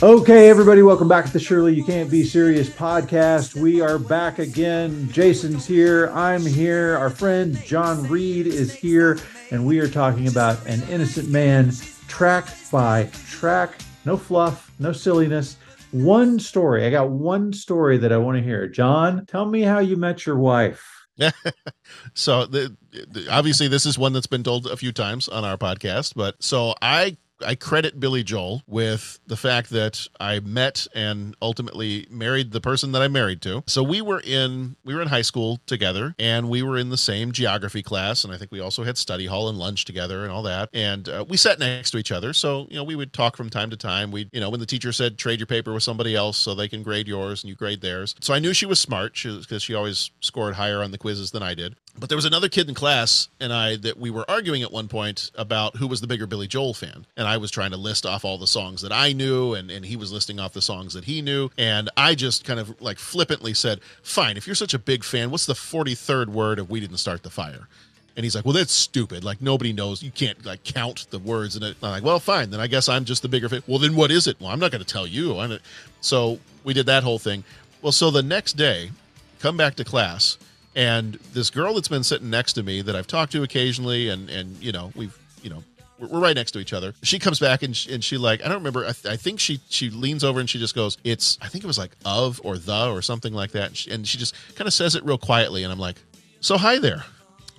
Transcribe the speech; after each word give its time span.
Okay, 0.00 0.48
everybody, 0.48 0.80
welcome 0.82 1.08
back 1.08 1.26
to 1.26 1.32
the 1.32 1.40
Surely 1.40 1.74
You 1.74 1.82
Can't 1.82 2.08
Be 2.08 2.22
Serious 2.22 2.68
podcast. 2.68 3.60
We 3.60 3.80
are 3.80 3.98
back 3.98 4.38
again. 4.38 5.10
Jason's 5.10 5.66
here. 5.66 6.12
I'm 6.14 6.46
here. 6.46 6.96
Our 6.96 7.10
friend 7.10 7.60
John 7.64 8.06
Reid 8.06 8.46
is 8.46 8.72
here, 8.72 9.18
and 9.50 9.66
we 9.66 9.80
are 9.80 9.88
talking 9.88 10.28
about 10.28 10.64
An 10.68 10.84
Innocent 10.88 11.30
Man, 11.30 11.72
track 12.06 12.46
by 12.70 13.10
track. 13.26 13.80
No 14.04 14.16
fluff, 14.16 14.70
no 14.78 14.92
silliness. 14.92 15.56
One 15.90 16.38
story. 16.38 16.86
I 16.86 16.90
got 16.90 17.10
one 17.10 17.52
story 17.52 17.98
that 17.98 18.12
I 18.12 18.18
want 18.18 18.38
to 18.38 18.44
hear. 18.44 18.68
John, 18.68 19.26
tell 19.26 19.46
me 19.46 19.62
how 19.62 19.80
you 19.80 19.96
met 19.96 20.24
your 20.24 20.38
wife. 20.38 21.08
so 22.14 22.46
the, 22.46 22.76
the, 22.92 23.26
obviously 23.28 23.66
this 23.66 23.84
is 23.84 23.98
one 23.98 24.12
that's 24.12 24.28
been 24.28 24.44
told 24.44 24.68
a 24.68 24.76
few 24.76 24.92
times 24.92 25.26
on 25.26 25.44
our 25.44 25.56
podcast 25.56 26.14
but 26.14 26.40
so 26.40 26.76
i 26.80 27.16
I 27.44 27.54
credit 27.54 28.00
Billy 28.00 28.22
Joel 28.22 28.62
with 28.66 29.18
the 29.26 29.36
fact 29.36 29.70
that 29.70 30.06
I 30.20 30.40
met 30.40 30.86
and 30.94 31.36
ultimately 31.40 32.06
married 32.10 32.52
the 32.52 32.60
person 32.60 32.92
that 32.92 33.02
I 33.02 33.08
married 33.08 33.42
to. 33.42 33.62
So 33.66 33.82
we 33.82 34.02
were 34.02 34.20
in 34.20 34.76
we 34.84 34.94
were 34.94 35.02
in 35.02 35.08
high 35.08 35.22
school 35.22 35.60
together 35.66 36.14
and 36.18 36.48
we 36.48 36.62
were 36.62 36.76
in 36.76 36.90
the 36.90 36.96
same 36.96 37.32
geography 37.32 37.82
class 37.82 38.24
and 38.24 38.32
I 38.32 38.38
think 38.38 38.50
we 38.50 38.60
also 38.60 38.84
had 38.84 38.98
study 38.98 39.26
hall 39.26 39.48
and 39.48 39.58
lunch 39.58 39.84
together 39.84 40.22
and 40.22 40.32
all 40.32 40.42
that. 40.42 40.68
And 40.72 41.08
uh, 41.08 41.24
we 41.28 41.36
sat 41.36 41.58
next 41.58 41.90
to 41.92 41.98
each 41.98 42.12
other. 42.12 42.32
So, 42.32 42.66
you 42.70 42.76
know, 42.76 42.84
we 42.84 42.96
would 42.96 43.12
talk 43.12 43.36
from 43.36 43.50
time 43.50 43.70
to 43.70 43.76
time. 43.76 44.10
We, 44.10 44.28
you 44.32 44.40
know, 44.40 44.50
when 44.50 44.60
the 44.60 44.66
teacher 44.66 44.92
said 44.92 45.18
trade 45.18 45.38
your 45.38 45.46
paper 45.46 45.72
with 45.72 45.82
somebody 45.82 46.14
else 46.14 46.36
so 46.36 46.54
they 46.54 46.68
can 46.68 46.82
grade 46.82 47.08
yours 47.08 47.42
and 47.42 47.48
you 47.48 47.54
grade 47.54 47.80
theirs. 47.80 48.14
So 48.20 48.34
I 48.34 48.38
knew 48.38 48.52
she 48.52 48.66
was 48.66 48.78
smart 48.78 49.14
because 49.14 49.46
she, 49.46 49.58
she 49.58 49.74
always 49.74 50.10
scored 50.20 50.54
higher 50.54 50.82
on 50.82 50.90
the 50.90 50.98
quizzes 50.98 51.30
than 51.30 51.42
I 51.42 51.54
did. 51.54 51.76
But 51.98 52.08
there 52.08 52.16
was 52.16 52.24
another 52.24 52.48
kid 52.48 52.68
in 52.68 52.74
class 52.74 53.28
and 53.40 53.52
I 53.52 53.76
that 53.76 53.98
we 53.98 54.10
were 54.10 54.28
arguing 54.30 54.62
at 54.62 54.72
one 54.72 54.88
point 54.88 55.30
about 55.34 55.76
who 55.76 55.86
was 55.86 56.00
the 56.00 56.06
bigger 56.06 56.26
Billy 56.26 56.46
Joel 56.46 56.74
fan. 56.74 57.06
And 57.16 57.26
I 57.26 57.36
was 57.38 57.50
trying 57.50 57.72
to 57.72 57.76
list 57.76 58.06
off 58.06 58.24
all 58.24 58.38
the 58.38 58.46
songs 58.46 58.82
that 58.82 58.92
I 58.92 59.12
knew 59.12 59.54
and, 59.54 59.70
and 59.70 59.84
he 59.84 59.96
was 59.96 60.12
listing 60.12 60.38
off 60.38 60.52
the 60.52 60.62
songs 60.62 60.94
that 60.94 61.04
he 61.04 61.22
knew. 61.22 61.50
And 61.58 61.90
I 61.96 62.14
just 62.14 62.44
kind 62.44 62.60
of 62.60 62.80
like 62.80 62.98
flippantly 62.98 63.54
said, 63.54 63.80
Fine, 64.02 64.36
if 64.36 64.46
you're 64.46 64.54
such 64.54 64.74
a 64.74 64.78
big 64.78 65.02
fan, 65.02 65.30
what's 65.30 65.46
the 65.46 65.54
43rd 65.54 66.28
word 66.28 66.58
of 66.58 66.70
We 66.70 66.80
Didn't 66.80 66.98
Start 66.98 67.22
the 67.22 67.30
Fire? 67.30 67.68
And 68.16 68.24
he's 68.24 68.34
like, 68.34 68.44
well, 68.44 68.54
that's 68.54 68.72
stupid. 68.72 69.22
Like 69.22 69.40
nobody 69.40 69.72
knows. 69.72 70.02
You 70.02 70.10
can't 70.10 70.44
like 70.44 70.64
count 70.64 71.06
the 71.10 71.20
words 71.20 71.54
it. 71.54 71.62
I'm 71.62 71.90
like, 71.90 72.02
well, 72.02 72.18
fine. 72.18 72.50
Then 72.50 72.58
I 72.58 72.66
guess 72.66 72.88
I'm 72.88 73.04
just 73.04 73.22
the 73.22 73.28
bigger 73.28 73.48
fan. 73.48 73.62
Well, 73.68 73.78
then 73.78 73.94
what 73.94 74.10
is 74.10 74.26
it? 74.26 74.40
Well, 74.40 74.50
I'm 74.50 74.58
not 74.58 74.72
going 74.72 74.82
to 74.82 74.92
tell 74.92 75.06
you. 75.06 75.38
I'm 75.38 75.58
so 76.00 76.40
we 76.64 76.74
did 76.74 76.86
that 76.86 77.04
whole 77.04 77.20
thing. 77.20 77.44
Well, 77.80 77.92
so 77.92 78.10
the 78.10 78.24
next 78.24 78.54
day, 78.54 78.90
come 79.38 79.56
back 79.56 79.76
to 79.76 79.84
class 79.84 80.36
and 80.78 81.14
this 81.32 81.50
girl 81.50 81.74
that's 81.74 81.88
been 81.88 82.04
sitting 82.04 82.30
next 82.30 82.52
to 82.52 82.62
me 82.62 82.82
that 82.82 82.94
I've 82.94 83.08
talked 83.08 83.32
to 83.32 83.42
occasionally, 83.42 84.08
and 84.10 84.30
and 84.30 84.56
you 84.62 84.70
know 84.70 84.92
we've 84.94 85.18
you 85.42 85.50
know 85.50 85.64
we're, 85.98 86.20
right 86.20 86.36
next 86.36 86.52
to 86.52 86.60
each 86.60 86.72
other. 86.72 86.94
She 87.02 87.18
comes 87.18 87.40
back 87.40 87.64
and 87.64 87.76
she, 87.76 87.92
and 87.92 88.02
she 88.02 88.16
like 88.16 88.42
I 88.42 88.44
don't 88.44 88.58
remember. 88.58 88.84
I, 88.86 88.92
th- 88.92 89.12
I, 89.12 89.16
think 89.16 89.40
she 89.40 89.60
she 89.68 89.90
leans 89.90 90.22
over 90.22 90.38
and 90.38 90.48
she 90.48 90.60
just 90.60 90.76
goes, 90.76 90.96
"It's 91.02 91.36
I 91.42 91.48
think 91.48 91.64
it 91.64 91.66
was 91.66 91.78
like 91.78 91.90
of 92.04 92.40
or 92.44 92.58
the 92.58 92.90
or 92.90 93.02
something 93.02 93.34
like 93.34 93.50
that." 93.52 93.66
And 93.66 93.76
she, 93.76 93.90
and 93.90 94.06
she 94.06 94.18
just 94.18 94.36
kind 94.54 94.68
of 94.68 94.72
says 94.72 94.94
it 94.94 95.04
real 95.04 95.18
quietly, 95.18 95.64
and 95.64 95.72
I'm 95.72 95.80
like, 95.80 95.96
"So 96.40 96.56
hi 96.56 96.78
there." 96.78 97.04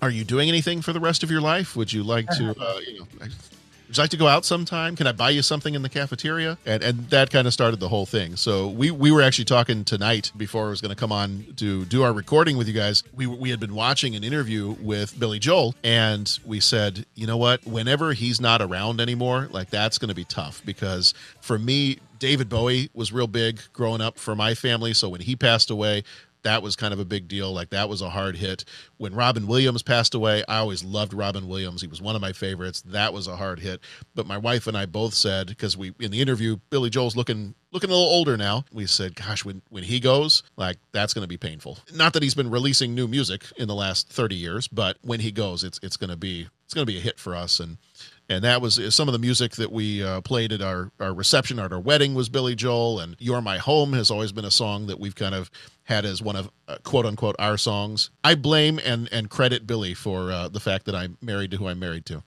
Are 0.02 0.10
you 0.10 0.24
doing 0.24 0.48
anything 0.48 0.82
for 0.82 0.94
the 0.94 1.00
rest 1.02 1.24
of 1.24 1.30
your 1.30 1.42
life? 1.42 1.76
Would 1.76 1.92
you 1.92 2.04
like 2.04 2.26
to, 2.38 2.56
uh, 2.58 2.80
you 2.88 3.00
know, 3.00 3.28
would 3.90 3.98
you 3.98 4.04
like 4.04 4.12
to 4.12 4.18
go 4.18 4.28
out 4.28 4.46
sometime? 4.46 4.96
Can 4.96 5.08
I 5.08 5.12
buy 5.14 5.32
you 5.32 5.42
something 5.42 5.74
in 5.74 5.82
the 5.82 5.90
cafeteria? 5.90 6.60
And 6.64 6.84
and 6.84 7.10
that 7.10 7.32
kind 7.32 7.48
of 7.48 7.54
started 7.54 7.80
the 7.80 7.90
whole 7.90 8.06
thing. 8.06 8.36
So 8.36 8.68
we 8.68 8.92
we 8.92 9.10
were 9.10 9.24
actually 9.24 9.46
talking 9.46 9.84
tonight 9.84 10.32
before 10.38 10.68
I 10.68 10.70
was 10.70 10.80
going 10.80 10.94
to 10.94 10.96
come 10.96 11.12
on 11.12 11.44
to 11.58 11.86
do 11.86 12.04
our 12.04 12.14
recording 12.14 12.56
with 12.56 12.68
you 12.68 12.74
guys. 12.74 13.04
We 13.16 13.26
we 13.26 13.50
had 13.50 13.60
been 13.60 13.74
watching 13.74 14.16
an 14.16 14.24
interview 14.24 14.76
with 14.80 15.20
Billy 15.20 15.40
Joel, 15.40 15.74
and 15.84 16.38
we 16.46 16.60
said, 16.60 17.08
you 17.16 17.26
know 17.26 17.38
what? 17.38 17.66
Whenever 17.66 18.14
he's 18.14 18.40
not 18.40 18.62
around 18.62 19.02
anymore, 19.02 19.50
like 19.52 19.72
that's 19.72 19.98
going 19.98 20.10
to 20.10 20.16
be 20.16 20.26
tough 20.26 20.62
because 20.66 21.16
for 21.42 21.58
me, 21.58 21.98
David 22.20 22.48
Bowie 22.48 22.92
was 22.94 23.12
real 23.12 23.28
big 23.28 23.60
growing 23.74 24.02
up 24.02 24.20
for 24.20 24.36
my 24.36 24.54
family. 24.54 24.94
So 24.94 25.10
when 25.10 25.22
he 25.22 25.36
passed 25.36 25.72
away, 25.72 26.04
that 26.44 26.62
was 26.64 26.76
kind 26.76 26.94
of 26.94 27.00
a 27.00 27.06
big 27.06 27.28
deal. 27.28 27.52
Like 27.54 27.70
that 27.72 27.90
was 27.90 28.02
a 28.02 28.10
hard 28.10 28.38
hit. 28.38 28.66
When 28.98 29.14
Robin 29.14 29.48
Williams 29.48 29.84
passed 29.84 30.14
away, 30.14 30.44
I 30.48 30.58
always 30.58 30.84
loved 30.84 31.14
Robin 31.14 31.48
Williams. 31.48 31.82
He 31.82 31.88
was 31.88 32.02
one 32.02 32.16
of 32.16 32.22
my 32.22 32.34
favorites. 32.34 32.82
That 32.82 33.14
was 33.14 33.28
a 33.28 33.36
hard 33.36 33.60
hit. 33.60 33.82
But 34.16 34.28
my 34.28 34.38
wife 34.38 34.68
and 34.68 34.78
I 34.78 34.86
both 34.86 35.14
said 35.14 35.48
because 35.48 35.78
we 35.78 35.94
in 36.00 36.12
the 36.12 36.22
interview, 36.22 36.58
Billy 36.70 36.90
Joel's 36.90 37.16
looking 37.16 37.56
looking 37.72 37.90
a 37.90 37.94
little 37.94 38.10
older 38.10 38.38
now. 38.38 38.66
We 38.72 38.86
said, 38.86 39.16
gosh, 39.16 39.46
when 39.46 39.62
when 39.70 39.84
he 39.84 40.00
goes, 40.00 40.44
like 40.58 40.78
that's 40.92 41.14
going 41.14 41.24
to 41.24 41.28
be 41.28 41.38
painful. 41.38 41.80
Not 41.94 42.14
that 42.14 42.24
he's 42.24 42.36
been 42.36 42.50
releasing 42.50 42.96
new 42.96 43.08
music 43.08 43.44
in 43.58 43.68
the 43.68 43.76
last 43.76 44.10
30 44.10 44.36
years, 44.36 44.68
but 44.68 44.98
when 45.02 45.20
he 45.20 45.32
goes, 45.32 45.64
it's 45.64 45.80
it's 45.84 45.98
going 45.98 46.10
to 46.10 46.18
be 46.18 46.48
it's 46.66 46.74
going 46.74 46.86
to 46.86 46.92
be 46.92 47.00
a 47.00 47.02
hit 47.02 47.20
for 47.20 47.36
us 47.36 47.60
and 47.60 47.78
and 48.30 48.44
that 48.44 48.62
was 48.62 48.78
uh, 48.78 48.92
some 48.92 49.08
of 49.08 49.14
the 49.14 49.20
music 49.20 49.54
that 49.54 49.72
we 49.72 50.04
uh, 50.04 50.22
played 50.22 50.52
at 50.54 50.62
our, 50.62 50.92
our 51.00 51.14
reception 51.14 51.58
at 51.58 51.74
our 51.74 51.80
wedding 51.80 52.14
was 52.14 52.30
billy 52.30 52.56
joel 52.56 53.00
and 53.00 53.16
you're 53.20 53.42
my 53.42 53.58
home 53.58 53.94
has 53.94 54.12
always 54.12 54.32
been 54.32 54.46
a 54.46 54.52
song 54.52 54.86
that 54.88 55.00
we've 55.00 55.16
kind 55.16 55.34
of 55.34 55.50
had 55.90 56.06
as 56.06 56.22
one 56.22 56.36
of 56.36 56.52
uh, 56.68 56.78
quote 56.84 57.06
unquote 57.06 57.36
our 57.40 57.58
songs. 57.58 58.12
I 58.24 58.36
blame 58.36 58.80
and 58.86 59.10
and 59.12 59.30
credit 59.30 59.68
billy 59.68 59.96
for 59.96 60.32
uh, 60.32 60.48
the 60.48 60.60
fact 60.60 60.86
that 60.86 60.96
i'm 60.96 61.18
married 61.22 61.52
to 61.52 61.58
who 61.58 61.68
i'm 61.68 61.80
married 61.80 62.06
to. 62.06 62.24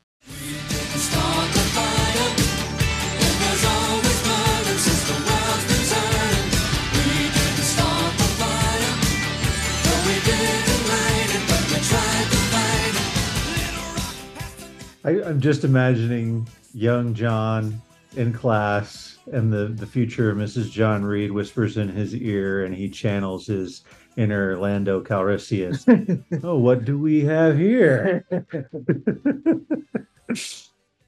I, 15.04 15.10
am 15.28 15.40
just 15.40 15.64
imagining 15.64 16.46
young 16.74 17.14
John 17.14 17.80
in 18.16 18.32
class, 18.32 19.11
and 19.30 19.52
the 19.52 19.68
the 19.68 19.86
future 19.86 20.34
Mrs. 20.34 20.70
John 20.70 21.04
Reid 21.04 21.30
whispers 21.30 21.76
in 21.76 21.88
his 21.88 22.14
ear, 22.14 22.64
and 22.64 22.74
he 22.74 22.88
channels 22.88 23.46
his 23.46 23.82
inner 24.16 24.58
Lando 24.58 25.02
Calrissian. 25.02 26.24
oh, 26.44 26.58
what 26.58 26.84
do 26.84 26.98
we 26.98 27.24
have 27.24 27.56
here? 27.56 28.26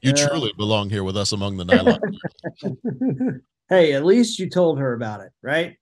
you 0.01 0.13
truly 0.13 0.53
belong 0.57 0.89
here 0.89 1.03
with 1.03 1.17
us 1.17 1.31
among 1.31 1.57
the 1.57 1.65
nylon. 1.65 3.41
hey, 3.69 3.93
at 3.93 4.05
least 4.05 4.39
you 4.39 4.49
told 4.49 4.79
her 4.79 4.93
about 4.93 5.21
it, 5.21 5.31
right? 5.41 5.77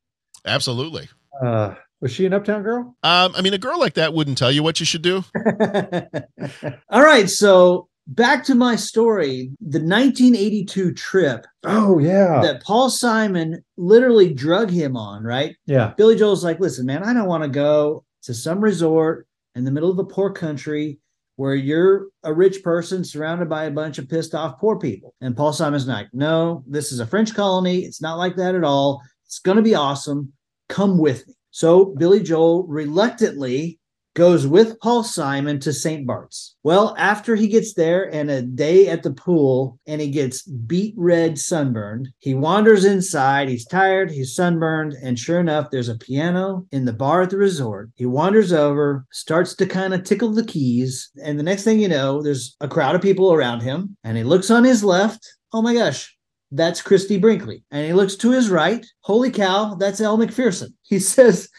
Absolutely. 0.45 1.09
Uh, 1.41 1.75
was 2.03 2.11
she 2.11 2.25
an 2.25 2.33
uptown 2.33 2.63
girl? 2.63 2.97
Um, 3.03 3.33
I 3.35 3.41
mean, 3.41 3.53
a 3.53 3.57
girl 3.57 3.79
like 3.79 3.93
that 3.93 4.13
wouldn't 4.13 4.37
tell 4.37 4.51
you 4.51 4.61
what 4.61 4.79
you 4.79 4.85
should 4.85 5.01
do. 5.01 5.23
All 6.89 7.01
right, 7.01 7.29
so 7.29 7.87
back 8.07 8.43
to 8.43 8.55
my 8.55 8.75
story 8.75 9.49
the 9.61 9.79
1982 9.79 10.93
trip 10.93 11.45
oh 11.63 11.99
yeah. 11.99 12.41
that 12.41 12.61
paul 12.61 12.89
simon 12.89 13.63
literally 13.77 14.33
drug 14.33 14.69
him 14.69 14.97
on 14.97 15.23
right? 15.23 15.55
Yeah. 15.65 15.93
Billy 15.95 16.17
joel's 16.17 16.43
like 16.43 16.59
listen 16.59 16.85
man 16.85 17.03
i 17.03 17.13
don't 17.13 17.27
want 17.27 17.43
to 17.43 17.49
go 17.49 18.03
to 18.23 18.33
some 18.33 18.59
resort 18.59 19.27
in 19.55 19.63
the 19.63 19.71
middle 19.71 19.91
of 19.91 19.99
a 19.99 20.03
poor 20.03 20.31
country 20.31 20.99
where 21.35 21.55
you're 21.55 22.07
a 22.23 22.33
rich 22.33 22.61
person 22.61 23.03
surrounded 23.03 23.49
by 23.49 23.65
a 23.65 23.71
bunch 23.71 23.97
of 23.97 24.09
pissed 24.09 24.35
off 24.35 24.59
poor 24.59 24.77
people. 24.77 25.13
And 25.21 25.35
paul 25.35 25.53
simon's 25.53 25.87
like 25.87 26.09
no 26.13 26.63
this 26.67 26.91
is 26.91 26.99
a 26.99 27.07
french 27.07 27.33
colony. 27.33 27.79
It's 27.79 28.01
not 28.01 28.17
like 28.17 28.35
that 28.35 28.55
at 28.55 28.63
all. 28.63 29.01
It's 29.25 29.39
going 29.39 29.57
to 29.57 29.63
be 29.63 29.75
awesome. 29.75 30.33
Come 30.69 30.97
with 30.97 31.27
me. 31.27 31.33
So 31.51 31.85
billy 31.85 32.21
joel 32.21 32.67
reluctantly 32.67 33.79
goes 34.13 34.45
with 34.45 34.79
Paul 34.79 35.03
Simon 35.03 35.59
to 35.61 35.73
St. 35.73 36.05
Bart's. 36.05 36.55
Well, 36.63 36.95
after 36.97 37.35
he 37.35 37.47
gets 37.47 37.73
there 37.73 38.13
and 38.13 38.29
a 38.29 38.41
day 38.41 38.87
at 38.87 39.03
the 39.03 39.11
pool 39.11 39.79
and 39.87 39.99
he 39.99 40.09
gets 40.09 40.43
beet 40.43 40.93
red 40.97 41.39
sunburned, 41.39 42.09
he 42.19 42.33
wanders 42.33 42.85
inside. 42.85 43.49
He's 43.49 43.65
tired, 43.65 44.11
he's 44.11 44.35
sunburned, 44.35 44.93
and 44.93 45.17
sure 45.17 45.39
enough, 45.39 45.71
there's 45.71 45.89
a 45.89 45.97
piano 45.97 46.65
in 46.71 46.85
the 46.85 46.93
bar 46.93 47.23
at 47.23 47.29
the 47.29 47.37
resort. 47.37 47.89
He 47.95 48.05
wanders 48.05 48.53
over, 48.53 49.05
starts 49.11 49.55
to 49.55 49.65
kind 49.65 49.93
of 49.93 50.03
tickle 50.03 50.31
the 50.31 50.45
keys, 50.45 51.09
and 51.23 51.39
the 51.39 51.43
next 51.43 51.63
thing 51.63 51.79
you 51.79 51.87
know, 51.87 52.21
there's 52.21 52.55
a 52.61 52.67
crowd 52.67 52.95
of 52.95 53.01
people 53.01 53.33
around 53.33 53.61
him, 53.61 53.97
and 54.03 54.17
he 54.17 54.23
looks 54.23 54.51
on 54.51 54.63
his 54.63 54.83
left. 54.83 55.27
Oh 55.51 55.61
my 55.61 55.73
gosh, 55.73 56.15
that's 56.51 56.81
Christie 56.81 57.17
Brinkley. 57.17 57.63
And 57.71 57.85
he 57.85 57.93
looks 57.93 58.15
to 58.17 58.31
his 58.31 58.49
right. 58.49 58.85
Holy 59.01 59.31
cow, 59.31 59.75
that's 59.75 59.99
Elle 59.99 60.17
Macpherson. 60.17 60.75
He 60.83 60.99
says, 60.99 61.49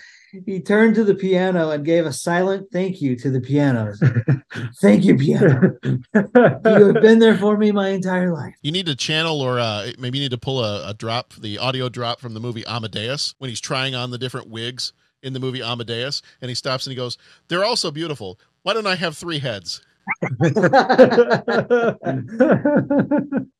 he 0.47 0.61
turned 0.61 0.95
to 0.97 1.05
the 1.05 1.15
piano 1.15 1.71
and 1.71 1.85
gave 1.85 2.07
a 2.07 2.13
silent 2.13 2.69
thank 2.73 3.01
you 3.01 3.17
to 3.17 3.31
the 3.31 3.41
piano. 3.41 3.93
thank 4.81 5.05
you, 5.05 5.17
piano. 5.17 5.77
you 5.85 6.01
have 6.15 7.03
been 7.03 7.19
there 7.19 7.37
for 7.37 7.57
me 7.57 7.73
my 7.73 7.89
entire 7.91 8.33
life. 8.33 8.55
You 8.63 8.73
need 8.73 8.87
to 8.87 8.97
channel, 8.97 9.41
or 9.41 9.59
uh, 9.59 9.91
maybe 9.99 10.19
you 10.19 10.25
need 10.25 10.31
to 10.31 10.39
pull 10.39 10.65
a, 10.65 10.91
a 10.91 10.95
drop, 10.95 11.35
the 11.35 11.59
audio 11.59 11.89
drop 11.89 12.21
from 12.21 12.35
the 12.35 12.41
movie 12.41 12.65
Amadeus 12.67 13.35
when 13.39 13.51
he's 13.51 13.61
trying 13.61 13.95
on 13.95 14.11
the 14.11 14.19
different 14.19 14.49
wigs 14.49 14.93
in 15.23 15.33
the 15.33 15.41
movie 15.41 15.63
Amadeus, 15.63 16.23
and 16.41 16.49
he 16.49 16.55
stops 16.55 16.87
and 16.87 16.93
he 16.93 16.97
goes, 16.97 17.19
"They're 17.49 17.65
all 17.65 17.77
so 17.77 17.91
beautiful. 17.91 18.39
Why 18.63 18.75
don't 18.75 18.87
I 18.87 18.97
have 18.97 19.17
three 19.17 19.39
heads?" 19.39 19.81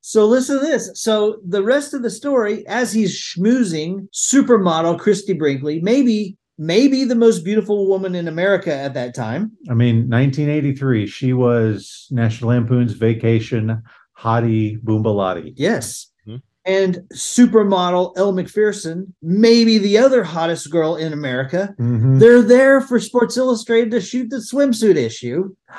so 0.01 0.27
listen 0.27 0.59
to 0.59 0.67
this. 0.67 0.91
So 0.95 1.41
the 1.47 1.63
rest 1.63 1.95
of 1.95 2.03
the 2.03 2.11
story, 2.11 2.67
as 2.67 2.93
he's 2.93 3.19
schmoozing 3.19 4.09
supermodel 4.13 4.99
Christie 4.99 5.33
Brinkley, 5.33 5.81
maybe 5.81 6.37
maybe 6.59 7.05
the 7.05 7.15
most 7.15 7.45
beautiful 7.45 7.89
woman 7.89 8.15
in 8.15 8.29
America 8.29 8.75
at 8.75 8.95
that 8.95 9.15
time. 9.15 9.53
I 9.71 9.75
mean, 9.75 10.09
1983, 10.09 11.07
she 11.07 11.33
was 11.33 12.07
National 12.11 12.51
Lampoon's 12.51 12.93
Vacation 12.95 13.83
Hottie 14.19 14.79
Boombalati. 14.81 15.53
Yes. 15.57 16.11
Mm-hmm. 16.27 16.39
and 16.65 16.97
supermodel 17.13 18.15
Elle 18.17 18.33
Macpherson, 18.33 19.15
maybe 19.21 19.77
the 19.79 19.99
other 19.99 20.25
hottest 20.25 20.71
girl 20.71 20.97
in 20.97 21.13
America. 21.13 21.75
Mhm. 21.79 22.19
They're 22.21 22.41
there 22.41 22.81
for 22.81 22.99
Sports 22.99 23.37
Illustrated 23.37 23.91
to 23.91 24.01
shoot 24.01 24.31
the 24.31 24.37
swimsuit 24.39 24.97
issue. 24.97 25.55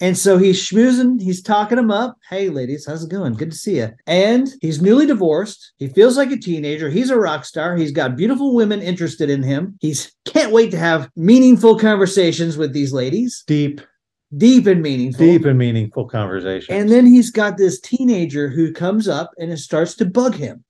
And 0.00 0.18
so 0.18 0.36
he's 0.36 0.60
schmoozing, 0.60 1.20
he's 1.22 1.42
talking 1.42 1.76
them 1.76 1.90
up. 1.90 2.18
Hey, 2.28 2.50
ladies, 2.50 2.84
how's 2.86 3.04
it 3.04 3.10
going? 3.10 3.32
Good 3.32 3.50
to 3.52 3.56
see 3.56 3.76
you. 3.78 3.90
And 4.06 4.48
he's 4.60 4.82
newly 4.82 5.06
divorced. 5.06 5.72
He 5.78 5.88
feels 5.88 6.18
like 6.18 6.30
a 6.30 6.36
teenager. 6.36 6.90
He's 6.90 7.08
a 7.10 7.18
rock 7.18 7.46
star. 7.46 7.76
He's 7.76 7.92
got 7.92 8.14
beautiful 8.16 8.54
women 8.54 8.82
interested 8.82 9.30
in 9.30 9.42
him. 9.42 9.78
He's 9.80 10.12
can't 10.26 10.52
wait 10.52 10.70
to 10.72 10.78
have 10.78 11.08
meaningful 11.16 11.78
conversations 11.78 12.58
with 12.58 12.74
these 12.74 12.92
ladies, 12.92 13.42
Deep, 13.46 13.80
deep 14.36 14.66
and 14.66 14.82
meaningful. 14.82 15.24
deep 15.24 15.46
and 15.46 15.58
meaningful 15.58 16.06
conversation. 16.06 16.74
And 16.74 16.90
then 16.90 17.06
he's 17.06 17.30
got 17.30 17.56
this 17.56 17.80
teenager 17.80 18.48
who 18.48 18.72
comes 18.74 19.08
up 19.08 19.30
and 19.38 19.50
it 19.50 19.58
starts 19.58 19.94
to 19.96 20.04
bug 20.04 20.34
him. 20.34 20.62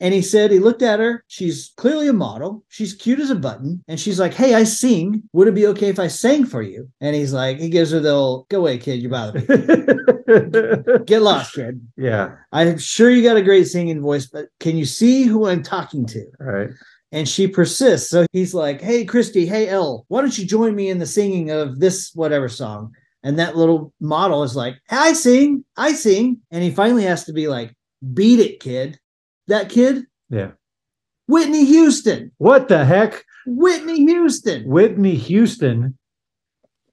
And 0.00 0.12
he 0.14 0.22
said 0.22 0.50
he 0.50 0.58
looked 0.58 0.82
at 0.82 1.00
her. 1.00 1.24
She's 1.28 1.72
clearly 1.76 2.08
a 2.08 2.12
model. 2.12 2.64
She's 2.68 2.94
cute 2.94 3.20
as 3.20 3.30
a 3.30 3.34
button. 3.34 3.82
And 3.88 3.98
she's 3.98 4.18
like, 4.20 4.34
Hey, 4.34 4.54
I 4.54 4.64
sing. 4.64 5.22
Would 5.32 5.48
it 5.48 5.54
be 5.54 5.66
okay 5.68 5.88
if 5.88 5.98
I 5.98 6.08
sang 6.08 6.44
for 6.44 6.62
you? 6.62 6.88
And 7.00 7.14
he's 7.16 7.32
like, 7.32 7.58
he 7.58 7.68
gives 7.68 7.90
her 7.92 8.00
the 8.00 8.10
old, 8.10 8.48
go 8.48 8.58
away, 8.60 8.78
kid. 8.78 9.02
You 9.02 9.08
bother 9.08 9.40
me. 9.40 9.46
Get 11.06 11.22
lost, 11.22 11.54
kid. 11.54 11.80
yeah. 11.96 12.36
I'm 12.52 12.78
sure 12.78 13.10
you 13.10 13.22
got 13.22 13.36
a 13.36 13.42
great 13.42 13.66
singing 13.68 14.00
voice, 14.00 14.26
but 14.26 14.46
can 14.60 14.76
you 14.76 14.84
see 14.84 15.22
who 15.24 15.46
I'm 15.46 15.62
talking 15.62 16.06
to? 16.06 16.26
All 16.40 16.46
right. 16.46 16.70
And 17.12 17.28
she 17.28 17.46
persists. 17.46 18.10
So 18.10 18.26
he's 18.32 18.52
like, 18.54 18.80
Hey, 18.80 19.04
Christie, 19.04 19.46
hey, 19.46 19.68
Elle, 19.68 20.04
why 20.08 20.20
don't 20.20 20.36
you 20.36 20.44
join 20.44 20.74
me 20.74 20.88
in 20.90 20.98
the 20.98 21.06
singing 21.06 21.50
of 21.50 21.78
this 21.80 22.10
whatever 22.14 22.48
song? 22.48 22.92
And 23.22 23.38
that 23.38 23.56
little 23.56 23.92
model 24.00 24.42
is 24.44 24.54
like, 24.54 24.76
I 24.90 25.12
sing, 25.12 25.64
I 25.76 25.92
sing. 25.94 26.40
And 26.50 26.62
he 26.62 26.70
finally 26.70 27.04
has 27.04 27.24
to 27.24 27.32
be 27.32 27.48
like, 27.48 27.74
Beat 28.12 28.40
it, 28.40 28.60
kid. 28.60 28.98
That 29.48 29.68
kid, 29.68 30.06
Yeah. 30.30 30.52
Whitney 31.28 31.64
Houston. 31.64 32.32
What 32.38 32.68
the 32.68 32.84
heck? 32.84 33.24
Whitney 33.46 34.04
Houston. 34.06 34.64
Whitney 34.68 35.16
Houston. 35.16 35.96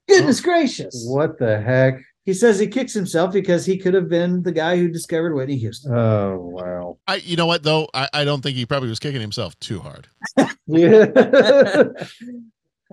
Goodness 0.08 0.42
gracious. 0.42 1.06
What 1.08 1.40
the 1.40 1.62
heck? 1.62 2.02
He 2.26 2.34
says 2.34 2.58
he 2.58 2.68
kicks 2.68 2.94
himself 2.94 3.34
because 3.34 3.66
he 3.66 3.78
could 3.78 3.94
have 3.94 4.08
been 4.10 4.44
the 4.44 4.52
guy 4.52 4.78
who 4.78 4.88
discovered 4.88 5.34
Whitney 5.36 5.58
Houston. 5.58 5.94
Oh 5.94 6.38
wow. 6.40 6.98
I, 7.08 7.16
you 7.16 7.36
know 7.36 7.46
what 7.46 7.64
though? 7.64 7.88
I, 7.94 8.08
I 8.14 8.24
don't 8.24 8.42
think 8.42 8.56
he 8.56 8.66
probably 8.66 8.90
was 8.90 9.00
kicking 9.00 9.22
himself 9.22 9.60
too 9.60 9.80
hard. 9.80 10.08
Yeah. 10.68 11.06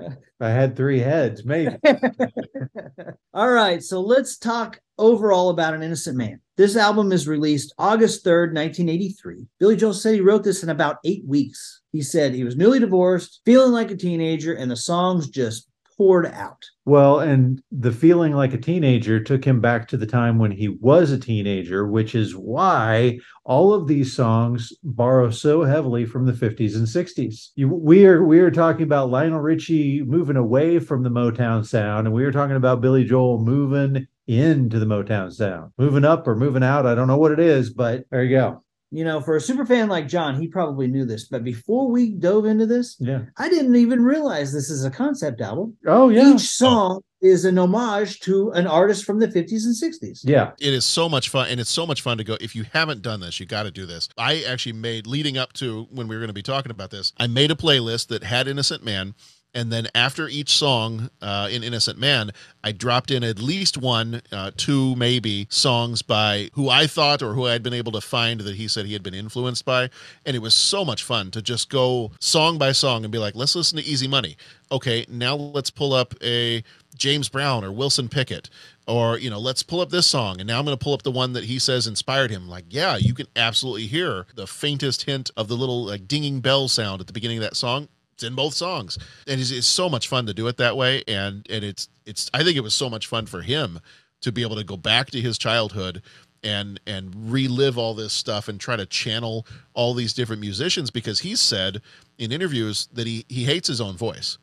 I 0.40 0.48
had 0.48 0.76
three 0.76 0.98
heads, 1.00 1.44
maybe. 1.44 1.76
All 3.34 3.50
right, 3.50 3.82
so 3.82 4.00
let's 4.00 4.38
talk 4.38 4.80
overall 4.98 5.50
about 5.50 5.74
An 5.74 5.82
Innocent 5.82 6.16
Man. 6.16 6.40
This 6.60 6.76
album 6.76 7.10
is 7.10 7.26
released 7.26 7.72
August 7.78 8.22
3rd, 8.22 8.52
1983. 8.52 9.46
Billy 9.58 9.76
Joel 9.76 9.94
said 9.94 10.14
he 10.14 10.20
wrote 10.20 10.44
this 10.44 10.62
in 10.62 10.68
about 10.68 10.98
eight 11.06 11.24
weeks. 11.26 11.80
He 11.90 12.02
said 12.02 12.34
he 12.34 12.44
was 12.44 12.54
newly 12.54 12.78
divorced, 12.78 13.40
feeling 13.46 13.72
like 13.72 13.90
a 13.90 13.96
teenager, 13.96 14.52
and 14.52 14.70
the 14.70 14.76
songs 14.76 15.30
just 15.30 15.70
poured 15.96 16.26
out. 16.26 16.62
Well, 16.84 17.20
and 17.20 17.62
the 17.72 17.92
feeling 17.92 18.34
like 18.34 18.52
a 18.52 18.58
teenager 18.58 19.24
took 19.24 19.42
him 19.42 19.62
back 19.62 19.88
to 19.88 19.96
the 19.96 20.04
time 20.04 20.38
when 20.38 20.50
he 20.50 20.68
was 20.68 21.12
a 21.12 21.18
teenager, 21.18 21.86
which 21.86 22.14
is 22.14 22.36
why 22.36 23.20
all 23.44 23.72
of 23.72 23.86
these 23.86 24.14
songs 24.14 24.70
borrow 24.82 25.30
so 25.30 25.62
heavily 25.62 26.04
from 26.04 26.26
the 26.26 26.32
50s 26.32 26.76
and 26.76 26.86
60s. 26.86 27.52
You, 27.54 27.68
we 27.68 28.04
are 28.04 28.22
we 28.22 28.40
are 28.40 28.50
talking 28.50 28.82
about 28.82 29.08
Lionel 29.08 29.40
Richie 29.40 30.02
moving 30.02 30.36
away 30.36 30.78
from 30.78 31.04
the 31.04 31.10
Motown 31.10 31.66
sound, 31.66 32.06
and 32.06 32.14
we 32.14 32.24
are 32.24 32.32
talking 32.32 32.56
about 32.56 32.82
Billy 32.82 33.04
Joel 33.04 33.42
moving 33.42 34.06
into 34.26 34.78
the 34.78 34.86
Motown 34.86 35.32
sound, 35.32 35.72
moving 35.78 36.04
up 36.04 36.26
or 36.28 36.36
moving 36.36 36.62
out. 36.62 36.86
I 36.86 36.94
don't 36.94 37.08
know 37.08 37.18
what 37.18 37.32
it 37.32 37.40
is, 37.40 37.70
but 37.72 38.04
there 38.10 38.22
you 38.24 38.36
go. 38.36 38.62
You 38.92 39.04
know, 39.04 39.20
for 39.20 39.36
a 39.36 39.40
super 39.40 39.64
fan 39.64 39.88
like 39.88 40.08
John, 40.08 40.40
he 40.40 40.48
probably 40.48 40.88
knew 40.88 41.04
this, 41.04 41.28
but 41.28 41.44
before 41.44 41.88
we 41.88 42.10
dove 42.10 42.44
into 42.44 42.66
this, 42.66 42.96
Yeah. 42.98 43.22
I 43.38 43.48
didn't 43.48 43.76
even 43.76 44.02
realize 44.02 44.52
this 44.52 44.68
is 44.68 44.84
a 44.84 44.90
concept 44.90 45.40
album. 45.40 45.76
Oh 45.86 46.08
yeah. 46.08 46.34
Each 46.34 46.40
song 46.48 47.00
is 47.22 47.44
an 47.44 47.56
homage 47.56 48.18
to 48.20 48.50
an 48.50 48.66
artist 48.66 49.04
from 49.04 49.20
the 49.20 49.28
50s 49.28 49.64
and 49.64 49.76
60s. 49.76 50.20
Yeah. 50.24 50.52
It 50.58 50.74
is 50.74 50.84
so 50.84 51.08
much 51.08 51.28
fun, 51.28 51.48
and 51.50 51.60
it's 51.60 51.70
so 51.70 51.86
much 51.86 52.00
fun 52.00 52.18
to 52.18 52.24
go. 52.24 52.36
If 52.40 52.56
you 52.56 52.64
haven't 52.72 53.02
done 53.02 53.20
this, 53.20 53.38
you 53.38 53.46
got 53.46 53.62
to 53.64 53.70
do 53.70 53.86
this. 53.86 54.08
I 54.18 54.42
actually 54.42 54.72
made 54.72 55.06
leading 55.06 55.38
up 55.38 55.52
to 55.54 55.86
when 55.92 56.08
we 56.08 56.16
were 56.16 56.20
going 56.20 56.28
to 56.28 56.34
be 56.34 56.42
talking 56.42 56.70
about 56.70 56.90
this. 56.90 57.12
I 57.16 57.28
made 57.28 57.52
a 57.52 57.56
playlist 57.56 58.08
that 58.08 58.24
had 58.24 58.48
Innocent 58.48 58.82
Man, 58.84 59.14
and 59.54 59.72
then 59.72 59.88
after 59.94 60.28
each 60.28 60.50
song 60.50 61.10
uh, 61.20 61.48
in 61.50 61.62
Innocent 61.64 61.98
Man, 61.98 62.30
I 62.62 62.72
dropped 62.72 63.10
in 63.10 63.24
at 63.24 63.40
least 63.40 63.76
one, 63.76 64.22
uh, 64.30 64.52
two 64.56 64.94
maybe 64.96 65.46
songs 65.50 66.02
by 66.02 66.50
who 66.54 66.68
I 66.68 66.86
thought 66.86 67.22
or 67.22 67.34
who 67.34 67.46
I 67.46 67.52
had 67.52 67.62
been 67.62 67.74
able 67.74 67.92
to 67.92 68.00
find 68.00 68.40
that 68.40 68.56
he 68.56 68.68
said 68.68 68.86
he 68.86 68.92
had 68.92 69.02
been 69.02 69.14
influenced 69.14 69.64
by, 69.64 69.90
and 70.24 70.36
it 70.36 70.40
was 70.40 70.54
so 70.54 70.84
much 70.84 71.02
fun 71.02 71.30
to 71.32 71.42
just 71.42 71.68
go 71.68 72.12
song 72.20 72.58
by 72.58 72.72
song 72.72 73.04
and 73.04 73.10
be 73.10 73.18
like, 73.18 73.34
let's 73.34 73.56
listen 73.56 73.78
to 73.78 73.84
Easy 73.84 74.06
Money. 74.06 74.36
Okay, 74.70 75.04
now 75.08 75.34
let's 75.34 75.70
pull 75.70 75.92
up 75.92 76.14
a 76.22 76.62
James 76.96 77.28
Brown 77.28 77.64
or 77.64 77.72
Wilson 77.72 78.08
Pickett 78.08 78.50
or 78.86 79.18
you 79.18 79.30
know 79.30 79.38
let's 79.38 79.62
pull 79.62 79.80
up 79.80 79.90
this 79.90 80.06
song. 80.06 80.40
And 80.40 80.46
now 80.48 80.58
i'm 80.58 80.64
going 80.64 80.76
to 80.76 80.82
pull 80.82 80.92
up 80.92 81.02
the 81.02 81.10
one 81.10 81.32
that 81.34 81.44
he 81.44 81.58
says 81.58 81.86
inspired 81.86 82.30
him. 82.30 82.48
Like 82.48 82.64
yeah 82.68 82.96
you 82.96 83.14
can 83.14 83.26
absolutely 83.36 83.86
hear 83.86 84.26
the 84.34 84.46
faintest 84.46 85.02
hint 85.02 85.30
of 85.36 85.48
the 85.48 85.56
little 85.56 85.86
like 85.86 86.08
dinging 86.08 86.40
bell 86.40 86.68
sound 86.68 87.00
at 87.00 87.06
the 87.06 87.12
beginning 87.12 87.38
of 87.38 87.44
that 87.44 87.56
song 87.56 87.88
it's 88.20 88.28
in 88.28 88.34
both 88.34 88.52
songs 88.52 88.98
and 89.26 89.40
it's, 89.40 89.50
it's 89.50 89.66
so 89.66 89.88
much 89.88 90.08
fun 90.08 90.26
to 90.26 90.34
do 90.34 90.46
it 90.46 90.58
that 90.58 90.76
way 90.76 91.02
and 91.08 91.46
and 91.48 91.64
it's 91.64 91.88
it's 92.04 92.30
i 92.34 92.44
think 92.44 92.56
it 92.56 92.60
was 92.60 92.74
so 92.74 92.90
much 92.90 93.06
fun 93.06 93.24
for 93.24 93.40
him 93.40 93.80
to 94.20 94.30
be 94.30 94.42
able 94.42 94.56
to 94.56 94.64
go 94.64 94.76
back 94.76 95.10
to 95.10 95.20
his 95.20 95.38
childhood 95.38 96.02
and 96.44 96.78
and 96.86 97.14
relive 97.32 97.78
all 97.78 97.94
this 97.94 98.12
stuff 98.12 98.48
and 98.48 98.60
try 98.60 98.76
to 98.76 98.84
channel 98.84 99.46
all 99.72 99.94
these 99.94 100.12
different 100.12 100.40
musicians 100.40 100.90
because 100.90 101.20
he 101.20 101.34
said 101.34 101.80
in 102.18 102.30
interviews 102.30 102.88
that 102.92 103.06
he 103.06 103.24
he 103.28 103.44
hates 103.44 103.68
his 103.68 103.80
own 103.80 103.96
voice 103.96 104.38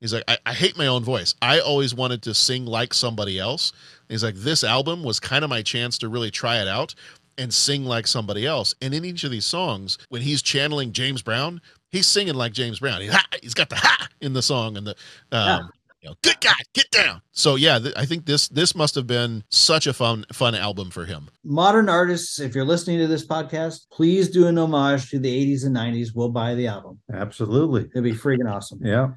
He's 0.00 0.12
like, 0.12 0.24
I, 0.26 0.36
I 0.44 0.52
hate 0.52 0.76
my 0.76 0.88
own 0.88 1.04
voice. 1.04 1.36
I 1.40 1.60
always 1.60 1.94
wanted 1.94 2.22
to 2.22 2.34
sing 2.34 2.66
like 2.66 2.92
somebody 2.92 3.38
else. 3.38 3.72
He's 4.08 4.24
like, 4.24 4.34
this 4.34 4.64
album 4.64 5.04
was 5.04 5.20
kind 5.20 5.44
of 5.44 5.48
my 5.48 5.62
chance 5.62 5.96
to 5.98 6.08
really 6.08 6.32
try 6.32 6.60
it 6.60 6.66
out 6.66 6.92
and 7.38 7.54
sing 7.54 7.84
like 7.84 8.08
somebody 8.08 8.44
else. 8.44 8.74
And 8.82 8.92
in 8.94 9.04
each 9.04 9.22
of 9.22 9.30
these 9.30 9.46
songs, 9.46 9.98
when 10.08 10.22
he's 10.22 10.42
channeling 10.42 10.92
James 10.92 11.22
Brown, 11.22 11.60
he's 11.92 12.06
singing 12.08 12.34
like 12.34 12.52
James 12.52 12.80
Brown. 12.80 13.00
He's, 13.00 13.12
ha, 13.12 13.24
he's 13.40 13.54
got 13.54 13.68
the 13.70 13.76
ha 13.76 14.08
in 14.20 14.32
the 14.32 14.42
song 14.42 14.76
and 14.76 14.86
the, 14.86 14.90
um, 14.90 14.96
Yeah. 15.30 15.60
you 16.02 16.08
know, 16.10 16.14
good 16.22 16.40
God, 16.40 16.54
get 16.74 16.90
down. 16.90 17.22
So 17.30 17.54
yeah, 17.54 17.78
th- 17.78 17.94
I 17.96 18.04
think 18.06 18.26
this 18.26 18.48
this 18.48 18.74
must 18.74 18.94
have 18.96 19.06
been 19.06 19.44
such 19.50 19.86
a 19.86 19.92
fun 19.92 20.24
fun 20.32 20.54
album 20.56 20.90
for 20.90 21.04
him. 21.04 21.28
Modern 21.44 21.88
artists, 21.88 22.40
if 22.40 22.54
you're 22.56 22.64
listening 22.64 22.98
to 22.98 23.06
this 23.06 23.24
podcast, 23.26 23.86
please 23.92 24.28
do 24.30 24.46
an 24.48 24.58
homage 24.58 25.08
to 25.10 25.18
the 25.20 25.28
80s 25.54 25.64
and 25.64 25.76
90s. 25.76 26.08
We'll 26.14 26.30
buy 26.30 26.54
the 26.56 26.66
album. 26.66 26.98
Absolutely. 27.12 27.82
It'll 27.90 28.02
be 28.02 28.12
freaking 28.12 28.50
awesome. 28.52 28.80
Yeah. 28.82 29.10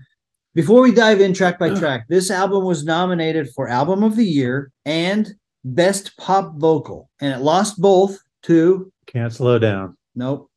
Before 0.54 0.82
we 0.82 0.94
dive 0.94 1.20
in 1.20 1.34
track 1.34 1.60
by 1.60 1.74
track, 1.74 2.06
this 2.08 2.32
album 2.32 2.64
was 2.64 2.86
nominated 2.86 3.50
for 3.56 3.68
Album 3.68 4.04
of 4.04 4.16
the 4.16 4.24
Year 4.24 4.72
and 4.86 5.34
Best 5.66 6.16
Pop 6.18 6.54
Vocal, 6.58 7.10
and 7.20 7.34
it 7.34 7.42
lost 7.44 7.82
both 7.82 8.18
to 8.44 8.90
Can't 9.08 9.34
slow 9.34 9.60
down. 9.60 9.98
nope, 10.16 10.50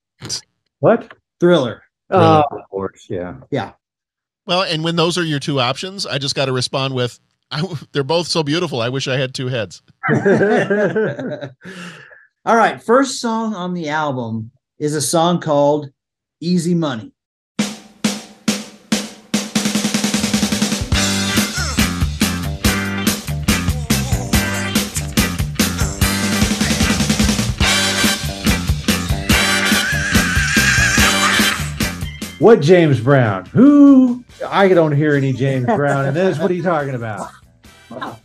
What? 0.79 1.15
Thriller. 1.41 1.83
Oh, 2.11 2.19
uh, 2.19 2.43
of 2.51 2.69
course. 2.71 3.07
Yeah. 3.09 3.37
Yeah. 3.51 3.73
Well, 4.47 4.63
and 4.63 4.83
when 4.83 4.97
those 4.97 5.19
are 5.19 5.25
your 5.25 5.41
two 5.41 5.61
options, 5.61 6.07
I 6.07 6.19
just 6.19 6.35
got 6.35 6.47
to 6.47 6.53
respond 6.53 6.95
with, 6.95 7.21
I, 7.51 7.63
they're 7.93 8.05
both 8.05 8.29
so 8.29 8.43
beautiful. 8.43 8.81
I 8.81 8.89
wish 8.89 9.09
I 9.09 9.17
had 9.17 9.35
two 9.35 9.49
heads. 9.49 9.83
All 12.45 12.57
right, 12.57 12.83
first 12.83 13.21
song 13.21 13.55
on 13.55 13.75
the 13.75 13.91
album 13.91 14.51
is 14.79 14.95
a 14.95 15.03
song 15.03 15.41
called 15.41 15.91
Easy 16.41 16.75
Money. 16.75 17.13
What 32.39 32.61
James 32.61 33.01
Brown? 33.01 33.47
Who? 33.47 34.25
I 34.47 34.69
don't 34.69 34.93
hear 34.93 35.17
any 35.17 35.33
James 35.33 35.67
Brown 35.67 36.07
in 36.07 36.15
this. 36.15 36.39
What 36.39 36.53
are 36.53 36.55
you 36.55 36.63
talking 36.63 36.95
about? 36.95 37.31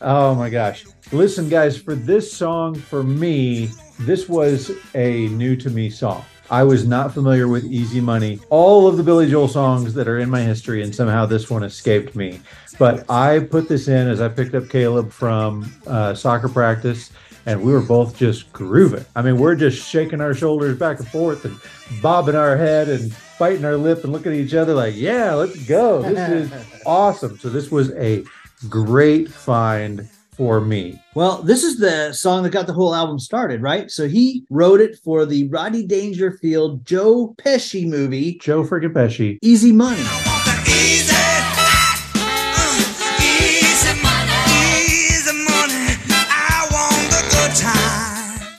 Oh 0.01 0.35
my 0.35 0.51
gosh. 0.51 0.85
Listen, 1.11 1.49
guys, 1.49 1.75
for 1.75 1.95
this 1.95 2.31
song, 2.31 2.75
for 2.75 3.01
me, 3.01 3.71
this 4.01 4.29
was 4.29 4.71
a 4.93 5.27
new 5.29 5.55
to 5.55 5.71
me 5.71 5.89
song. 5.89 6.23
I 6.51 6.63
was 6.63 6.85
not 6.85 7.11
familiar 7.11 7.47
with 7.47 7.65
Easy 7.65 7.99
Money. 7.99 8.39
All 8.51 8.87
of 8.87 8.97
the 8.97 9.03
Billy 9.03 9.27
Joel 9.27 9.47
songs 9.47 9.95
that 9.95 10.07
are 10.07 10.19
in 10.19 10.29
my 10.29 10.41
history, 10.41 10.83
and 10.83 10.93
somehow 10.93 11.25
this 11.25 11.49
one 11.49 11.63
escaped 11.63 12.15
me. 12.15 12.39
But 12.77 13.09
I 13.09 13.39
put 13.39 13.67
this 13.67 13.87
in 13.87 14.07
as 14.07 14.21
I 14.21 14.29
picked 14.29 14.53
up 14.53 14.69
Caleb 14.69 15.11
from 15.11 15.73
uh, 15.87 16.13
soccer 16.13 16.49
practice, 16.49 17.09
and 17.47 17.63
we 17.63 17.71
were 17.71 17.81
both 17.81 18.15
just 18.15 18.53
grooving. 18.53 19.05
I 19.15 19.23
mean, 19.23 19.39
we're 19.39 19.55
just 19.55 19.89
shaking 19.89 20.21
our 20.21 20.35
shoulders 20.35 20.77
back 20.77 20.99
and 20.99 21.07
forth 21.07 21.45
and 21.45 21.59
bobbing 22.01 22.35
our 22.35 22.55
head 22.55 22.89
and 22.89 23.11
biting 23.39 23.65
our 23.65 23.77
lip 23.77 24.03
and 24.03 24.13
looking 24.13 24.31
at 24.31 24.37
each 24.37 24.53
other 24.53 24.73
like, 24.73 24.95
yeah, 24.95 25.33
let's 25.33 25.57
go. 25.65 26.01
This 26.01 26.51
is 26.51 26.81
awesome. 26.85 27.37
So 27.39 27.49
this 27.49 27.71
was 27.71 27.91
a 27.93 28.23
great 28.69 29.29
find 29.29 30.09
for 30.35 30.61
me. 30.61 30.99
Well, 31.13 31.41
this 31.43 31.63
is 31.63 31.77
the 31.77 32.11
song 32.13 32.43
that 32.43 32.49
got 32.49 32.67
the 32.67 32.73
whole 32.73 32.95
album 32.95 33.19
started, 33.19 33.61
right? 33.61 33.91
So 33.91 34.07
he 34.07 34.45
wrote 34.49 34.81
it 34.81 34.97
for 35.03 35.25
the 35.25 35.47
Rodney 35.49 35.85
Dangerfield 35.85 36.85
Joe 36.85 37.35
Pesci 37.37 37.87
movie, 37.87 38.37
Joe 38.39 38.63
freaking 38.63 38.93
Pesci. 38.93 39.37
Easy 39.41 39.71
Money. 39.71 40.03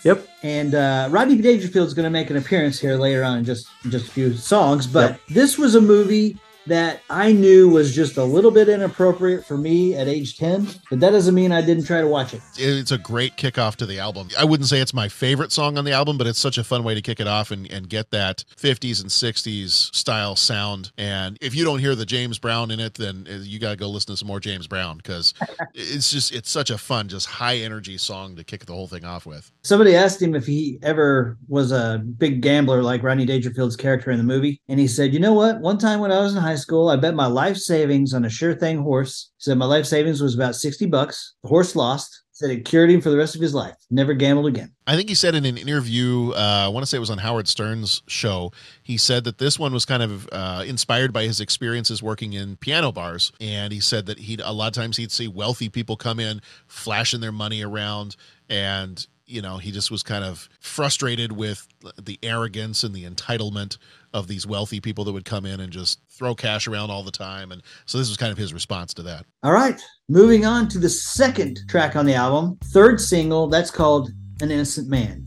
Yep. 0.04 0.28
And 0.42 0.74
uh, 0.74 1.08
Rodney 1.10 1.40
Dangerfield 1.40 1.86
is 1.86 1.94
going 1.94 2.04
to 2.04 2.10
make 2.10 2.30
an 2.30 2.36
appearance 2.36 2.78
here 2.78 2.96
later 2.96 3.24
on 3.24 3.38
in 3.38 3.44
just 3.44 3.68
in 3.84 3.90
just 3.90 4.08
a 4.08 4.10
few 4.10 4.36
songs. 4.36 4.86
But 4.86 5.18
this 5.28 5.58
was 5.58 5.74
a 5.74 5.80
movie 5.80 6.38
that 6.66 7.02
I 7.10 7.32
knew 7.32 7.68
was 7.68 7.94
just 7.94 8.16
a 8.16 8.24
little 8.24 8.50
bit 8.50 8.68
inappropriate 8.68 9.44
for 9.44 9.56
me 9.56 9.94
at 9.94 10.08
age 10.08 10.38
10, 10.38 10.68
but 10.90 11.00
that 11.00 11.10
doesn't 11.10 11.34
mean 11.34 11.52
I 11.52 11.60
didn't 11.60 11.84
try 11.84 12.00
to 12.00 12.08
watch 12.08 12.34
it. 12.34 12.40
It's 12.56 12.90
a 12.90 12.98
great 12.98 13.36
kickoff 13.36 13.76
to 13.76 13.86
the 13.86 13.98
album. 13.98 14.28
I 14.38 14.44
wouldn't 14.44 14.68
say 14.68 14.80
it's 14.80 14.94
my 14.94 15.08
favorite 15.08 15.52
song 15.52 15.78
on 15.78 15.84
the 15.84 15.92
album, 15.92 16.18
but 16.18 16.26
it's 16.26 16.38
such 16.38 16.58
a 16.58 16.64
fun 16.64 16.84
way 16.84 16.94
to 16.94 17.02
kick 17.02 17.20
it 17.20 17.26
off 17.26 17.50
and, 17.50 17.70
and 17.70 17.88
get 17.88 18.10
that 18.10 18.44
50s 18.56 19.00
and 19.00 19.10
60s 19.10 19.94
style 19.94 20.36
sound. 20.36 20.92
And 20.96 21.38
if 21.40 21.54
you 21.54 21.64
don't 21.64 21.78
hear 21.80 21.94
the 21.94 22.06
James 22.06 22.38
Brown 22.38 22.70
in 22.70 22.80
it, 22.80 22.94
then 22.94 23.26
uh, 23.30 23.34
you 23.42 23.58
got 23.58 23.70
to 23.70 23.76
go 23.76 23.88
listen 23.88 24.14
to 24.14 24.16
some 24.16 24.28
more 24.28 24.40
James 24.40 24.66
Brown 24.66 24.96
because 24.98 25.34
it's 25.74 26.10
just, 26.10 26.32
it's 26.32 26.50
such 26.50 26.70
a 26.70 26.78
fun, 26.78 27.08
just 27.08 27.26
high 27.26 27.56
energy 27.56 27.98
song 27.98 28.36
to 28.36 28.44
kick 28.44 28.64
the 28.66 28.72
whole 28.72 28.88
thing 28.88 29.04
off 29.04 29.26
with. 29.26 29.50
Somebody 29.62 29.94
asked 29.94 30.20
him 30.20 30.34
if 30.34 30.46
he 30.46 30.78
ever 30.82 31.36
was 31.48 31.72
a 31.72 32.02
big 32.18 32.40
gambler 32.40 32.82
like 32.82 33.02
Rodney 33.02 33.26
Dangerfield's 33.26 33.76
character 33.76 34.10
in 34.10 34.18
the 34.18 34.24
movie. 34.24 34.60
And 34.68 34.80
he 34.80 34.86
said, 34.86 35.12
You 35.12 35.20
know 35.20 35.32
what? 35.32 35.60
One 35.60 35.78
time 35.78 36.00
when 36.00 36.12
I 36.12 36.20
was 36.20 36.34
in 36.34 36.42
high 36.42 36.53
school, 36.54 36.88
I 36.88 36.96
bet 36.96 37.14
my 37.14 37.26
life 37.26 37.56
savings 37.56 38.14
on 38.14 38.24
a 38.24 38.30
sure 38.30 38.54
thing 38.54 38.78
horse. 38.78 39.30
Said 39.38 39.58
my 39.58 39.66
life 39.66 39.86
savings 39.86 40.20
was 40.20 40.34
about 40.34 40.54
60 40.54 40.86
bucks. 40.86 41.34
The 41.42 41.48
horse 41.48 41.76
lost. 41.76 42.22
Said 42.32 42.50
it 42.50 42.64
cured 42.64 42.90
him 42.90 43.00
for 43.00 43.10
the 43.10 43.16
rest 43.16 43.36
of 43.36 43.40
his 43.40 43.54
life. 43.54 43.76
Never 43.92 44.12
gambled 44.12 44.46
again. 44.46 44.72
I 44.88 44.96
think 44.96 45.08
he 45.08 45.14
said 45.14 45.36
in 45.36 45.44
an 45.44 45.56
interview, 45.56 46.32
uh, 46.32 46.64
I 46.64 46.68
want 46.68 46.82
to 46.82 46.86
say 46.88 46.96
it 46.96 47.00
was 47.00 47.10
on 47.10 47.18
Howard 47.18 47.46
Stern's 47.46 48.02
show, 48.08 48.50
he 48.82 48.96
said 48.96 49.22
that 49.22 49.38
this 49.38 49.56
one 49.56 49.72
was 49.72 49.84
kind 49.84 50.02
of 50.02 50.28
uh, 50.32 50.64
inspired 50.66 51.12
by 51.12 51.22
his 51.24 51.40
experiences 51.40 52.02
working 52.02 52.32
in 52.32 52.56
piano 52.56 52.90
bars. 52.90 53.30
And 53.40 53.72
he 53.72 53.78
said 53.78 54.06
that 54.06 54.18
he'd 54.18 54.40
a 54.40 54.50
lot 54.50 54.66
of 54.66 54.72
times 54.72 54.96
he'd 54.96 55.12
see 55.12 55.28
wealthy 55.28 55.68
people 55.68 55.96
come 55.96 56.18
in, 56.18 56.42
flashing 56.66 57.20
their 57.20 57.30
money 57.30 57.62
around, 57.62 58.16
and 58.48 59.06
you 59.26 59.42
know 59.42 59.58
he 59.58 59.70
just 59.70 59.90
was 59.90 60.02
kind 60.02 60.24
of 60.24 60.48
frustrated 60.60 61.32
with 61.32 61.66
the 62.00 62.18
arrogance 62.22 62.84
and 62.84 62.94
the 62.94 63.04
entitlement 63.04 63.78
of 64.12 64.28
these 64.28 64.46
wealthy 64.46 64.80
people 64.80 65.04
that 65.04 65.12
would 65.12 65.24
come 65.24 65.44
in 65.44 65.60
and 65.60 65.72
just 65.72 66.00
throw 66.08 66.34
cash 66.34 66.68
around 66.68 66.90
all 66.90 67.02
the 67.02 67.10
time. 67.10 67.50
And 67.50 67.62
so 67.84 67.98
this 67.98 68.08
was 68.08 68.16
kind 68.16 68.30
of 68.30 68.38
his 68.38 68.54
response 68.54 68.94
to 68.94 69.02
that. 69.02 69.26
All 69.42 69.52
right. 69.52 69.80
Moving 70.08 70.46
on 70.46 70.68
to 70.68 70.78
the 70.78 70.88
second 70.88 71.58
track 71.68 71.96
on 71.96 72.06
the 72.06 72.14
album, 72.14 72.58
third 72.66 73.00
single. 73.00 73.48
That's 73.48 73.70
called 73.70 74.10
An 74.40 74.50
Innocent 74.50 74.88
Man. 74.88 75.26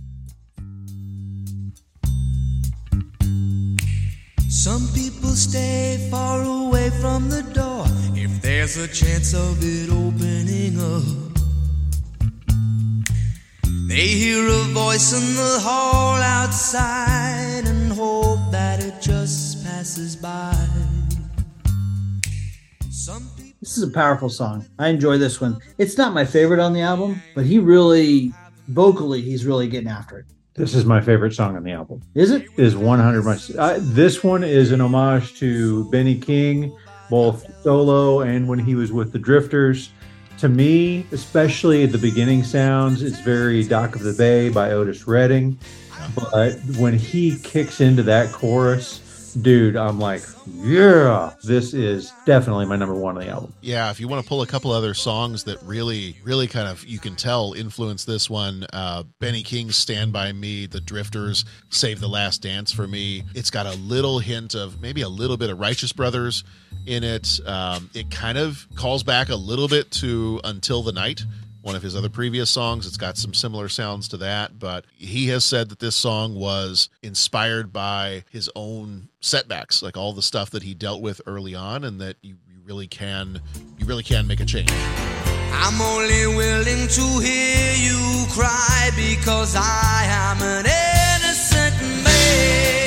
Some 4.49 4.87
people 4.93 5.29
stay 5.29 6.07
far 6.09 6.41
away 6.43 6.89
from 7.01 7.29
the 7.29 7.43
door 7.53 7.85
if 8.15 8.41
there's 8.41 8.77
a 8.77 8.87
chance 8.87 9.33
of 9.33 9.57
it 9.61 9.89
opening 9.91 10.79
up. 10.79 11.26
They 13.87 14.07
hear 14.07 14.45
a 14.45 14.63
voice 14.73 15.13
in 15.13 15.35
the 15.35 15.59
hall 15.61 16.17
outside 16.17 17.63
and 17.65 17.93
hope 17.93 18.51
that 18.51 18.83
it 18.83 19.01
just 19.01 19.63
passes 19.63 20.13
by. 20.13 20.53
Some 22.91 23.29
people 23.37 23.53
This 23.61 23.77
is 23.77 23.83
a 23.83 23.91
powerful 23.91 24.27
song. 24.27 24.65
I 24.77 24.89
enjoy 24.89 25.17
this 25.17 25.39
one. 25.39 25.59
It's 25.77 25.97
not 25.97 26.13
my 26.13 26.25
favorite 26.25 26.59
on 26.59 26.73
the 26.73 26.81
album, 26.81 27.21
but 27.33 27.45
he 27.45 27.59
really, 27.59 28.33
vocally, 28.67 29.21
he's 29.21 29.45
really 29.45 29.69
getting 29.69 29.89
after 29.89 30.19
it. 30.19 30.25
This 30.53 30.75
is 30.75 30.83
my 30.83 30.99
favorite 30.99 31.33
song 31.33 31.55
on 31.55 31.63
the 31.63 31.71
album. 31.71 32.01
Is 32.13 32.31
it? 32.31 32.45
Is 32.57 32.75
100 32.75 33.23
my 33.23 33.77
this 33.79 34.21
one 34.21 34.43
is 34.43 34.73
an 34.73 34.81
homage 34.81 35.39
to 35.39 35.89
Benny 35.91 36.19
King, 36.19 36.77
both 37.09 37.45
solo 37.63 38.19
and 38.19 38.49
when 38.49 38.59
he 38.59 38.75
was 38.75 38.91
with 38.91 39.13
the 39.13 39.19
Drifters. 39.19 39.91
To 40.39 40.49
me, 40.49 41.05
especially 41.11 41.87
the 41.87 41.97
beginning 41.97 42.43
sounds, 42.43 43.01
it's 43.01 43.19
very 43.19 43.63
Dock 43.63 43.95
of 43.95 44.03
the 44.03 44.13
Bay 44.13 44.49
by 44.49 44.71
Otis 44.71 45.07
Redding. 45.07 45.57
But 46.15 46.59
when 46.77 46.95
he 46.95 47.39
kicks 47.39 47.81
into 47.81 48.03
that 48.03 48.31
chorus, 48.31 49.01
dude, 49.41 49.75
I'm 49.75 49.99
like, 49.99 50.23
yeah, 50.45 51.33
this 51.43 51.73
is 51.73 52.11
definitely 52.25 52.65
my 52.65 52.75
number 52.75 52.95
one 52.95 53.17
on 53.17 53.23
the 53.23 53.29
album. 53.29 53.53
Yeah, 53.61 53.89
if 53.91 53.99
you 53.99 54.07
want 54.07 54.23
to 54.23 54.27
pull 54.27 54.41
a 54.41 54.47
couple 54.47 54.71
other 54.71 54.93
songs 54.93 55.43
that 55.45 55.61
really, 55.63 56.17
really 56.23 56.47
kind 56.47 56.67
of 56.67 56.85
you 56.85 56.99
can 56.99 57.15
tell 57.15 57.53
influence 57.53 58.05
this 58.05 58.29
one, 58.29 58.65
uh, 58.73 59.03
Benny 59.19 59.43
King's 59.43 59.75
"Stand 59.75 60.13
by 60.13 60.31
Me," 60.31 60.65
The 60.65 60.81
Drifters, 60.81 61.45
"Save 61.69 61.99
the 61.99 62.09
Last 62.09 62.41
Dance" 62.41 62.71
for 62.71 62.87
me. 62.87 63.23
It's 63.35 63.49
got 63.49 63.65
a 63.65 63.73
little 63.73 64.19
hint 64.19 64.55
of 64.55 64.81
maybe 64.81 65.01
a 65.01 65.09
little 65.09 65.37
bit 65.37 65.49
of 65.49 65.59
Righteous 65.59 65.93
Brothers 65.93 66.43
in 66.85 67.03
it. 67.03 67.39
Um, 67.45 67.89
it 67.93 68.11
kind 68.11 68.37
of 68.37 68.67
calls 68.75 69.03
back 69.03 69.29
a 69.29 69.35
little 69.35 69.67
bit 69.67 69.91
to 69.91 70.41
"Until 70.43 70.83
the 70.83 70.93
Night." 70.93 71.23
One 71.67 71.75
of 71.75 71.83
his 71.83 71.97
other 71.97 72.07
previous 72.07 72.49
songs. 72.49 72.87
It's 72.87 72.95
got 72.95 73.17
some 73.17 73.33
similar 73.33 73.67
sounds 73.67 74.07
to 74.07 74.17
that, 74.17 74.57
but 74.57 74.85
he 74.95 75.27
has 75.27 75.43
said 75.43 75.67
that 75.67 75.79
this 75.79 75.97
song 75.97 76.33
was 76.33 76.87
inspired 77.03 77.73
by 77.73 78.23
his 78.29 78.49
own 78.55 79.09
setbacks, 79.19 79.83
like 79.83 79.97
all 79.97 80.13
the 80.13 80.21
stuff 80.21 80.49
that 80.51 80.63
he 80.63 80.73
dealt 80.73 81.01
with 81.01 81.19
early 81.27 81.55
on, 81.55 81.83
and 81.83 81.99
that 81.99 82.15
you, 82.21 82.37
you 82.47 82.61
really 82.63 82.87
can 82.87 83.41
you 83.77 83.85
really 83.85 84.01
can 84.01 84.27
make 84.27 84.39
a 84.39 84.45
change. 84.45 84.71
I'm 84.71 85.81
only 85.81 86.37
willing 86.37 86.87
to 86.87 87.19
hear 87.19 87.73
you 87.73 88.25
cry 88.29 88.89
because 88.95 89.53
I 89.57 90.05
am 90.07 90.41
an 90.41 90.65
innocent 90.65 92.05
man. 92.05 92.86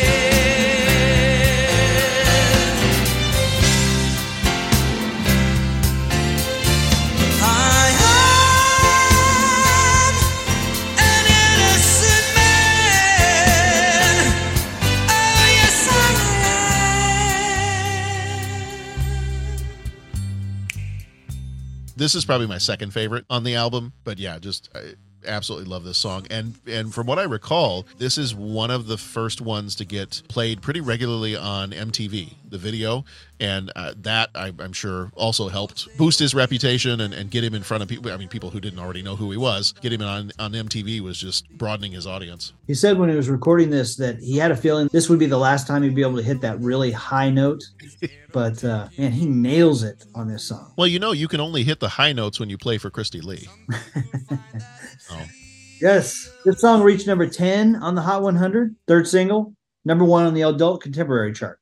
This 22.01 22.15
is 22.15 22.25
probably 22.25 22.47
my 22.47 22.57
second 22.57 22.95
favorite 22.95 23.27
on 23.29 23.45
the 23.45 23.57
album, 23.57 23.93
but 24.05 24.19
yeah, 24.19 24.39
just 24.39 24.71
I 24.75 24.95
absolutely 25.27 25.69
love 25.69 25.85
this 25.85 25.99
song. 25.99 26.27
And 26.31 26.55
and 26.67 26.95
from 26.95 27.07
what 27.07 27.19
I 27.19 27.25
recall, 27.25 27.87
this 27.99 28.19
is 28.19 28.35
one 28.35 28.71
of 28.71 28.87
the 28.87 28.97
first 28.97 29.41
ones 29.41 29.75
to 29.77 29.85
get 29.85 30.23
played 30.29 30.63
pretty 30.63 30.81
regularly 30.81 31.37
on 31.37 31.71
MTV, 31.71 32.35
the 32.49 32.59
video, 32.59 33.05
and 33.39 33.73
uh, 33.77 33.95
that 34.03 34.31
I, 34.35 34.53
I'm 34.59 34.73
sure 34.73 35.11
also 35.15 35.49
helped 35.49 35.89
boost 35.97 36.19
his 36.19 36.35
reputation 36.35 37.01
and, 37.01 37.15
and 37.15 37.31
get 37.31 37.45
him 37.45 37.55
in 37.55 37.63
front 37.63 37.83
of 37.83 37.89
people. 37.89 38.13
I 38.13 38.17
mean, 38.17 38.29
people 38.29 38.51
who 38.51 38.61
didn't 38.61 38.79
already 38.79 39.03
know 39.03 39.17
who 39.17 39.31
he 39.31 39.37
was. 39.37 39.73
Get 39.81 39.93
him 39.93 40.03
on 40.03 40.33
on 40.39 40.53
MTV 40.53 41.01
was 41.01 41.19
just 41.19 41.49
broadening 41.51 41.93
his 41.93 42.07
audience. 42.07 42.53
He 42.67 42.75
said 42.75 42.99
when 42.99 43.09
he 43.09 43.17
was 43.17 43.29
recording 43.29 43.71
this 43.71 43.97
that 43.97 44.19
he 44.19 44.37
had 44.37 44.51
a 44.51 44.57
feeling 44.57 44.89
this 44.93 45.09
would 45.09 45.19
be 45.19 45.27
the 45.27 45.39
last 45.39 45.67
time 45.67 45.83
he'd 45.83 45.95
be 45.95 46.03
able 46.03 46.17
to 46.17 46.23
hit 46.23 46.41
that 46.43 46.61
really 46.61 46.93
high 46.93 47.31
note. 47.31 47.63
But 48.33 48.63
uh, 48.63 48.89
man, 48.97 49.13
he 49.13 49.27
nails 49.27 49.83
it 49.83 50.05
on 50.15 50.29
this 50.29 50.45
song. 50.45 50.73
Well, 50.77 50.87
you 50.87 50.99
know, 50.99 51.13
you 51.13 51.29
can 51.29 51.41
only 51.41 51.65
hit 51.65 51.81
the 51.81 51.89
high 51.89 52.13
notes 52.13 52.39
when 52.39 52.49
you 52.49 52.59
play 52.59 52.79
for 52.79 52.91
Christie 52.91 53.21
Lee. 53.21 53.49
oh. 55.11 55.27
Yes. 55.81 56.31
This 56.45 56.61
song 56.61 56.83
reached 56.83 57.07
number 57.07 57.27
10 57.27 57.77
on 57.77 57.95
the 57.95 58.03
Hot 58.03 58.23
100, 58.23 58.77
third 58.87 59.09
single, 59.09 59.55
number 59.85 60.05
one 60.05 60.27
on 60.27 60.35
the 60.35 60.43
adult 60.43 60.83
contemporary 60.83 61.33
chart. 61.33 61.59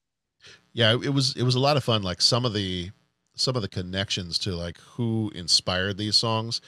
yeah 0.73 0.93
it 0.93 1.13
was 1.15 1.35
it 1.37 1.43
was 1.45 1.55
a 1.55 1.61
lot 1.61 1.77
of 1.77 1.85
fun 1.85 2.03
like 2.03 2.21
some 2.21 2.45
of 2.45 2.53
the 2.53 2.91
some 3.37 3.55
of 3.57 3.63
the 3.63 3.69
connections 3.69 4.39
to 4.41 4.51
like 4.57 4.77
who 4.79 5.31
inspired 5.35 5.97
these 5.97 6.17
songs 6.17 6.61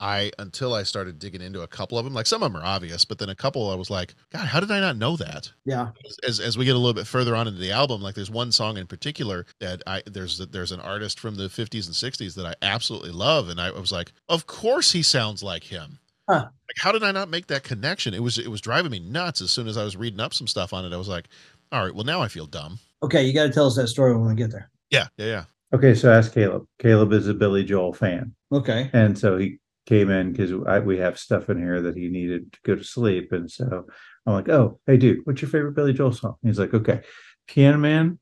i 0.00 0.30
until 0.38 0.72
i 0.72 0.82
started 0.84 1.18
digging 1.18 1.40
into 1.42 1.60
a 1.62 1.66
couple 1.66 1.98
of 1.98 2.04
them 2.04 2.14
like 2.14 2.26
some 2.26 2.42
of 2.42 2.52
them 2.52 2.60
are 2.60 2.64
obvious 2.64 3.04
but 3.04 3.18
then 3.18 3.28
a 3.28 3.34
couple 3.34 3.70
i 3.70 3.74
was 3.74 3.90
like 3.90 4.14
god 4.32 4.46
how 4.46 4.60
did 4.60 4.70
i 4.70 4.78
not 4.80 4.96
know 4.96 5.16
that 5.16 5.50
Yeah. 5.64 5.88
as, 6.26 6.38
as 6.40 6.56
we 6.56 6.64
get 6.64 6.74
a 6.76 6.78
little 6.78 6.94
bit 6.94 7.06
further 7.06 7.34
on 7.36 7.46
into 7.48 7.60
the 7.60 7.72
album 7.72 8.00
like 8.02 8.14
there's 8.14 8.30
one 8.30 8.50
song 8.52 8.76
in 8.78 8.86
particular 8.86 9.44
that 9.60 9.82
i 9.86 10.02
there's 10.06 10.38
there's 10.38 10.72
an 10.72 10.80
artist 10.80 11.18
from 11.20 11.34
the 11.34 11.44
50s 11.48 11.86
and 11.86 11.94
60s 11.94 12.34
that 12.36 12.46
i 12.46 12.54
absolutely 12.62 13.10
love 13.12 13.48
and 13.48 13.60
i 13.60 13.70
was 13.70 13.90
like 13.92 14.12
of 14.28 14.46
course 14.46 14.92
he 14.92 15.02
sounds 15.02 15.42
like 15.42 15.64
him 15.64 15.98
Huh. 16.28 16.46
like 16.46 16.76
how 16.78 16.90
did 16.92 17.02
i 17.02 17.12
not 17.12 17.28
make 17.28 17.46
that 17.48 17.62
connection 17.64 18.14
it 18.14 18.22
was 18.22 18.38
it 18.38 18.48
was 18.50 18.60
driving 18.62 18.90
me 18.90 18.98
nuts 18.98 19.40
as 19.42 19.50
soon 19.50 19.68
as 19.68 19.76
i 19.76 19.84
was 19.84 19.96
reading 19.96 20.20
up 20.20 20.32
some 20.32 20.46
stuff 20.46 20.72
on 20.72 20.84
it 20.84 20.92
i 20.94 20.96
was 20.96 21.08
like 21.08 21.26
all 21.70 21.84
right 21.84 21.94
well 21.94 22.04
now 22.04 22.20
i 22.22 22.28
feel 22.28 22.46
dumb 22.46 22.78
Okay. 23.02 23.22
You 23.24 23.34
got 23.34 23.42
to 23.44 23.52
tell 23.52 23.66
us 23.66 23.76
that 23.76 23.88
story 23.88 24.16
when 24.16 24.26
we 24.26 24.34
get 24.34 24.50
there. 24.50 24.70
yeah 24.90 25.08
yeah 25.18 25.26
yeah 25.26 25.44
Okay, 25.74 25.94
so 25.94 26.10
ask 26.10 26.32
Caleb. 26.32 26.64
Caleb 26.78 27.12
is 27.12 27.26
a 27.28 27.34
Billy 27.34 27.64
Joel 27.64 27.92
fan. 27.92 28.32
Okay. 28.52 28.88
And 28.92 29.18
so 29.18 29.36
he 29.36 29.58
came 29.86 30.08
in 30.08 30.30
because 30.32 30.52
we 30.84 30.98
have 30.98 31.18
stuff 31.18 31.50
in 31.50 31.58
here 31.58 31.82
that 31.82 31.96
he 31.96 32.08
needed 32.08 32.52
to 32.52 32.58
go 32.64 32.76
to 32.76 32.84
sleep. 32.84 33.32
And 33.32 33.50
so 33.50 33.84
I'm 34.24 34.32
like, 34.34 34.48
oh, 34.48 34.78
hey, 34.86 34.96
dude, 34.96 35.18
what's 35.24 35.42
your 35.42 35.50
favorite 35.50 35.72
Billy 35.74 35.92
Joel 35.92 36.12
song? 36.12 36.36
He's 36.44 36.58
like, 36.60 36.72
okay, 36.74 37.00
Piano 37.48 37.76
Man, 37.76 38.18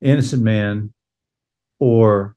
Innocent 0.00 0.42
Man, 0.44 0.94
or 1.80 2.36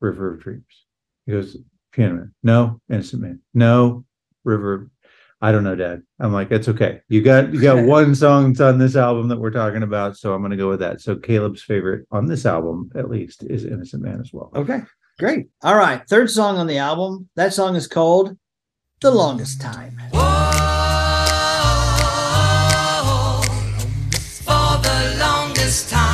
River 0.00 0.34
of 0.34 0.40
Dreams. 0.40 0.84
He 1.24 1.32
goes, 1.32 1.56
Piano 1.92 2.14
Man. 2.16 2.34
No, 2.42 2.80
Innocent 2.90 3.22
Man. 3.22 3.40
No, 3.54 4.04
River. 4.44 4.90
I 5.40 5.52
don't 5.52 5.62
know, 5.62 5.76
Dad. 5.76 6.02
I'm 6.18 6.32
like, 6.32 6.50
it's 6.50 6.68
okay. 6.68 7.00
You 7.08 7.22
got 7.22 7.52
you 7.54 7.60
got 7.60 7.84
one 7.86 8.14
song 8.14 8.52
that's 8.52 8.60
on 8.60 8.78
this 8.78 8.96
album 8.96 9.28
that 9.28 9.38
we're 9.38 9.50
talking 9.50 9.82
about, 9.82 10.16
so 10.16 10.34
I'm 10.34 10.42
gonna 10.42 10.56
go 10.56 10.68
with 10.68 10.80
that. 10.80 11.00
So 11.00 11.16
Caleb's 11.16 11.62
favorite 11.62 12.06
on 12.10 12.26
this 12.26 12.44
album, 12.44 12.90
at 12.96 13.08
least, 13.08 13.44
is 13.44 13.64
Innocent 13.64 14.02
Man 14.02 14.20
as 14.20 14.32
well. 14.32 14.50
Okay, 14.54 14.80
great. 15.18 15.48
All 15.62 15.76
right, 15.76 16.02
third 16.08 16.30
song 16.30 16.58
on 16.58 16.66
the 16.66 16.78
album. 16.78 17.28
That 17.36 17.54
song 17.54 17.76
is 17.76 17.86
called 17.86 18.36
"The 19.00 19.12
Longest 19.12 19.60
Time." 19.60 20.00
Whoa, 20.10 20.60
for 24.42 24.82
the 24.82 25.16
longest 25.20 25.90
time. 25.90 26.07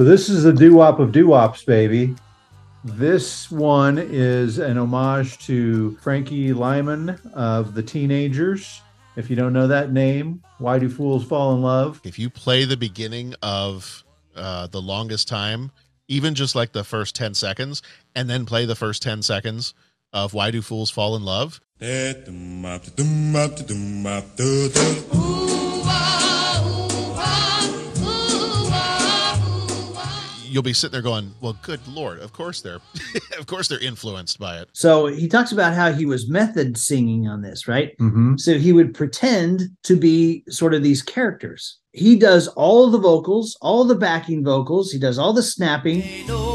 So 0.00 0.04
this 0.04 0.30
is 0.30 0.44
the 0.44 0.52
doo 0.54 0.76
wop 0.76 0.98
of 0.98 1.12
doo 1.12 1.26
wops, 1.26 1.62
baby. 1.62 2.14
This 2.84 3.50
one 3.50 3.98
is 3.98 4.56
an 4.56 4.78
homage 4.78 5.36
to 5.40 5.94
Frankie 6.00 6.54
Lymon 6.54 7.20
of 7.34 7.74
the 7.74 7.82
Teenagers. 7.82 8.80
If 9.16 9.28
you 9.28 9.36
don't 9.36 9.52
know 9.52 9.66
that 9.66 9.92
name, 9.92 10.42
why 10.56 10.78
do 10.78 10.88
fools 10.88 11.26
fall 11.26 11.54
in 11.54 11.60
love? 11.60 12.00
If 12.02 12.18
you 12.18 12.30
play 12.30 12.64
the 12.64 12.78
beginning 12.78 13.34
of 13.42 14.02
uh, 14.34 14.68
the 14.68 14.80
longest 14.80 15.28
time, 15.28 15.70
even 16.08 16.34
just 16.34 16.54
like 16.54 16.72
the 16.72 16.82
first 16.82 17.14
10 17.14 17.34
seconds, 17.34 17.82
and 18.14 18.30
then 18.30 18.46
play 18.46 18.64
the 18.64 18.74
first 18.74 19.02
10 19.02 19.20
seconds 19.20 19.74
of 20.14 20.32
Why 20.32 20.50
Do 20.50 20.62
Fools 20.62 20.90
Fall 20.90 21.14
in 21.14 21.26
Love, 21.26 21.60
you'll 30.50 30.62
be 30.62 30.72
sitting 30.72 30.92
there 30.92 31.02
going, 31.02 31.32
Well, 31.40 31.56
good 31.62 31.86
Lord, 31.86 32.18
of 32.20 32.32
course 32.32 32.60
they're 32.60 32.80
of 33.38 33.46
course 33.46 33.68
they're 33.68 33.80
influenced 33.80 34.38
by 34.38 34.58
it. 34.58 34.68
So 34.72 35.06
he 35.06 35.28
talks 35.28 35.52
about 35.52 35.74
how 35.74 35.92
he 35.92 36.06
was 36.06 36.28
method 36.28 36.76
singing 36.76 37.28
on 37.28 37.42
this, 37.42 37.68
right? 37.68 37.96
Mm-hmm. 37.98 38.36
So 38.36 38.58
he 38.58 38.72
would 38.72 38.94
pretend 38.94 39.62
to 39.84 39.96
be 39.96 40.44
sort 40.48 40.74
of 40.74 40.82
these 40.82 41.02
characters. 41.02 41.78
He 41.92 42.16
does 42.16 42.48
all 42.48 42.90
the 42.90 42.98
vocals, 42.98 43.56
all 43.60 43.84
the 43.84 43.96
backing 43.96 44.44
vocals. 44.44 44.92
He 44.92 44.98
does 44.98 45.18
all 45.18 45.32
the 45.32 45.42
snapping. 45.42 46.00
They 46.00 46.24
know 46.24 46.49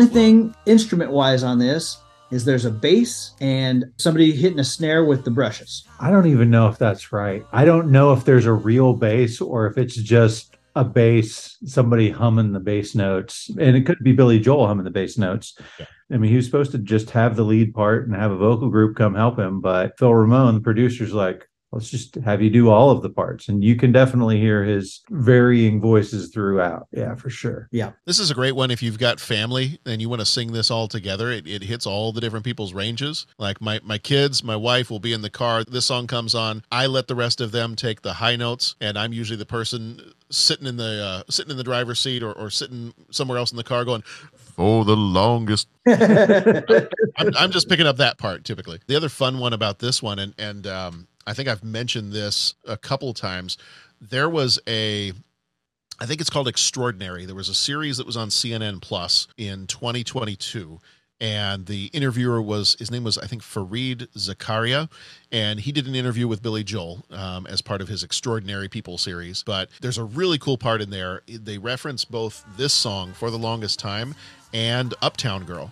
only 0.00 0.12
thing 0.14 0.54
instrument 0.64 1.12
wise 1.12 1.42
on 1.42 1.58
this 1.58 1.98
is 2.30 2.46
there's 2.46 2.64
a 2.64 2.70
bass 2.70 3.32
and 3.38 3.84
somebody 3.98 4.32
hitting 4.32 4.58
a 4.58 4.64
snare 4.64 5.04
with 5.04 5.26
the 5.26 5.30
brushes. 5.30 5.86
I 6.00 6.10
don't 6.10 6.26
even 6.26 6.48
know 6.48 6.68
if 6.68 6.78
that's 6.78 7.12
right. 7.12 7.44
I 7.52 7.66
don't 7.66 7.90
know 7.90 8.14
if 8.14 8.24
there's 8.24 8.46
a 8.46 8.52
real 8.54 8.94
bass 8.94 9.42
or 9.42 9.66
if 9.66 9.76
it's 9.76 9.96
just 9.96 10.56
a 10.74 10.84
bass, 10.84 11.58
somebody 11.66 12.08
humming 12.08 12.52
the 12.52 12.60
bass 12.60 12.94
notes. 12.94 13.50
And 13.60 13.76
it 13.76 13.84
could 13.84 13.98
be 14.02 14.12
Billy 14.12 14.40
Joel 14.40 14.68
humming 14.68 14.84
the 14.84 14.90
bass 14.90 15.18
notes. 15.18 15.58
Yeah. 15.78 15.84
I 16.10 16.16
mean, 16.16 16.30
he 16.30 16.36
was 16.36 16.46
supposed 16.46 16.72
to 16.72 16.78
just 16.78 17.10
have 17.10 17.36
the 17.36 17.44
lead 17.44 17.74
part 17.74 18.06
and 18.06 18.16
have 18.16 18.30
a 18.30 18.38
vocal 18.38 18.70
group 18.70 18.96
come 18.96 19.14
help 19.14 19.38
him. 19.38 19.60
But 19.60 19.98
Phil 19.98 20.14
Ramone, 20.14 20.54
the 20.54 20.60
producer's 20.62 21.12
like, 21.12 21.46
let's 21.72 21.90
just 21.90 22.16
have 22.16 22.42
you 22.42 22.50
do 22.50 22.70
all 22.70 22.90
of 22.90 23.02
the 23.02 23.10
parts. 23.10 23.48
And 23.48 23.62
you 23.62 23.76
can 23.76 23.92
definitely 23.92 24.38
hear 24.40 24.64
his 24.64 25.02
varying 25.10 25.80
voices 25.80 26.30
throughout. 26.32 26.88
Yeah, 26.92 27.14
for 27.14 27.30
sure. 27.30 27.68
Yeah 27.70 27.92
this 28.10 28.18
is 28.18 28.28
a 28.28 28.34
great 28.34 28.56
one 28.56 28.72
if 28.72 28.82
you've 28.82 28.98
got 28.98 29.20
family 29.20 29.78
and 29.86 30.02
you 30.02 30.08
want 30.08 30.20
to 30.20 30.26
sing 30.26 30.52
this 30.52 30.68
all 30.68 30.88
together. 30.88 31.30
It, 31.30 31.46
it 31.46 31.62
hits 31.62 31.86
all 31.86 32.12
the 32.12 32.20
different 32.20 32.44
people's 32.44 32.74
ranges. 32.74 33.24
Like 33.38 33.60
my, 33.60 33.78
my 33.84 33.98
kids, 33.98 34.42
my 34.42 34.56
wife 34.56 34.90
will 34.90 34.98
be 34.98 35.12
in 35.12 35.22
the 35.22 35.30
car. 35.30 35.62
This 35.62 35.86
song 35.86 36.08
comes 36.08 36.34
on. 36.34 36.64
I 36.72 36.86
let 36.86 37.06
the 37.06 37.14
rest 37.14 37.40
of 37.40 37.52
them 37.52 37.76
take 37.76 38.02
the 38.02 38.14
high 38.14 38.34
notes, 38.34 38.74
and 38.80 38.98
I'm 38.98 39.12
usually 39.12 39.36
the 39.36 39.46
person 39.46 40.12
sitting 40.28 40.66
in 40.66 40.76
the 40.76 41.04
uh, 41.04 41.30
sitting 41.30 41.52
in 41.52 41.56
the 41.56 41.62
driver's 41.62 42.00
seat 42.00 42.24
or, 42.24 42.32
or 42.32 42.50
sitting 42.50 42.94
somewhere 43.12 43.38
else 43.38 43.52
in 43.52 43.56
the 43.56 43.62
car 43.62 43.84
going, 43.84 44.02
for 44.02 44.84
the 44.84 44.96
longest 44.96 45.68
I'm, 45.86 47.30
I'm 47.36 47.50
just 47.52 47.68
picking 47.68 47.86
up 47.86 47.98
that 47.98 48.18
part 48.18 48.44
typically. 48.44 48.80
The 48.88 48.96
other 48.96 49.08
fun 49.08 49.38
one 49.38 49.52
about 49.52 49.78
this 49.78 50.02
one, 50.02 50.18
and 50.18 50.34
and 50.36 50.66
um, 50.66 51.06
I 51.30 51.34
think 51.34 51.48
I've 51.48 51.64
mentioned 51.64 52.12
this 52.12 52.54
a 52.66 52.76
couple 52.76 53.14
times. 53.14 53.56
There 54.00 54.28
was 54.28 54.58
a, 54.66 55.12
I 56.00 56.06
think 56.06 56.20
it's 56.20 56.30
called 56.30 56.48
Extraordinary. 56.48 57.24
There 57.24 57.36
was 57.36 57.48
a 57.48 57.54
series 57.54 57.98
that 57.98 58.06
was 58.06 58.16
on 58.16 58.28
CNN 58.28 58.82
Plus 58.82 59.28
in 59.36 59.66
2022. 59.66 60.80
And 61.22 61.66
the 61.66 61.90
interviewer 61.92 62.40
was 62.40 62.76
his 62.78 62.90
name 62.90 63.04
was 63.04 63.18
I 63.18 63.26
think 63.26 63.42
Fareed 63.42 64.08
Zakaria, 64.16 64.90
and 65.30 65.60
he 65.60 65.70
did 65.70 65.86
an 65.86 65.94
interview 65.94 66.26
with 66.26 66.42
Billy 66.42 66.64
Joel 66.64 67.04
um, 67.10 67.46
as 67.46 67.60
part 67.60 67.82
of 67.82 67.88
his 67.88 68.02
Extraordinary 68.02 68.70
People 68.70 68.96
series. 68.96 69.42
But 69.42 69.68
there's 69.82 69.98
a 69.98 70.04
really 70.04 70.38
cool 70.38 70.56
part 70.56 70.80
in 70.80 70.88
there. 70.88 71.20
They 71.26 71.58
reference 71.58 72.06
both 72.06 72.42
this 72.56 72.72
song 72.72 73.12
for 73.12 73.30
the 73.30 73.36
longest 73.36 73.78
time 73.78 74.14
and 74.54 74.94
Uptown 75.02 75.44
Girl 75.44 75.70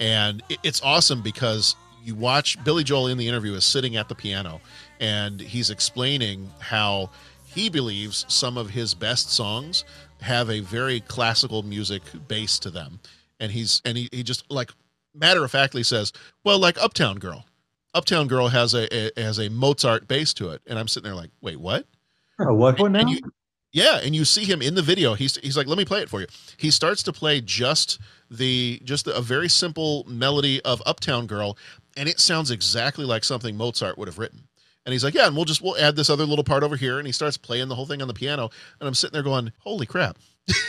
and 0.00 0.42
it's 0.62 0.82
awesome 0.82 1.20
because 1.20 1.76
you 2.02 2.14
watch 2.14 2.62
Billy 2.64 2.82
Joel 2.82 3.08
in 3.08 3.18
the 3.18 3.28
interview 3.28 3.54
is 3.54 3.64
sitting 3.64 3.96
at 3.96 4.08
the 4.08 4.14
piano 4.14 4.60
and 5.00 5.40
he's 5.40 5.70
explaining 5.70 6.50
how 6.60 7.10
he 7.44 7.68
believes 7.68 8.24
some 8.28 8.56
of 8.56 8.70
his 8.70 8.94
best 8.94 9.32
songs 9.32 9.84
have 10.20 10.50
a 10.50 10.60
very 10.60 11.00
classical 11.00 11.62
music 11.62 12.02
base 12.28 12.58
to 12.58 12.70
them 12.70 13.00
and 13.40 13.50
he's 13.50 13.80
and 13.84 13.96
he, 13.96 14.08
he 14.12 14.22
just 14.22 14.44
like 14.50 14.70
matter 15.14 15.44
of 15.44 15.50
factly 15.50 15.82
says 15.82 16.12
well 16.44 16.58
like 16.58 16.80
uptown 16.80 17.18
girl 17.18 17.44
uptown 17.94 18.28
girl 18.28 18.48
has 18.48 18.74
a, 18.74 18.86
a 18.94 19.10
has 19.20 19.38
a 19.38 19.48
mozart 19.50 20.06
base 20.06 20.32
to 20.34 20.50
it 20.50 20.62
and 20.66 20.78
i'm 20.78 20.86
sitting 20.86 21.08
there 21.08 21.16
like 21.16 21.30
wait 21.40 21.58
what 21.58 21.86
Oh, 22.40 22.54
what 22.54 22.78
one 22.78 22.92
now? 22.92 23.00
and 23.00 23.10
you, 23.10 23.18
yeah, 23.72 24.00
and 24.02 24.16
you 24.16 24.24
see 24.24 24.44
him 24.44 24.62
in 24.62 24.74
the 24.74 24.82
video. 24.82 25.14
He's 25.14 25.36
he's 25.36 25.56
like, 25.56 25.66
"Let 25.66 25.78
me 25.78 25.84
play 25.84 26.00
it 26.00 26.08
for 26.08 26.20
you." 26.20 26.26
He 26.56 26.70
starts 26.70 27.02
to 27.04 27.12
play 27.12 27.40
just 27.40 28.00
the 28.30 28.80
just 28.82 29.06
a 29.06 29.20
very 29.20 29.48
simple 29.48 30.04
melody 30.08 30.60
of 30.62 30.82
Uptown 30.86 31.26
Girl, 31.26 31.56
and 31.96 32.08
it 32.08 32.18
sounds 32.18 32.50
exactly 32.50 33.04
like 33.04 33.24
something 33.24 33.56
Mozart 33.56 33.98
would 33.98 34.08
have 34.08 34.18
written. 34.18 34.48
And 34.86 34.92
he's 34.92 35.04
like, 35.04 35.14
"Yeah, 35.14 35.26
and 35.26 35.36
we'll 35.36 35.44
just 35.44 35.62
we'll 35.62 35.76
add 35.76 35.96
this 35.96 36.10
other 36.10 36.24
little 36.24 36.44
part 36.44 36.62
over 36.62 36.76
here." 36.76 36.98
And 36.98 37.06
he 37.06 37.12
starts 37.12 37.36
playing 37.36 37.68
the 37.68 37.74
whole 37.74 37.86
thing 37.86 38.00
on 38.02 38.08
the 38.08 38.14
piano, 38.14 38.50
and 38.80 38.88
I'm 38.88 38.94
sitting 38.94 39.12
there 39.12 39.22
going, 39.22 39.52
"Holy 39.58 39.86
crap!" 39.86 40.18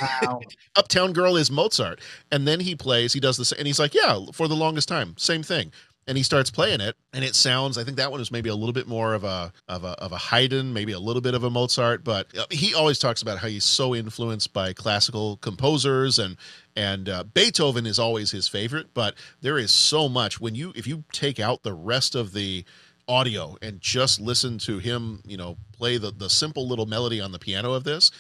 Wow. 0.02 0.42
Uptown 0.76 1.14
Girl 1.14 1.36
is 1.36 1.52
Mozart. 1.52 2.02
And 2.32 2.48
then 2.48 2.60
he 2.60 2.76
plays, 2.76 3.14
he 3.14 3.20
does 3.20 3.38
this, 3.38 3.52
and 3.52 3.68
he's 3.68 3.80
like, 3.80 3.94
yeah, 3.94 4.20
for 4.34 4.48
the 4.48 4.56
longest 4.56 4.88
time, 4.88 5.16
same 5.18 5.44
thing. 5.44 5.72
And 6.08 6.18
he 6.18 6.24
starts 6.24 6.50
playing 6.50 6.82
it, 6.82 6.96
and 7.14 7.24
it 7.24 7.36
sounds. 7.36 7.78
I 7.78 7.84
think 7.84 7.96
that 7.98 8.12
one 8.12 8.20
is 8.20 8.32
maybe 8.32 8.50
a 8.50 8.56
little 8.56 8.74
bit 8.74 8.88
more 8.88 9.14
of 9.14 9.24
a 9.24 9.54
of 9.68 9.84
a 9.84 9.90
of 10.00 10.12
a 10.12 10.18
Haydn, 10.18 10.74
maybe 10.74 10.94
a 10.94 11.00
little 11.00 11.22
bit 11.22 11.36
of 11.36 11.44
a 11.44 11.50
Mozart. 11.50 12.04
But 12.04 12.36
uh, 12.36 12.46
he 12.50 12.74
always 12.74 12.98
talks 12.98 13.22
about 13.22 13.38
how 13.38 13.48
he's 13.48 13.64
so 13.64 13.94
influenced 13.94 14.52
by 14.52 14.74
classical 14.74 15.38
composers, 15.38 16.18
and 16.18 16.38
and 16.76 17.08
uh, 17.08 17.24
Beethoven 17.24 17.86
is 17.86 18.00
always 18.00 18.32
his 18.32 18.48
favorite. 18.48 18.96
But 18.96 19.14
there 19.42 19.60
is 19.60 19.70
so 19.70 20.10
much 20.10 20.42
when 20.42 20.56
you 20.56 20.74
if 20.76 20.88
you 20.88 21.04
take 21.14 21.40
out 21.40 21.62
the 21.62 21.74
rest 21.74 22.16
of 22.16 22.34
the 22.34 22.66
audio 23.12 23.58
and 23.62 23.82
just 23.82 24.22
listen 24.22 24.58
to 24.60 24.80
him, 24.80 25.22
you 25.26 25.38
know, 25.38 25.58
play 25.74 25.98
the 25.98 26.12
the 26.12 26.30
simple 26.30 26.68
little 26.68 26.86
melody 26.86 27.20
on 27.20 27.32
the 27.32 27.40
piano 27.40 27.74
of 27.74 27.84
this, 27.84 28.12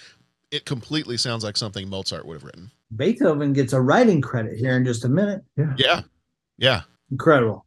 it 0.51 0.65
completely 0.65 1.17
sounds 1.17 1.43
like 1.43 1.55
something 1.55 1.89
Mozart 1.89 2.25
would 2.25 2.35
have 2.35 2.43
written. 2.43 2.69
Beethoven 2.95 3.53
gets 3.53 3.73
a 3.73 3.81
writing 3.81 4.21
credit 4.21 4.57
here 4.57 4.75
in 4.75 4.85
just 4.85 5.05
a 5.05 5.09
minute. 5.09 5.41
Yeah. 5.77 6.01
Yeah. 6.57 6.81
Incredible. 7.09 7.65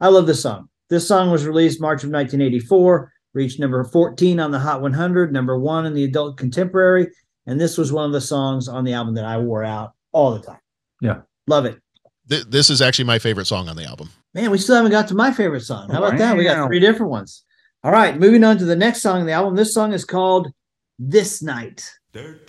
I 0.00 0.08
love 0.08 0.26
this 0.26 0.40
song. 0.40 0.68
This 0.88 1.06
song 1.06 1.30
was 1.30 1.44
released 1.44 1.80
March 1.80 2.04
of 2.04 2.10
1984, 2.10 3.12
reached 3.32 3.58
number 3.58 3.82
14 3.82 4.38
on 4.38 4.52
the 4.52 4.58
Hot 4.58 4.80
100, 4.80 5.32
number 5.32 5.58
one 5.58 5.86
in 5.86 5.94
the 5.94 6.04
adult 6.04 6.36
contemporary. 6.36 7.08
And 7.46 7.60
this 7.60 7.76
was 7.76 7.92
one 7.92 8.06
of 8.06 8.12
the 8.12 8.20
songs 8.20 8.68
on 8.68 8.84
the 8.84 8.92
album 8.92 9.14
that 9.14 9.24
I 9.24 9.38
wore 9.38 9.64
out 9.64 9.92
all 10.12 10.32
the 10.32 10.40
time. 10.40 10.60
Yeah. 11.00 11.22
Love 11.46 11.66
it. 11.66 11.80
Th- 12.28 12.44
this 12.44 12.70
is 12.70 12.80
actually 12.80 13.06
my 13.06 13.18
favorite 13.18 13.46
song 13.46 13.68
on 13.68 13.76
the 13.76 13.84
album. 13.84 14.10
Man, 14.34 14.50
we 14.50 14.58
still 14.58 14.74
haven't 14.74 14.90
got 14.90 15.06
to 15.08 15.14
my 15.14 15.30
favorite 15.30 15.60
song. 15.60 15.88
How 15.90 15.98
about 15.98 16.18
that? 16.18 16.36
We 16.36 16.42
got 16.42 16.66
three 16.66 16.80
different 16.80 17.12
ones. 17.12 17.44
All 17.84 17.92
right, 17.92 18.18
moving 18.18 18.42
on 18.42 18.58
to 18.58 18.64
the 18.64 18.74
next 18.74 19.00
song 19.00 19.20
in 19.20 19.26
the 19.26 19.32
album. 19.32 19.54
This 19.54 19.72
song 19.72 19.92
is 19.92 20.04
called 20.04 20.50
This 20.98 21.40
Night. 21.40 21.88
Didn't 22.12 22.40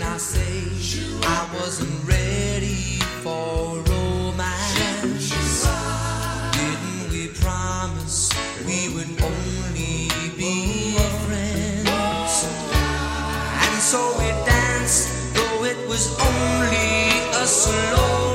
I 0.00 0.16
say 0.18 0.68
I 1.26 1.48
wasn't 1.54 2.08
ready 2.08 3.00
for 3.24 3.82
romance? 3.90 5.32
Didn't 6.52 7.10
we 7.10 7.26
promise 7.40 8.30
we 8.64 8.94
would 8.94 9.20
only 9.20 10.10
be 10.38 10.94
friends? 11.26 12.44
And 13.66 13.80
so 13.82 13.98
we 14.16 14.28
danced, 14.46 15.34
though 15.34 15.64
it 15.64 15.88
was 15.88 16.06
only 16.20 17.08
a 17.34 17.46
slow 17.46 18.29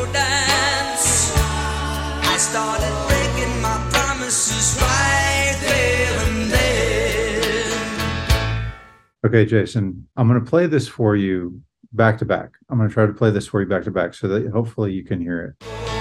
started 2.56 2.96
breaking 3.10 3.62
my 3.62 3.76
promises 3.92 4.82
right 4.82 5.58
there 5.60 6.20
and 6.26 6.50
then. 6.50 7.52
Okay, 9.26 9.46
Jason, 9.46 10.08
I'm 10.16 10.30
going 10.30 10.40
to 10.40 10.50
play 10.50 10.66
this 10.66 10.88
for 10.88 11.18
you 11.18 11.60
back 11.92 12.18
to 12.20 12.26
back. 12.26 12.52
I'm 12.70 12.78
going 12.78 12.88
to 12.88 12.94
try 12.94 13.08
to 13.08 13.12
play 13.12 13.30
this 13.30 13.46
for 13.46 13.60
you 13.60 13.68
back 13.68 13.84
to 13.84 13.92
back 13.92 14.14
so 14.14 14.30
that 14.30 14.50
hopefully 14.54 14.94
you 14.94 15.04
can 15.04 15.20
hear 15.20 15.58
it. 15.60 15.95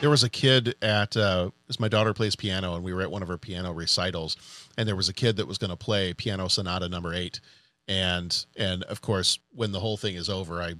There 0.00 0.10
was 0.10 0.24
a 0.24 0.30
kid 0.30 0.74
at 0.80 1.16
uh, 1.16 1.50
my 1.78 1.88
daughter 1.88 2.14
plays 2.14 2.34
piano, 2.34 2.74
and 2.74 2.82
we 2.82 2.94
were 2.94 3.02
at 3.02 3.10
one 3.10 3.22
of 3.22 3.28
her 3.28 3.36
piano 3.36 3.72
recitals, 3.72 4.36
and 4.78 4.88
there 4.88 4.96
was 4.96 5.08
a 5.08 5.12
kid 5.12 5.36
that 5.36 5.46
was 5.46 5.58
going 5.58 5.70
to 5.70 5.76
play 5.76 6.14
Piano 6.14 6.48
Sonata 6.48 6.88
Number 6.88 7.12
Eight, 7.14 7.40
and 7.86 8.46
and 8.56 8.82
of 8.84 9.02
course, 9.02 9.38
when 9.52 9.72
the 9.72 9.80
whole 9.80 9.96
thing 9.98 10.16
is 10.16 10.30
over, 10.30 10.62
I 10.62 10.74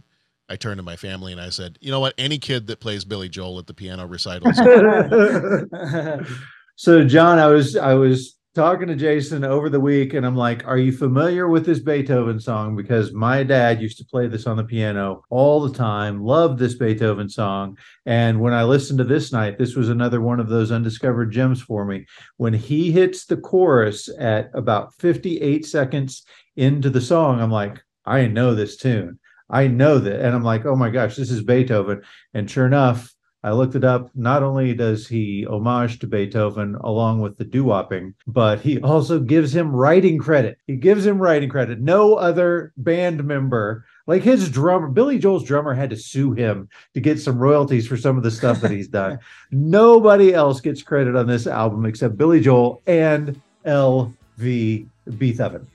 I 0.49 0.57
turned 0.57 0.79
to 0.79 0.83
my 0.83 0.97
family 0.97 1.33
and 1.33 1.41
I 1.41 1.51
said, 1.51 1.79
you 1.81 1.91
know 1.91 2.01
what, 2.01 2.15
any 2.19 2.39
kid 2.39 2.67
that 2.69 2.81
plays 2.81 3.05
Billy 3.05 3.29
Joel 3.29 3.59
at 3.59 3.67
the 3.67 3.75
piano 3.75 4.07
recitals, 4.07 4.57
so 6.77 7.05
John, 7.05 7.39
I 7.39 7.47
was 7.47 7.77
I 7.77 7.95
was 7.95 8.37
talking 8.55 8.89
to 8.89 8.97
Jason 8.97 9.45
over 9.45 9.69
the 9.69 9.79
week 9.79 10.13
and 10.15 10.27
I'm 10.27 10.37
like, 10.37 10.67
"Are 10.67 10.79
you 10.79 10.93
familiar 10.93 11.49
with 11.49 11.65
this 11.65 11.79
Beethoven 11.79 12.41
song 12.41 12.75
because 12.75 13.13
my 13.13 13.43
dad 13.43 13.81
used 13.81 13.99
to 13.99 14.05
play 14.05 14.27
this 14.27 14.47
on 14.47 14.57
the 14.57 14.65
piano 14.65 15.23
all 15.31 15.61
the 15.61 15.77
time. 15.77 16.23
Loved 16.23 16.59
this 16.59 16.75
Beethoven 16.75 17.29
song. 17.29 17.79
And 18.07 18.41
when 18.41 18.53
I 18.53 18.65
listened 18.65 18.99
to 18.99 19.05
this 19.05 19.33
night, 19.33 19.59
this 19.59 19.77
was 19.77 19.89
another 19.89 20.21
one 20.21 20.41
of 20.41 20.49
those 20.49 20.73
undiscovered 20.73 21.31
gems 21.31 21.63
for 21.63 21.85
me. 21.85 22.07
When 22.37 22.53
he 22.53 22.91
hits 22.91 23.25
the 23.25 23.37
chorus 23.37 24.09
at 24.19 24.51
about 24.55 24.95
58 24.95 25.65
seconds 25.65 26.25
into 26.57 26.91
the 26.91 27.01
song, 27.01 27.41
I'm 27.41 27.53
like, 27.53 27.81
I 28.05 28.27
know 28.27 28.55
this 28.55 28.77
tune. 28.77 29.19
I 29.49 29.67
know 29.67 29.99
that. 29.99 30.21
And 30.21 30.35
I'm 30.35 30.45
like, 30.45 30.67
oh 30.67 30.77
my 30.77 30.91
gosh, 30.91 31.17
this 31.17 31.31
is 31.31 31.43
Beethoven. 31.43 32.03
And 32.35 32.51
sure 32.51 32.67
enough, 32.67 33.13
I 33.43 33.53
looked 33.53 33.75
it 33.75 33.85
up. 33.85 34.11
Not 34.15 34.43
only 34.43 34.75
does 34.75 35.09
he 35.09 35.47
homage 35.47 35.99
to 36.01 36.07
Beethoven 36.07 36.75
along 36.75 37.21
with 37.21 37.39
the 37.39 37.45
doo-wopping, 37.45 38.15
but 38.27 38.61
he 38.61 38.81
also 38.81 39.19
gives 39.19 39.55
him 39.55 39.75
writing 39.75 40.19
credit. 40.19 40.59
He 40.67 40.77
gives 40.77 41.07
him 41.07 41.19
writing 41.19 41.49
credit. 41.49 41.81
No 41.81 42.15
other 42.15 42.73
band 42.77 43.25
member, 43.25 43.87
like 44.07 44.23
his 44.23 44.51
drummer, 44.51 44.89
Billy 44.89 45.19
Joel's 45.19 45.45
drummer, 45.45 45.73
had 45.73 45.91
to 45.91 45.97
sue 45.97 46.33
him 46.33 46.69
to 46.93 47.01
get 47.01 47.19
some 47.19 47.39
royalties 47.39 47.87
for 47.87 47.97
some 47.97 48.19
of 48.19 48.23
the 48.23 48.31
stuff 48.31 48.61
that 48.61 48.71
he's 48.71 48.89
done. 49.03 49.19
Nobody 49.51 50.35
else 50.35 50.61
gets 50.61 50.83
credit 50.83 51.17
on 51.17 51.27
this 51.27 51.47
album 51.47 51.87
except 51.87 52.19
Billy 52.19 52.41
Joel 52.41 52.83
and 52.87 53.41
L.V. 53.65 54.87
Beethoven. 55.17 55.67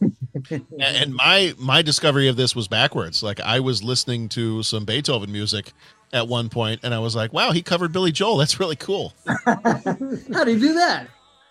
and, 0.50 0.64
and 0.80 1.14
my 1.14 1.54
my 1.58 1.82
discovery 1.82 2.28
of 2.28 2.36
this 2.36 2.54
was 2.54 2.68
backwards. 2.68 3.20
Like 3.20 3.40
I 3.40 3.58
was 3.58 3.82
listening 3.82 4.28
to 4.28 4.62
some 4.62 4.84
Beethoven 4.84 5.32
music 5.32 5.72
at 6.12 6.28
one 6.28 6.48
point, 6.48 6.80
and 6.82 6.94
I 6.94 6.98
was 6.98 7.16
like, 7.16 7.32
wow, 7.32 7.52
he 7.52 7.62
covered 7.62 7.92
Billy 7.92 8.12
Joel. 8.12 8.36
That's 8.36 8.60
really 8.60 8.76
cool. 8.76 9.14
How 9.26 10.44
do 10.44 10.52
you 10.52 10.60
do 10.60 10.74
that? 10.74 11.08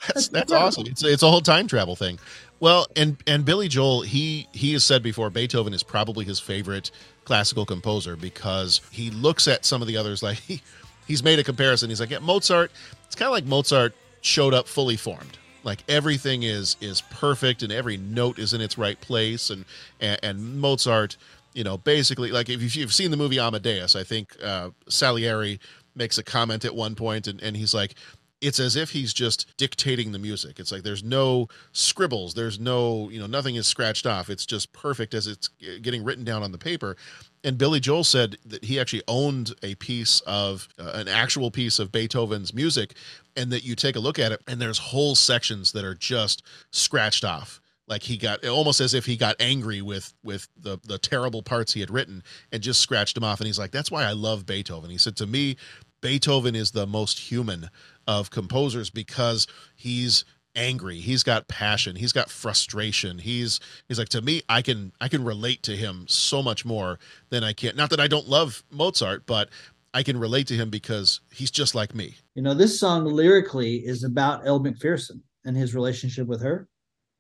That's 0.08 0.28
that's 0.30 0.52
awesome. 0.52 0.88
It's 0.88 1.04
it's 1.04 1.24
a 1.24 1.30
whole 1.30 1.41
time 1.41 1.67
travel 1.67 1.95
thing. 1.95 2.19
Well, 2.60 2.88
and 2.95 3.17
and 3.28 3.45
Billy 3.45 3.67
Joel, 3.67 4.02
he 4.02 4.47
he 4.52 4.74
has 4.74 4.84
said 4.84 5.04
before, 5.04 5.30
Beethoven 5.30 5.74
is 5.74 5.84
probably 5.84 6.26
his 6.26 6.39
favorite 6.39 6.91
classical 7.26 7.65
composer 7.65 8.15
because 8.15 8.82
he 8.91 9.12
looks 9.12 9.47
at 9.47 9.65
some 9.65 9.82
of 9.82 9.88
the 9.88 9.97
others 9.97 10.24
like 10.24 10.38
he 10.47 10.62
he's 11.08 11.24
made 11.24 11.39
a 11.39 11.43
comparison. 11.43 11.89
He's 11.89 12.00
like, 12.00 12.10
yeah, 12.10 12.19
Mozart. 12.19 12.71
It's 13.06 13.15
kind 13.15 13.28
of 13.28 13.34
like 13.34 13.45
Mozart 13.45 13.93
showed 14.21 14.54
up 14.54 14.67
fully 14.67 14.95
formed. 14.95 15.38
Like 15.63 15.84
everything 15.88 16.43
is 16.43 16.78
is 16.82 17.02
perfect 17.02 17.62
and 17.62 17.71
every 17.71 17.97
note 17.97 18.39
is 18.39 18.54
in 18.54 18.62
its 18.62 18.78
right 18.78 19.00
place. 19.00 19.50
And 19.50 19.65
and, 20.00 20.19
and 20.24 20.62
Mozart, 20.62 21.17
you 21.53 21.63
know, 21.63 21.77
basically 21.77 22.31
like 22.31 22.49
if 22.49 22.75
you've, 22.75 22.93
seen 22.93 23.11
the 23.11 23.17
movie 23.17 23.39
Amadeus, 23.39 23.95
I 23.95 24.03
think 24.03 24.35
uh, 24.43 24.69
Salieri 24.87 25.59
makes 25.95 26.17
a 26.17 26.23
comment 26.23 26.65
at 26.65 26.75
one 26.75 26.95
point 26.95 27.27
and, 27.27 27.41
and 27.41 27.57
he's 27.57 27.73
like 27.73 27.95
it's 28.41 28.59
as 28.59 28.75
if 28.75 28.89
he's 28.89 29.13
just 29.13 29.55
dictating 29.57 30.11
the 30.11 30.19
music. 30.19 30.59
It's 30.59 30.71
like 30.71 30.81
there's 30.81 31.03
no 31.03 31.47
scribbles, 31.73 32.33
there's 32.33 32.59
no, 32.59 33.07
you 33.09 33.19
know, 33.19 33.27
nothing 33.27 33.55
is 33.55 33.67
scratched 33.67 34.07
off. 34.07 34.29
It's 34.31 34.47
just 34.47 34.73
perfect 34.73 35.13
as 35.13 35.27
it's 35.27 35.47
getting 35.81 36.03
written 36.03 36.23
down 36.23 36.41
on 36.41 36.51
the 36.51 36.57
paper. 36.57 36.97
And 37.43 37.57
Billy 37.57 37.79
Joel 37.79 38.03
said 38.03 38.37
that 38.45 38.65
he 38.65 38.79
actually 38.79 39.03
owned 39.07 39.53
a 39.61 39.75
piece 39.75 40.21
of 40.21 40.67
uh, 40.79 40.91
an 40.95 41.07
actual 41.07 41.51
piece 41.51 41.77
of 41.79 41.91
Beethoven's 41.91 42.53
music, 42.53 42.95
and 43.35 43.51
that 43.51 43.63
you 43.63 43.75
take 43.75 43.95
a 43.95 43.99
look 43.99 44.19
at 44.19 44.31
it, 44.31 44.41
and 44.47 44.59
there's 44.59 44.77
whole 44.77 45.15
sections 45.15 45.71
that 45.71 45.85
are 45.85 45.95
just 45.95 46.43
scratched 46.71 47.23
off. 47.23 47.61
Like 47.91 48.04
he 48.04 48.15
got 48.15 48.45
almost 48.47 48.80
as 48.80 48.93
if 48.93 49.06
he 49.06 49.17
got 49.17 49.36
angry 49.41 49.82
with 49.82 50.13
with 50.23 50.47
the 50.58 50.80
the 50.86 50.97
terrible 50.97 51.43
parts 51.43 51.73
he 51.73 51.82
had 51.82 51.91
written 51.91 52.23
and 52.54 52.63
just 52.63 52.80
scratched 52.80 53.15
them 53.15 53.25
off. 53.25 53.41
And 53.41 53.47
he's 53.47 53.60
like, 53.60 53.71
"That's 53.71 53.91
why 53.91 54.06
I 54.06 54.13
love 54.13 54.45
Beethoven." 54.45 54.89
He 54.89 54.97
said 54.97 55.17
to 55.17 55.27
me, 55.27 55.58
Beethoven 56.01 56.56
is 56.56 56.71
the 56.71 56.88
most 56.88 57.19
human 57.19 57.69
of 58.08 58.30
composers 58.30 58.89
because 58.89 59.45
he's 59.75 60.23
angry 60.54 60.97
he's 60.97 61.23
got 61.23 61.47
passion 61.47 61.95
he's 61.95 62.12
got 62.12 62.30
frustration 62.30 63.17
he's 63.17 63.62
he's 63.88 63.97
like 63.97 64.10
to 64.10 64.21
me 64.21 64.41
i 64.49 64.62
can 64.62 64.91
i 64.99 65.08
can 65.08 65.23
relate 65.23 65.63
to 65.63 65.77
him 65.77 66.04
so 66.10 66.43
much 66.43 66.65
more 66.65 66.99
than 67.30 67.41
i 67.41 67.54
can 67.54 67.73
not 67.77 67.89
that 67.89 68.01
i 68.01 68.08
don't 68.08 68.27
love 68.27 68.62
mozart 68.69 69.25
but 69.25 69.47
i 69.93 70.04
can 70.04 70.19
relate 70.19 70.47
to 70.47 70.54
him 70.54 70.69
because 70.69 71.21
he's 71.32 71.51
just 71.51 71.73
like 71.73 71.95
me 71.95 72.15
You 72.36 72.41
know, 72.41 72.54
this 72.54 72.77
song 72.77 73.06
lyrically 73.06 73.77
is 73.77 74.04
about 74.04 74.45
Elle 74.45 74.60
Macpherson 74.60 75.23
and 75.45 75.56
his 75.56 75.73
relationship 75.73 76.27
with 76.27 76.41
her. 76.41 76.67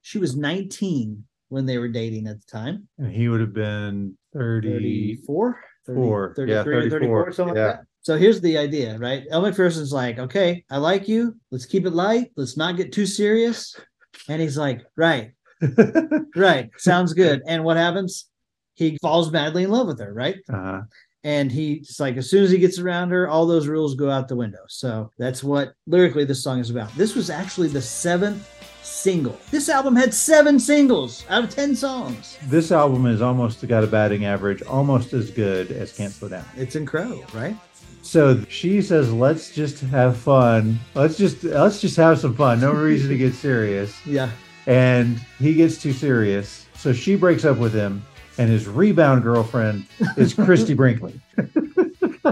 She 0.01 0.17
was 0.19 0.35
19 0.35 1.23
when 1.49 1.65
they 1.65 1.77
were 1.77 1.87
dating 1.89 2.27
at 2.27 2.39
the 2.39 2.45
time. 2.47 2.87
And 2.97 3.11
he 3.11 3.27
would 3.27 3.39
have 3.41 3.53
been 3.53 4.17
30. 4.33 4.69
34? 5.17 5.59
30, 5.87 5.99
Four. 5.99 6.33
33 6.35 6.53
Yeah, 6.53 6.59
or 6.61 6.63
34, 6.89 6.89
34. 6.99 7.31
something 7.33 7.55
Yeah. 7.55 7.65
like 7.67 7.75
that. 7.77 7.85
So 8.03 8.17
here's 8.17 8.41
the 8.41 8.57
idea, 8.57 8.97
right? 8.97 9.23
Elle 9.29 9.43
Macpherson's 9.43 9.93
like, 9.93 10.17
okay, 10.17 10.63
I 10.71 10.77
like 10.77 11.07
you. 11.07 11.35
Let's 11.51 11.65
keep 11.65 11.85
it 11.85 11.91
light. 11.93 12.31
Let's 12.35 12.57
not 12.57 12.75
get 12.77 12.91
too 12.91 13.05
serious. 13.05 13.75
And 14.27 14.41
he's 14.41 14.57
like, 14.57 14.81
right, 14.95 15.31
right. 16.35 16.69
Sounds 16.77 17.13
good. 17.13 17.41
And 17.47 17.63
what 17.63 17.77
happens? 17.77 18.27
He 18.73 18.97
falls 19.01 19.31
madly 19.31 19.63
in 19.65 19.69
love 19.69 19.87
with 19.87 19.99
her, 19.99 20.13
right? 20.13 20.37
uh, 20.51 20.81
and 21.23 21.51
he's 21.51 21.99
like 21.99 22.17
as 22.17 22.27
soon 22.31 22.43
as 22.43 22.49
he 22.49 22.57
gets 22.57 22.79
around 22.79 23.11
her 23.11 23.29
all 23.29 23.45
those 23.45 23.67
rules 23.67 23.93
go 23.93 24.09
out 24.09 24.27
the 24.27 24.35
window 24.35 24.63
so 24.67 25.11
that's 25.19 25.43
what 25.43 25.73
lyrically 25.85 26.25
this 26.25 26.43
song 26.43 26.57
is 26.57 26.71
about 26.71 26.91
this 26.95 27.13
was 27.15 27.29
actually 27.29 27.67
the 27.67 27.79
seventh 27.79 28.49
single 28.91 29.39
this 29.51 29.69
album 29.69 29.95
had 29.95 30.13
seven 30.13 30.59
singles 30.59 31.25
out 31.29 31.43
of 31.43 31.49
ten 31.49 31.75
songs 31.75 32.37
this 32.47 32.71
album 32.71 33.05
is 33.05 33.21
almost 33.21 33.65
got 33.67 33.83
a 33.83 33.87
batting 33.87 34.25
average 34.25 34.61
almost 34.63 35.13
as 35.13 35.31
good 35.31 35.71
as 35.71 35.93
Can't 35.93 36.11
Slow 36.13 36.29
Down. 36.29 36.45
it's 36.57 36.75
incredible 36.75 37.25
right 37.33 37.55
So 38.03 38.43
she 38.49 38.81
says, 38.81 39.13
"Let's 39.13 39.53
just 39.53 39.79
have 39.93 40.17
fun. 40.17 40.79
Let's 40.95 41.17
just 41.17 41.43
let's 41.43 41.79
just 41.79 41.95
have 41.97 42.19
some 42.19 42.35
fun. 42.35 42.59
No 42.59 42.71
reason 42.89 43.09
to 43.09 43.17
get 43.17 43.33
serious." 43.35 43.93
yeah 44.07 44.31
And 44.65 45.19
he 45.37 45.53
gets 45.53 45.79
too 45.81 45.93
serious, 45.93 46.65
so 46.73 46.93
she 46.93 47.15
breaks 47.15 47.45
up 47.45 47.57
with 47.57 47.73
him. 47.73 48.03
And 48.39 48.49
his 48.49 48.67
rebound 48.67 49.21
girlfriend 49.21 49.85
is 50.17 50.33
Christie 50.45 50.73
Brinkley. 50.73 51.19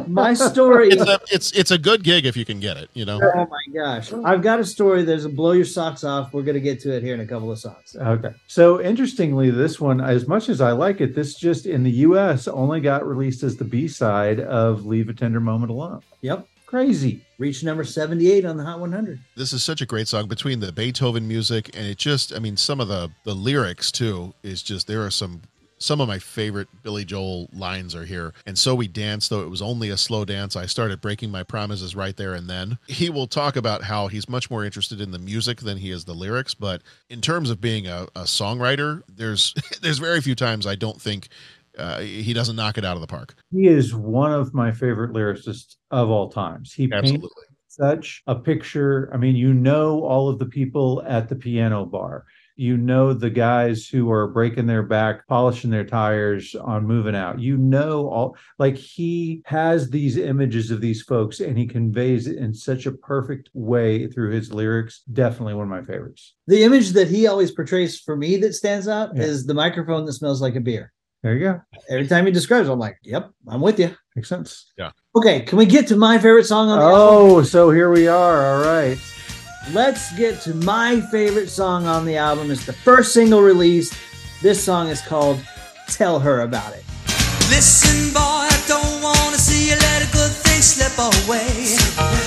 my 0.08 0.34
story 0.34 0.90
it's 0.90 1.02
a 1.02 1.20
it's 1.32 1.52
it's 1.54 1.72
a 1.72 1.78
good 1.78 2.04
gig 2.04 2.26
if 2.26 2.38
you 2.38 2.46
can 2.46 2.60
get 2.60 2.78
it 2.78 2.90
you 2.94 3.06
know 3.06 3.20
oh 3.22 3.48
my 3.50 3.74
gosh 3.74 4.12
i've 4.26 4.42
got 4.42 4.60
a 4.60 4.66
story 4.66 5.04
there's 5.04 5.26
a 5.26 5.30
blow 5.30 5.52
your 5.52 5.66
socks 5.66 6.04
off 6.04 6.34
we're 6.34 6.44
going 6.44 6.54
to 6.56 6.62
get 6.62 6.80
to 6.80 6.96
it 6.96 7.02
here 7.04 7.14
in 7.14 7.20
a 7.22 7.26
couple 7.26 7.52
of 7.52 7.58
songs 7.60 7.96
Okay. 8.00 8.34
So 8.48 8.82
interestingly, 8.82 9.50
this 9.52 9.80
one, 9.80 10.00
as 10.02 10.28
much 10.28 10.50
as 10.50 10.62
I 10.62 10.72
like 10.72 11.02
it, 11.02 11.16
this 11.16 11.36
just 11.36 11.66
in 11.66 11.84
the 11.84 11.92
U.S. 12.08 12.48
only 12.48 12.80
got 12.82 13.08
released 13.08 13.44
as 13.44 13.58
the 13.58 13.64
B 13.64 13.88
side 13.88 14.40
of 14.40 14.86
"Leave 14.86 15.10
a 15.10 15.14
Tender 15.14 15.40
Moment 15.40 15.72
Alone." 15.72 16.02
yep 16.22 16.48
Crazy. 16.66 17.26
reached 17.40 17.64
number 17.64 17.84
78 17.84 18.46
on 18.46 18.58
the 18.58 18.64
hot 18.64 18.80
100 18.80 19.20
this 19.36 19.54
is 19.54 19.64
such 19.64 19.82
a 19.82 19.86
great 19.88 20.08
song 20.08 20.28
between 20.28 20.60
the 20.60 20.72
beethoven 20.72 21.28
music 21.28 21.70
and 21.76 21.88
it 21.88 21.98
just 21.98 22.34
i 22.36 22.40
mean 22.40 22.56
some 22.58 22.80
of 22.80 22.88
the 22.88 23.10
the 23.24 23.34
lyrics 23.34 23.92
too 23.92 24.34
is 24.44 24.62
just 24.62 24.86
there 24.88 25.04
are 25.04 25.10
some 25.12 25.42
some 25.80 26.02
of 26.02 26.08
my 26.08 26.20
favorite 26.20 26.68
Billy 26.84 27.06
Joel 27.06 27.50
lines 27.54 27.96
are 27.96 28.06
here. 28.06 28.34
And 28.46 28.58
so 28.58 28.76
we 28.76 28.88
danced, 28.88 29.30
though 29.30 29.42
it 29.42 29.50
was 29.50 29.62
only 29.62 29.90
a 29.90 29.98
slow 29.98 30.26
dance. 30.26 30.56
I 30.56 30.66
started 30.66 31.02
breaking 31.02 31.32
my 31.32 31.44
promises 31.44 31.96
right 31.96 32.16
there 32.16 32.34
and 32.34 32.50
then. 32.50 32.78
He 32.88 33.10
will 33.10 33.28
talk 33.28 33.56
about 33.56 33.84
how 33.84 34.08
he's 34.08 34.30
much 34.30 34.52
more 34.52 34.64
interested 34.64 35.02
in 35.02 35.12
the 35.12 35.20
music 35.20 35.60
than 35.62 35.78
he 35.78 35.90
is 35.92 36.06
the 36.06 36.14
lyrics. 36.14 36.54
But 36.54 36.82
in 37.10 37.22
terms 37.22 37.50
of 37.50 37.62
being 37.62 37.88
a, 37.88 38.04
a 38.16 38.24
songwriter, 38.24 39.02
there's 39.08 39.54
there's 39.82 40.00
very 40.00 40.22
few 40.22 40.36
times 40.36 40.68
I 40.68 40.76
don't 40.76 41.02
think 41.02 41.30
uh, 41.78 42.02
he 42.02 42.34
doesn't 42.34 42.56
knock 42.56 42.78
it 42.78 42.86
out 42.86 42.96
of 42.96 43.02
the 43.02 43.08
park. 43.08 43.36
He 43.52 43.68
is 43.68 43.96
one 43.96 44.34
of 44.34 44.54
my 44.54 44.72
favorite 44.72 45.12
lyricists 45.12 45.78
of 45.92 46.10
all 46.10 46.30
times. 46.30 46.74
He 46.74 46.88
paints 46.88 47.12
Absolutely. 47.12 47.44
such 47.68 48.22
a 48.28 48.36
picture. 48.36 49.10
I 49.14 49.18
mean, 49.18 49.36
you 49.36 49.54
know 49.54 50.04
all 50.04 50.28
of 50.28 50.40
the 50.40 50.46
people 50.46 51.04
at 51.08 51.30
the 51.30 51.36
piano 51.36 51.86
bar. 51.86 52.26
You 52.60 52.76
know 52.76 53.14
the 53.14 53.30
guys 53.30 53.88
who 53.88 54.12
are 54.12 54.28
breaking 54.28 54.68
their 54.68 54.84
back, 54.84 55.26
polishing 55.28 55.70
their 55.70 55.86
tires 55.86 56.56
on 56.56 56.86
moving 56.86 57.16
out. 57.16 57.40
You 57.40 57.56
know 57.58 58.10
all 58.10 58.36
like 58.58 58.76
he 58.76 59.42
has 59.46 59.90
these 59.90 60.18
images 60.18 60.70
of 60.70 60.82
these 60.82 61.02
folks 61.02 61.40
and 61.40 61.58
he 61.58 61.66
conveys 61.66 62.28
it 62.28 62.36
in 62.36 62.54
such 62.54 62.86
a 62.86 62.92
perfect 62.92 63.50
way 63.54 64.08
through 64.08 64.32
his 64.32 64.52
lyrics. 64.52 65.04
Definitely 65.14 65.54
one 65.54 65.64
of 65.64 65.70
my 65.70 65.84
favorites. 65.84 66.36
The 66.48 66.64
image 66.64 66.90
that 66.90 67.08
he 67.08 67.28
always 67.28 67.52
portrays 67.52 67.98
for 67.98 68.18
me 68.18 68.36
that 68.38 68.54
stands 68.54 68.90
out 68.90 69.16
Yeah. 69.16 69.24
is 69.24 69.46
the 69.46 69.54
microphone 69.54 70.04
that 70.04 70.14
smells 70.14 70.42
like 70.42 70.58
a 70.58 70.60
beer. 70.60 70.92
There 71.24 71.36
you 71.36 71.40
go. 71.40 71.62
Every 71.90 72.08
time 72.08 72.26
he 72.26 72.32
describes 72.34 72.68
it, 72.68 72.74
I'm 72.74 72.80
like, 72.80 72.98
yep, 73.04 73.30
I'm 73.48 73.62
with 73.62 73.80
you. 73.80 73.96
Makes 74.18 74.28
sense. 74.28 74.74
Yeah. 74.78 74.92
Okay, 75.16 75.42
can 75.42 75.58
we 75.58 75.66
get 75.66 75.88
to 75.88 75.96
my 75.96 76.18
favorite 76.18 76.46
song 76.46 76.68
on 76.68 76.80
the 76.80 76.86
oh, 76.86 76.90
album? 76.90 77.38
Oh, 77.38 77.44
so 77.44 77.72
here 77.72 77.90
we 77.90 78.10
are. 78.10 78.46
All 78.54 78.66
right. 78.66 78.98
Let's 79.74 80.12
get 80.18 80.42
to 80.42 80.56
my 80.56 81.00
favorite 81.00 81.48
song 81.48 81.86
on 81.86 82.04
the 82.04 82.18
album. 82.18 82.50
It's 82.50 82.66
the 82.66 82.74
first 82.74 83.14
single 83.14 83.44
released. 83.44 83.94
This 84.42 84.64
song 84.64 84.88
is 84.88 85.00
called 85.00 85.40
Tell 85.86 86.20
Her 86.20 86.42
About 86.42 86.74
It. 86.74 86.84
Listen, 87.52 88.12
boy, 88.12 88.50
I 88.50 88.64
don't 88.68 89.04
wanna 89.04 89.38
see 89.38 89.70
you 89.70 89.76
let 89.76 90.02
a 90.02 90.12
good 90.12 90.32
thing 90.32 90.64
slip 90.64 90.98
away. 90.98 91.78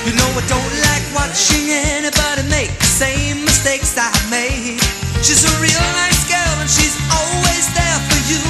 You 0.06 0.14
know 0.14 0.30
I 0.38 0.44
don't 0.46 0.74
like 0.86 1.02
watching 1.16 1.66
anybody 1.66 2.48
make 2.48 2.78
the 2.78 2.86
same 2.86 3.44
mistakes 3.44 3.98
I 3.98 4.12
made. 4.30 4.78
She's 5.24 5.42
a 5.42 5.54
real 5.58 5.82
nice 5.98 6.22
girl 6.30 6.54
and 6.62 6.70
she's 6.70 6.94
always 7.10 7.66
there 7.74 7.98
for 8.06 8.20
you. 8.30 8.44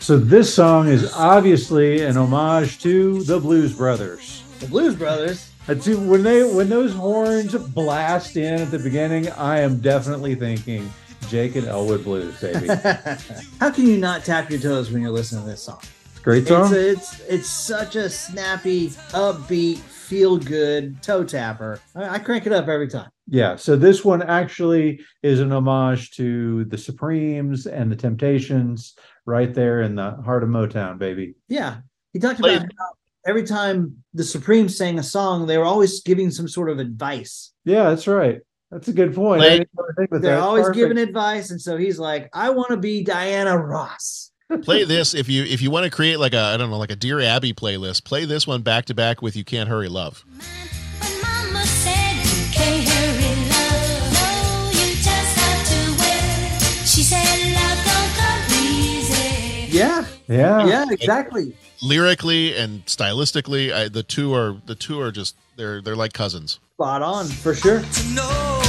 So 0.00 0.18
this 0.18 0.52
song 0.52 0.88
is 0.88 1.10
obviously 1.14 2.02
an 2.02 2.18
homage 2.18 2.78
to 2.80 3.22
the 3.22 3.40
Blues 3.40 3.72
Brothers. 3.72 4.42
The 4.60 4.66
Blues 4.66 4.94
Brothers. 4.94 5.51
And 5.68 5.82
see, 5.82 5.94
when 5.94 6.22
they 6.22 6.42
when 6.42 6.68
those 6.68 6.92
horns 6.92 7.54
blast 7.54 8.36
in 8.36 8.60
at 8.60 8.70
the 8.70 8.78
beginning, 8.78 9.30
I 9.30 9.60
am 9.60 9.78
definitely 9.78 10.34
thinking 10.34 10.90
Jake 11.28 11.54
and 11.56 11.66
Elwood 11.66 12.02
Blues, 12.04 12.40
baby. 12.40 12.66
How 13.60 13.70
can 13.70 13.86
you 13.86 13.96
not 13.98 14.24
tap 14.24 14.50
your 14.50 14.58
toes 14.58 14.90
when 14.90 15.02
you're 15.02 15.12
listening 15.12 15.44
to 15.44 15.50
this 15.50 15.62
song? 15.62 15.80
Great 16.22 16.42
It's 16.42 16.48
song. 16.48 16.72
it's 16.74 17.20
it's 17.20 17.48
such 17.48 17.94
a 17.96 18.10
snappy, 18.10 18.88
upbeat, 19.12 19.78
feel 19.78 20.36
good 20.36 21.00
toe 21.02 21.22
tapper. 21.24 21.78
I, 21.94 22.08
I 22.14 22.18
crank 22.18 22.46
it 22.46 22.52
up 22.52 22.66
every 22.68 22.88
time. 22.88 23.10
yeah. 23.28 23.54
So 23.56 23.76
this 23.76 24.04
one 24.04 24.22
actually 24.22 25.00
is 25.22 25.38
an 25.40 25.52
homage 25.52 26.10
to 26.16 26.64
the 26.66 26.76
Supremes 26.78 27.66
and 27.66 27.90
the 27.90 27.96
Temptations, 27.96 28.94
right 29.26 29.52
there 29.54 29.82
in 29.82 29.94
the 29.94 30.12
heart 30.24 30.42
of 30.42 30.48
Motown, 30.48 30.98
baby. 30.98 31.34
Yeah, 31.48 31.78
he 32.12 32.18
talked 32.18 32.40
Played- 32.40 32.58
about 32.58 32.70
how 32.78 32.86
every 33.26 33.44
time 33.44 34.02
the 34.14 34.24
Supremes 34.24 34.76
sang 34.76 34.98
a 34.98 35.02
song, 35.02 35.46
they 35.46 35.58
were 35.58 35.64
always 35.64 36.00
giving 36.02 36.30
some 36.30 36.48
sort 36.48 36.68
of 36.70 36.78
advice. 36.78 37.52
Yeah, 37.64 37.90
that's 37.90 38.06
right. 38.06 38.40
That's 38.70 38.88
a 38.88 38.92
good 38.92 39.14
point. 39.14 39.42
I 39.42 39.44
Played- 39.44 39.58
didn't 39.58 39.70
ever 39.78 39.94
think 39.98 40.10
about 40.10 40.22
They're 40.22 40.36
that. 40.36 40.42
always 40.42 40.62
Perfect. 40.66 40.76
giving 40.78 40.98
advice, 40.98 41.50
and 41.50 41.60
so 41.60 41.76
he's 41.76 41.98
like, 41.98 42.30
"I 42.32 42.50
want 42.50 42.70
to 42.70 42.76
be 42.78 43.02
Diana 43.04 43.56
Ross." 43.58 44.30
play 44.62 44.84
this 44.84 45.14
if 45.14 45.28
you 45.28 45.44
if 45.44 45.62
you 45.62 45.70
want 45.70 45.84
to 45.84 45.90
create 45.90 46.18
like 46.18 46.34
a 46.34 46.38
I 46.40 46.56
don't 46.56 46.68
know 46.70 46.76
like 46.78 46.90
a 46.90 46.96
Dear 46.96 47.20
Abby 47.20 47.52
playlist. 47.52 48.04
Play 48.04 48.24
this 48.24 48.46
one 48.46 48.62
back 48.62 48.86
to 48.86 48.94
back 48.94 49.22
with 49.22 49.36
You 49.36 49.44
Can't 49.44 49.68
Hurry 49.68 49.88
Love. 49.88 50.24
When 50.28 51.22
mama 51.22 51.64
said 51.64 52.16
you 52.16 52.52
can't 52.52 52.86
hurry 52.88 53.48
love, 53.48 54.12
no, 54.12 54.70
you 54.72 54.94
just 54.96 55.36
have 55.38 55.68
to 55.68 56.02
wait. 56.02 56.86
She 56.86 57.02
said 57.02 57.54
love 57.54 57.78
don't 57.84 58.12
come 58.16 58.64
easy. 58.64 59.68
Yeah, 59.76 60.04
Yeah. 60.28 60.66
yeah, 60.66 60.86
exactly. 60.90 61.54
Lyrically 61.82 62.56
and 62.56 62.86
stylistically, 62.86 63.72
I, 63.74 63.88
the 63.88 64.04
two 64.04 64.32
are 64.34 64.56
the 64.66 64.76
two 64.76 65.00
are 65.00 65.10
just 65.10 65.34
they're 65.56 65.82
they're 65.82 65.96
like 65.96 66.12
cousins. 66.12 66.60
Spot 66.74 67.02
on 67.02 67.26
for 67.26 67.54
sure. 67.56 67.80
to 67.80 68.08
know. 68.14 68.60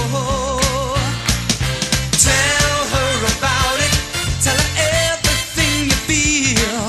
Tell 2.18 2.80
her 2.90 3.38
about 3.38 3.78
it. 3.80 3.94
Tell 4.42 4.58
her 4.58 4.74
everything 5.14 5.86
you 5.86 5.98
feel. 6.10 6.82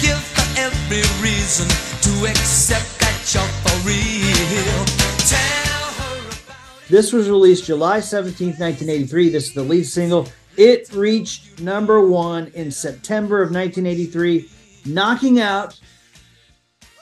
Give 0.00 0.16
her 0.38 0.48
every 0.64 1.04
reason 1.22 1.68
to 1.68 2.26
accept 2.30 2.98
that 3.00 3.20
you're 3.34 3.44
for 3.60 3.76
real. 3.86 4.84
Tell 5.28 5.92
her 5.92 6.28
about 6.28 6.88
This 6.88 7.12
was 7.12 7.28
released 7.28 7.66
July 7.66 7.98
17th, 7.98 8.58
1983. 8.58 9.28
This 9.28 9.48
is 9.48 9.54
the 9.54 9.62
lead 9.62 9.84
single. 9.84 10.26
It 10.56 10.90
reached 10.94 11.60
number 11.60 12.00
one 12.06 12.48
in 12.54 12.70
September 12.70 13.42
of 13.42 13.50
1983, 13.52 14.48
knocking 14.86 15.40
out 15.40 15.78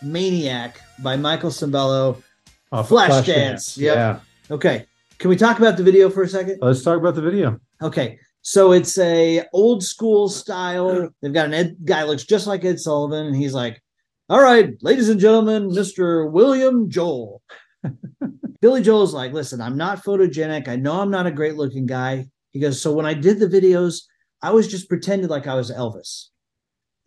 Maniac 0.03 0.81
by 1.01 1.17
Michael 1.17 1.51
Sembello. 1.51 2.23
Oh, 2.71 2.79
of 2.79 2.89
Flashdance, 2.89 3.79
yep. 3.79 3.97
Yeah. 3.97 4.21
Okay, 4.51 4.87
can 5.19 5.31
we 5.31 5.37
talk 5.37 5.59
about 5.59 5.77
the 5.77 5.83
video 5.83 6.11
for 6.11 6.23
a 6.23 6.29
second? 6.29 6.59
Let's 6.61 6.83
talk 6.83 6.99
about 6.99 7.15
the 7.15 7.23
video. 7.23 7.59
Okay, 7.83 8.19
so 8.43 8.73
it's 8.73 8.99
a 8.99 9.45
old 9.53 9.83
school 9.83 10.29
style. 10.29 11.09
They've 11.21 11.33
got 11.33 11.47
an 11.47 11.55
Ed 11.55 11.77
guy 11.85 12.05
looks 12.05 12.25
just 12.25 12.47
like 12.47 12.65
Ed 12.65 12.79
Sullivan, 12.79 13.27
and 13.27 13.37
he's 13.37 13.55
like, 13.55 13.83
"All 14.29 14.43
right, 14.43 14.75
ladies 14.83 15.09
and 15.09 15.21
gentlemen, 15.21 15.71
Mr. 15.71 16.31
William 16.31 16.91
Joel." 16.91 17.43
Billy 18.61 18.83
Joel's 18.83 19.15
like, 19.15 19.33
"Listen, 19.33 19.61
I'm 19.61 19.77
not 19.77 20.05
photogenic. 20.05 20.69
I 20.69 20.77
know 20.77 21.01
I'm 21.01 21.11
not 21.11 21.27
a 21.27 21.33
great 21.33 21.57
looking 21.57 21.87
guy." 21.87 22.29
He 22.53 22.61
goes, 22.61 22.81
"So 22.81 22.93
when 22.93 23.07
I 23.07 23.15
did 23.15 23.39
the 23.39 23.47
videos, 23.47 24.03
I 24.43 24.51
was 24.51 24.69
just 24.69 24.89
pretended 24.89 25.31
like 25.31 25.47
I 25.47 25.55
was 25.55 25.71
Elvis. 25.71 26.29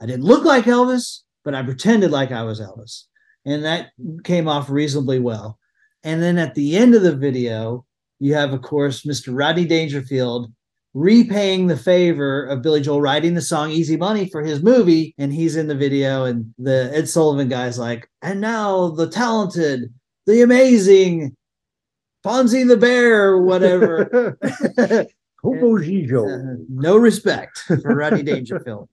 I 0.01 0.05
didn't 0.05 0.25
look 0.25 0.43
like 0.43 0.65
Elvis, 0.65 1.19
but 1.43 1.53
I 1.53 1.63
pretended 1.63 2.11
like 2.11 2.31
I 2.31 2.43
was 2.43 2.59
Elvis, 2.59 3.03
and 3.45 3.63
that 3.63 3.91
came 4.23 4.47
off 4.47 4.69
reasonably 4.69 5.19
well." 5.19 5.59
And 6.03 6.21
then 6.21 6.37
at 6.37 6.55
the 6.55 6.77
end 6.77 6.95
of 6.95 7.03
the 7.03 7.15
video, 7.15 7.85
you 8.19 8.33
have, 8.33 8.53
of 8.53 8.61
course, 8.61 9.03
Mr. 9.03 9.37
Rodney 9.37 9.65
Dangerfield 9.65 10.51
repaying 10.93 11.67
the 11.67 11.77
favor 11.77 12.45
of 12.45 12.61
Billy 12.61 12.81
Joel 12.81 13.01
writing 13.01 13.33
the 13.33 13.41
song 13.41 13.71
Easy 13.71 13.97
Money 13.97 14.29
for 14.29 14.43
his 14.43 14.61
movie. 14.61 15.15
And 15.17 15.33
he's 15.33 15.55
in 15.55 15.67
the 15.67 15.75
video. 15.75 16.25
And 16.25 16.53
the 16.57 16.91
Ed 16.93 17.07
Sullivan 17.07 17.49
guy's 17.49 17.79
like, 17.79 18.09
and 18.21 18.41
now 18.41 18.89
the 18.89 19.07
talented, 19.07 19.93
the 20.25 20.41
amazing 20.41 21.35
Fonzie 22.25 22.67
the 22.67 22.77
Bear, 22.77 23.29
or 23.29 23.43
whatever. 23.43 24.37
Hobo 25.43 25.79
Gijo. 25.79 26.23
Uh, 26.23 26.63
no 26.69 26.97
respect 26.97 27.57
for 27.59 27.95
Rodney 27.95 28.21
Dangerfield. 28.21 28.87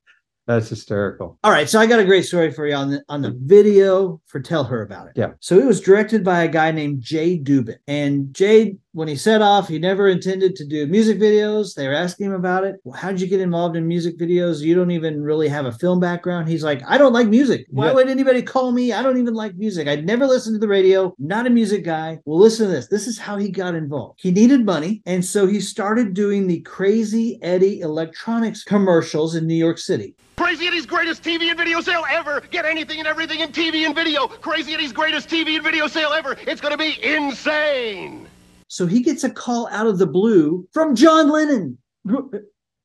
That's 0.48 0.70
hysterical. 0.70 1.38
All 1.44 1.52
right, 1.52 1.68
so 1.68 1.78
I 1.78 1.86
got 1.86 2.00
a 2.00 2.04
great 2.06 2.24
story 2.24 2.50
for 2.50 2.66
you 2.66 2.74
on 2.74 2.90
the 2.90 3.02
on 3.10 3.20
the 3.20 3.36
video 3.44 4.18
for 4.24 4.40
Tell 4.40 4.64
Her 4.64 4.80
About 4.80 5.08
It. 5.08 5.12
Yeah. 5.14 5.32
So 5.40 5.58
it 5.58 5.66
was 5.66 5.78
directed 5.78 6.24
by 6.24 6.42
a 6.42 6.48
guy 6.48 6.70
named 6.70 7.02
Jay 7.02 7.38
Dubin. 7.38 7.76
And 7.86 8.32
Jay, 8.32 8.76
when 8.92 9.08
he 9.08 9.14
set 9.16 9.42
off, 9.42 9.68
he 9.68 9.78
never 9.78 10.08
intended 10.08 10.56
to 10.56 10.66
do 10.66 10.86
music 10.86 11.18
videos. 11.18 11.74
They 11.74 11.86
were 11.86 11.92
asking 11.92 12.28
him 12.28 12.32
about 12.32 12.64
it. 12.64 12.76
Well, 12.82 12.98
how 12.98 13.10
did 13.10 13.20
you 13.20 13.26
get 13.26 13.42
involved 13.42 13.76
in 13.76 13.86
music 13.86 14.18
videos? 14.18 14.62
You 14.62 14.74
don't 14.74 14.90
even 14.90 15.20
really 15.22 15.48
have 15.48 15.66
a 15.66 15.72
film 15.72 16.00
background. 16.00 16.48
He's 16.48 16.64
like, 16.64 16.80
I 16.88 16.96
don't 16.96 17.12
like 17.12 17.28
music. 17.28 17.66
Why 17.68 17.88
Yeah. 17.88 17.92
would 17.92 18.08
anybody 18.08 18.40
call 18.40 18.72
me? 18.72 18.90
I 18.94 19.02
don't 19.02 19.18
even 19.18 19.34
like 19.34 19.54
music. 19.56 19.86
I'd 19.86 20.06
never 20.06 20.26
listened 20.26 20.54
to 20.54 20.60
the 20.60 20.66
radio. 20.66 21.14
Not 21.18 21.46
a 21.46 21.50
music 21.50 21.84
guy. 21.84 22.20
Well, 22.24 22.38
listen 22.38 22.64
to 22.68 22.72
this. 22.72 22.86
This 22.86 23.06
is 23.06 23.18
how 23.18 23.36
he 23.36 23.50
got 23.50 23.74
involved. 23.74 24.18
He 24.22 24.30
needed 24.30 24.64
money, 24.64 25.02
and 25.04 25.22
so 25.22 25.46
he 25.46 25.60
started 25.60 26.14
doing 26.14 26.46
the 26.46 26.60
Crazy 26.60 27.38
Eddie 27.42 27.80
electronics 27.80 28.64
commercials 28.64 29.34
in 29.34 29.46
New 29.46 29.54
York 29.54 29.76
City. 29.76 30.14
Crazy 30.48 30.66
Eddie's 30.66 30.86
greatest 30.86 31.22
TV 31.22 31.50
and 31.50 31.58
video 31.58 31.78
sale 31.82 32.04
ever. 32.08 32.40
Get 32.40 32.64
anything 32.64 33.00
and 33.00 33.06
everything 33.06 33.40
in 33.40 33.52
TV 33.52 33.84
and 33.84 33.94
video. 33.94 34.26
Crazy 34.26 34.72
Eddie's 34.72 34.94
greatest 34.94 35.28
TV 35.28 35.56
and 35.56 35.62
video 35.62 35.86
sale 35.88 36.14
ever. 36.14 36.38
It's 36.46 36.58
going 36.58 36.72
to 36.72 36.78
be 36.78 36.96
insane. 37.04 38.26
So 38.66 38.86
he 38.86 39.02
gets 39.02 39.24
a 39.24 39.30
call 39.30 39.68
out 39.70 39.86
of 39.86 39.98
the 39.98 40.06
blue 40.06 40.66
from 40.72 40.94
John 40.94 41.28
Lennon. 41.28 41.76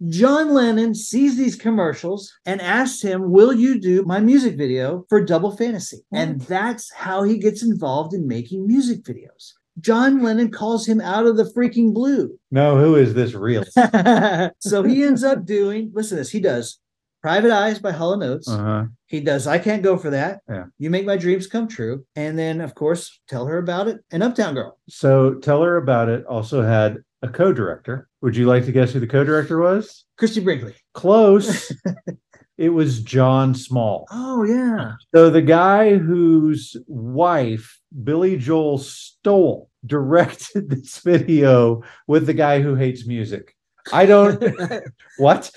John 0.10 0.54
Lennon 0.54 0.93
sees 0.93 1.38
these 1.38 1.56
commercials 1.56 2.34
and 2.45 2.60
asks 2.60 3.02
him, 3.02 3.32
Will 3.32 3.54
you 3.54 3.80
do 3.80 4.04
my 4.04 4.19
music 4.19 4.58
video 4.58 5.06
for 5.08 5.23
Double 5.23 5.56
Fantasy? 5.56 6.02
And 6.12 6.41
that's 6.41 6.91
how 6.91 7.23
he 7.23 7.38
gets 7.38 7.63
involved 7.63 8.13
in 8.13 8.28
making 8.28 8.67
music 8.67 9.04
videos. 9.04 9.54
John 9.80 10.21
Lennon 10.21 10.52
calls 10.52 10.86
him 10.86 10.99
out 10.99 11.26
of 11.26 11.38
the 11.38 11.45
freaking 11.45 11.93
blue. 11.93 12.38
No, 12.52 12.78
who 12.78 12.97
is 12.97 13.13
this 13.13 13.34
real? 13.34 13.63
so 14.60 14.84
he 14.84 15.04
ends 15.06 15.23
up 15.23 15.45
doing, 15.45 15.91
listen 15.93 16.17
to 16.17 16.21
this, 16.21 16.30
he 16.30 16.41
does 16.41 16.80
Private 17.23 17.51
Eyes 17.51 17.79
by 17.79 17.93
Hall 17.93 18.21
& 18.21 18.23
Oates. 18.23 18.49
Uh-huh. 18.49 18.83
He 19.07 19.21
does 19.21 19.47
I 19.47 19.57
Can't 19.57 19.81
Go 19.81 19.95
for 19.95 20.09
That. 20.09 20.41
Yeah. 20.49 20.65
You 20.77 20.89
Make 20.89 21.05
My 21.05 21.15
Dreams 21.15 21.47
Come 21.47 21.69
True. 21.69 22.05
And 22.17 22.38
then, 22.38 22.59
of 22.59 22.75
course, 22.75 23.21
Tell 23.29 23.45
Her 23.45 23.59
About 23.59 23.88
It 23.88 24.03
and 24.12 24.21
Uptown 24.21 24.55
Girl. 24.55 24.77
So 24.89 25.36
tell 25.36 25.62
her 25.62 25.77
about 25.77 26.09
it. 26.09 26.25
Also 26.25 26.62
had 26.62 26.97
a 27.21 27.29
co-director. 27.29 28.09
Would 28.21 28.36
you 28.36 28.45
like 28.45 28.65
to 28.65 28.73
guess 28.73 28.91
who 28.91 28.99
the 28.99 29.07
co-director 29.07 29.57
was? 29.57 30.03
Christie 30.17 30.41
Brinkley. 30.41 30.75
Close. 30.93 31.71
it 32.57 32.69
was 32.69 33.01
Jon 33.01 33.55
Small. 33.55 34.05
Oh 34.12 34.43
yeah. 34.43 34.95
So 35.15 35.29
the 35.29 35.41
guy 35.41 35.95
whose 35.95 36.75
wife 36.88 37.79
Billy 38.03 38.36
Joel 38.36 38.79
stole 38.79 39.69
directed 39.86 40.69
this 40.69 40.99
video 40.99 41.83
with 42.05 42.25
the 42.25 42.33
guy 42.33 42.62
who 42.62 42.75
hates 42.75 43.07
music. 43.07 43.55
I 43.91 44.05
don't 44.05 44.43
what? 45.17 45.51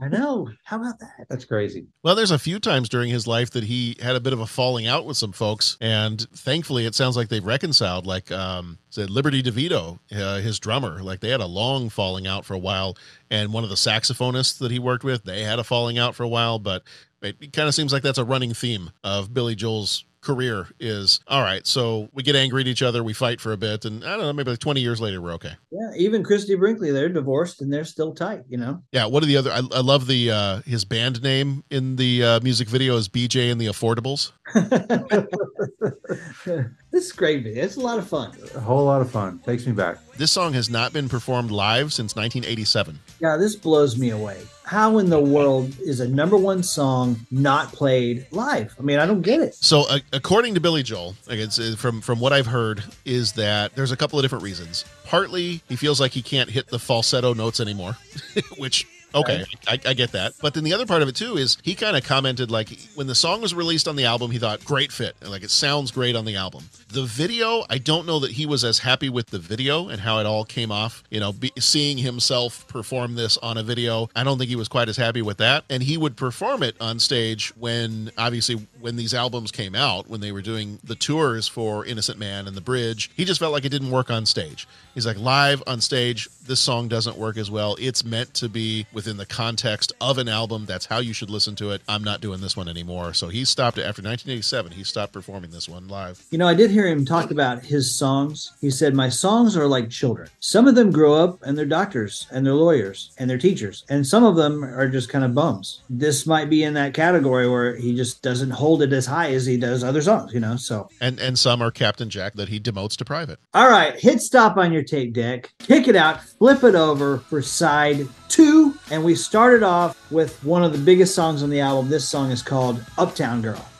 I 0.00 0.08
know. 0.08 0.48
How 0.64 0.80
about 0.80 0.98
that? 1.00 1.26
That's 1.28 1.44
crazy. 1.44 1.86
Well, 2.02 2.14
there's 2.14 2.30
a 2.30 2.38
few 2.38 2.58
times 2.58 2.88
during 2.88 3.10
his 3.10 3.26
life 3.26 3.50
that 3.50 3.64
he 3.64 3.96
had 4.00 4.16
a 4.16 4.20
bit 4.20 4.32
of 4.32 4.40
a 4.40 4.46
falling 4.46 4.86
out 4.86 5.04
with 5.04 5.18
some 5.18 5.32
folks, 5.32 5.76
and 5.80 6.20
thankfully, 6.34 6.86
it 6.86 6.94
sounds 6.94 7.16
like 7.16 7.28
they've 7.28 7.44
reconciled. 7.44 8.06
Like, 8.06 8.32
um, 8.32 8.78
said 8.88 9.10
Liberty 9.10 9.42
DeVito, 9.42 9.98
uh, 10.10 10.38
his 10.38 10.58
drummer, 10.58 11.02
like 11.02 11.20
they 11.20 11.28
had 11.28 11.40
a 11.40 11.46
long 11.46 11.90
falling 11.90 12.26
out 12.26 12.46
for 12.46 12.54
a 12.54 12.58
while, 12.58 12.96
and 13.30 13.52
one 13.52 13.64
of 13.64 13.70
the 13.70 13.76
saxophonists 13.76 14.58
that 14.58 14.70
he 14.70 14.78
worked 14.78 15.04
with, 15.04 15.24
they 15.24 15.42
had 15.42 15.58
a 15.58 15.64
falling 15.64 15.98
out 15.98 16.14
for 16.14 16.22
a 16.22 16.28
while. 16.28 16.58
But 16.58 16.84
it, 17.20 17.36
it 17.40 17.52
kind 17.52 17.68
of 17.68 17.74
seems 17.74 17.92
like 17.92 18.02
that's 18.02 18.18
a 18.18 18.24
running 18.24 18.54
theme 18.54 18.90
of 19.04 19.34
Billy 19.34 19.54
Joel's 19.54 20.04
career. 20.22 20.68
Is 20.80 21.20
all 21.28 21.42
right. 21.42 21.66
So 21.66 22.08
we 22.12 22.22
get 22.22 22.36
angry 22.36 22.62
at 22.62 22.66
each 22.66 22.82
other, 22.82 23.04
we 23.04 23.12
fight 23.12 23.40
for 23.40 23.52
a 23.52 23.56
bit, 23.56 23.84
and 23.84 24.04
I 24.04 24.16
don't 24.16 24.20
know, 24.20 24.32
maybe 24.32 24.50
like 24.50 24.60
20 24.60 24.80
years 24.80 25.00
later, 25.00 25.20
we're 25.20 25.34
okay. 25.34 25.52
Yeah, 25.70 25.90
even 25.96 26.22
Christie 26.22 26.54
Brinkley, 26.54 26.90
they're 26.90 27.08
divorced 27.08 27.60
and 27.60 27.72
they're 27.72 27.84
still 27.84 28.14
tight, 28.14 28.42
you 28.48 28.56
know? 28.56 28.82
Yeah. 28.92 29.06
What 29.06 29.22
are 29.22 29.26
the 29.26 29.36
other? 29.36 29.50
I, 29.50 29.60
I 29.72 29.80
love 29.80 30.06
the 30.06 30.30
uh, 30.30 30.60
his 30.62 30.84
band 30.84 31.22
name 31.22 31.64
in 31.70 31.96
the 31.96 32.24
uh, 32.24 32.40
music 32.40 32.68
video 32.68 32.96
is 32.96 33.08
BJ 33.08 33.52
and 33.52 33.60
the 33.60 33.66
Affordables. 33.66 34.32
this 36.90 37.04
is 37.04 37.12
great 37.12 37.42
video. 37.42 37.64
It's 37.64 37.76
a 37.76 37.80
lot 37.80 37.98
of 37.98 38.08
fun. 38.08 38.32
A 38.54 38.60
whole 38.60 38.84
lot 38.84 39.00
of 39.00 39.10
fun. 39.10 39.40
Takes 39.40 39.66
me 39.66 39.72
back. 39.72 39.98
This 40.16 40.30
song 40.30 40.52
has 40.52 40.68
not 40.68 40.92
been 40.92 41.08
performed 41.08 41.50
live 41.50 41.92
since 41.92 42.14
1987. 42.14 43.00
Yeah, 43.20 43.36
this 43.38 43.56
blows 43.56 43.96
me 43.96 44.10
away. 44.10 44.42
How 44.64 44.98
in 44.98 45.08
the 45.08 45.18
world 45.18 45.74
is 45.80 46.00
a 46.00 46.08
number 46.08 46.36
one 46.36 46.62
song 46.62 47.18
not 47.30 47.72
played 47.72 48.26
live? 48.30 48.74
I 48.78 48.82
mean, 48.82 48.98
I 48.98 49.06
don't 49.06 49.22
get 49.22 49.40
it. 49.40 49.54
So, 49.54 49.88
uh, 49.88 50.00
according 50.12 50.54
to 50.54 50.60
Billy 50.60 50.82
Joel, 50.82 51.16
like 51.26 51.40
uh, 51.40 51.76
from 51.76 52.00
from 52.02 52.20
what 52.20 52.32
I've 52.32 52.46
heard, 52.46 52.84
is 53.04 53.32
that 53.32 53.74
there's 53.74 53.90
a 53.90 53.96
couple 53.96 54.18
of 54.18 54.22
different 54.22 54.44
reasons. 54.44 54.84
Partly, 55.04 55.62
he 55.68 55.76
feels 55.76 55.98
like 55.98 56.12
he 56.12 56.22
can't 56.22 56.50
hit 56.50 56.68
the 56.68 56.78
falsetto 56.78 57.32
notes 57.34 57.60
anymore, 57.60 57.96
which. 58.58 58.86
Okay, 59.14 59.44
I, 59.66 59.78
I 59.86 59.94
get 59.94 60.12
that. 60.12 60.34
But 60.40 60.54
then 60.54 60.64
the 60.64 60.72
other 60.72 60.86
part 60.86 61.02
of 61.02 61.08
it 61.08 61.16
too 61.16 61.36
is 61.36 61.58
he 61.62 61.74
kind 61.74 61.96
of 61.96 62.04
commented 62.04 62.50
like 62.50 62.68
when 62.94 63.06
the 63.06 63.14
song 63.14 63.40
was 63.40 63.54
released 63.54 63.88
on 63.88 63.96
the 63.96 64.04
album, 64.04 64.30
he 64.30 64.38
thought 64.38 64.64
great 64.64 64.92
fit, 64.92 65.16
and 65.20 65.30
like 65.30 65.42
it 65.42 65.50
sounds 65.50 65.90
great 65.90 66.16
on 66.16 66.24
the 66.24 66.36
album. 66.36 66.64
The 66.88 67.04
video, 67.04 67.64
I 67.70 67.78
don't 67.78 68.06
know 68.06 68.18
that 68.20 68.32
he 68.32 68.46
was 68.46 68.64
as 68.64 68.78
happy 68.78 69.08
with 69.08 69.28
the 69.28 69.38
video 69.38 69.88
and 69.88 70.00
how 70.00 70.18
it 70.18 70.26
all 70.26 70.44
came 70.44 70.70
off. 70.70 71.02
You 71.10 71.20
know, 71.20 71.32
be, 71.32 71.52
seeing 71.58 71.98
himself 71.98 72.66
perform 72.68 73.14
this 73.14 73.38
on 73.38 73.56
a 73.56 73.62
video, 73.62 74.08
I 74.14 74.24
don't 74.24 74.38
think 74.38 74.48
he 74.48 74.56
was 74.56 74.68
quite 74.68 74.88
as 74.88 74.96
happy 74.96 75.22
with 75.22 75.38
that. 75.38 75.64
And 75.70 75.82
he 75.82 75.96
would 75.96 76.16
perform 76.16 76.62
it 76.62 76.76
on 76.80 76.98
stage 76.98 77.52
when 77.56 78.10
obviously 78.18 78.66
when 78.80 78.96
these 78.96 79.14
albums 79.14 79.52
came 79.52 79.74
out, 79.74 80.08
when 80.08 80.20
they 80.20 80.32
were 80.32 80.42
doing 80.42 80.78
the 80.84 80.94
tours 80.94 81.48
for 81.48 81.84
Innocent 81.84 82.18
Man 82.18 82.46
and 82.46 82.56
The 82.56 82.60
Bridge, 82.60 83.10
he 83.16 83.24
just 83.24 83.40
felt 83.40 83.52
like 83.52 83.64
it 83.64 83.70
didn't 83.70 83.90
work 83.90 84.10
on 84.10 84.26
stage. 84.26 84.66
He's 84.94 85.06
like 85.06 85.18
live 85.18 85.62
on 85.66 85.80
stage, 85.80 86.28
this 86.46 86.60
song 86.60 86.88
doesn't 86.88 87.16
work 87.16 87.36
as 87.36 87.50
well. 87.50 87.76
It's 87.78 88.04
meant 88.04 88.34
to 88.34 88.48
be 88.48 88.86
within 89.02 89.16
the 89.16 89.26
context 89.26 89.92
of 90.00 90.16
an 90.16 90.28
album. 90.28 90.64
That's 90.64 90.86
how 90.86 91.00
you 91.00 91.12
should 91.12 91.28
listen 91.28 91.56
to 91.56 91.72
it. 91.72 91.82
I'm 91.88 92.04
not 92.04 92.20
doing 92.20 92.40
this 92.40 92.56
one 92.56 92.68
anymore. 92.68 93.14
So 93.14 93.26
he 93.30 93.44
stopped 93.44 93.78
it 93.78 93.80
after 93.80 94.00
1987. 94.00 94.70
He 94.70 94.84
stopped 94.84 95.12
performing 95.12 95.50
this 95.50 95.68
one 95.68 95.88
live. 95.88 96.22
You 96.30 96.38
know, 96.38 96.46
I 96.46 96.54
did 96.54 96.70
hear 96.70 96.86
him 96.86 97.04
talk 97.04 97.32
about 97.32 97.64
his 97.64 97.96
songs. 97.96 98.52
He 98.60 98.70
said, 98.70 98.94
My 98.94 99.08
songs 99.08 99.56
are 99.56 99.66
like 99.66 99.90
children. 99.90 100.28
Some 100.38 100.68
of 100.68 100.76
them 100.76 100.92
grow 100.92 101.14
up 101.14 101.42
and 101.42 101.58
they're 101.58 101.66
doctors 101.66 102.28
and 102.30 102.46
they're 102.46 102.54
lawyers 102.54 103.10
and 103.18 103.28
they're 103.28 103.38
teachers, 103.38 103.84
and 103.88 104.06
some 104.06 104.22
of 104.22 104.36
them 104.36 104.62
are 104.64 104.86
just 104.88 105.08
kind 105.08 105.24
of 105.24 105.34
bums. 105.34 105.82
This 105.90 106.24
might 106.24 106.48
be 106.48 106.62
in 106.62 106.74
that 106.74 106.94
category 106.94 107.48
where 107.50 107.74
he 107.74 107.96
just 107.96 108.22
doesn't 108.22 108.50
hold 108.50 108.82
it 108.82 108.92
as 108.92 109.06
high 109.06 109.32
as 109.32 109.46
he 109.46 109.56
does 109.56 109.82
other 109.82 110.00
songs, 110.00 110.32
you 110.32 110.38
know? 110.38 110.54
So, 110.54 110.88
And 111.00 111.18
and 111.18 111.36
some 111.36 111.60
are 111.60 111.72
Captain 111.72 112.08
Jack 112.08 112.34
that 112.34 112.50
he 112.50 112.60
demotes 112.60 112.96
to 112.98 113.04
private. 113.04 113.40
all 113.52 113.68
right, 113.68 113.98
hit 113.98 114.20
stop 114.20 114.56
on 114.56 114.72
your 114.72 114.84
tape 114.84 115.12
deck, 115.12 115.52
kick 115.58 115.88
it 115.88 115.96
out, 115.96 116.22
flip 116.22 116.62
it 116.62 116.76
over 116.76 117.18
for 117.18 117.42
side 117.42 118.06
two. 118.32 118.76
And 118.90 119.04
we 119.04 119.14
started 119.14 119.62
off 119.62 120.10
with 120.10 120.42
one 120.42 120.64
of 120.64 120.72
the 120.72 120.78
biggest 120.78 121.14
songs 121.14 121.42
on 121.42 121.50
the 121.50 121.60
album. 121.60 121.90
This 121.90 122.08
song 122.08 122.30
is 122.30 122.42
called 122.42 122.82
Uptown 122.98 123.42
Girl. 123.42 123.71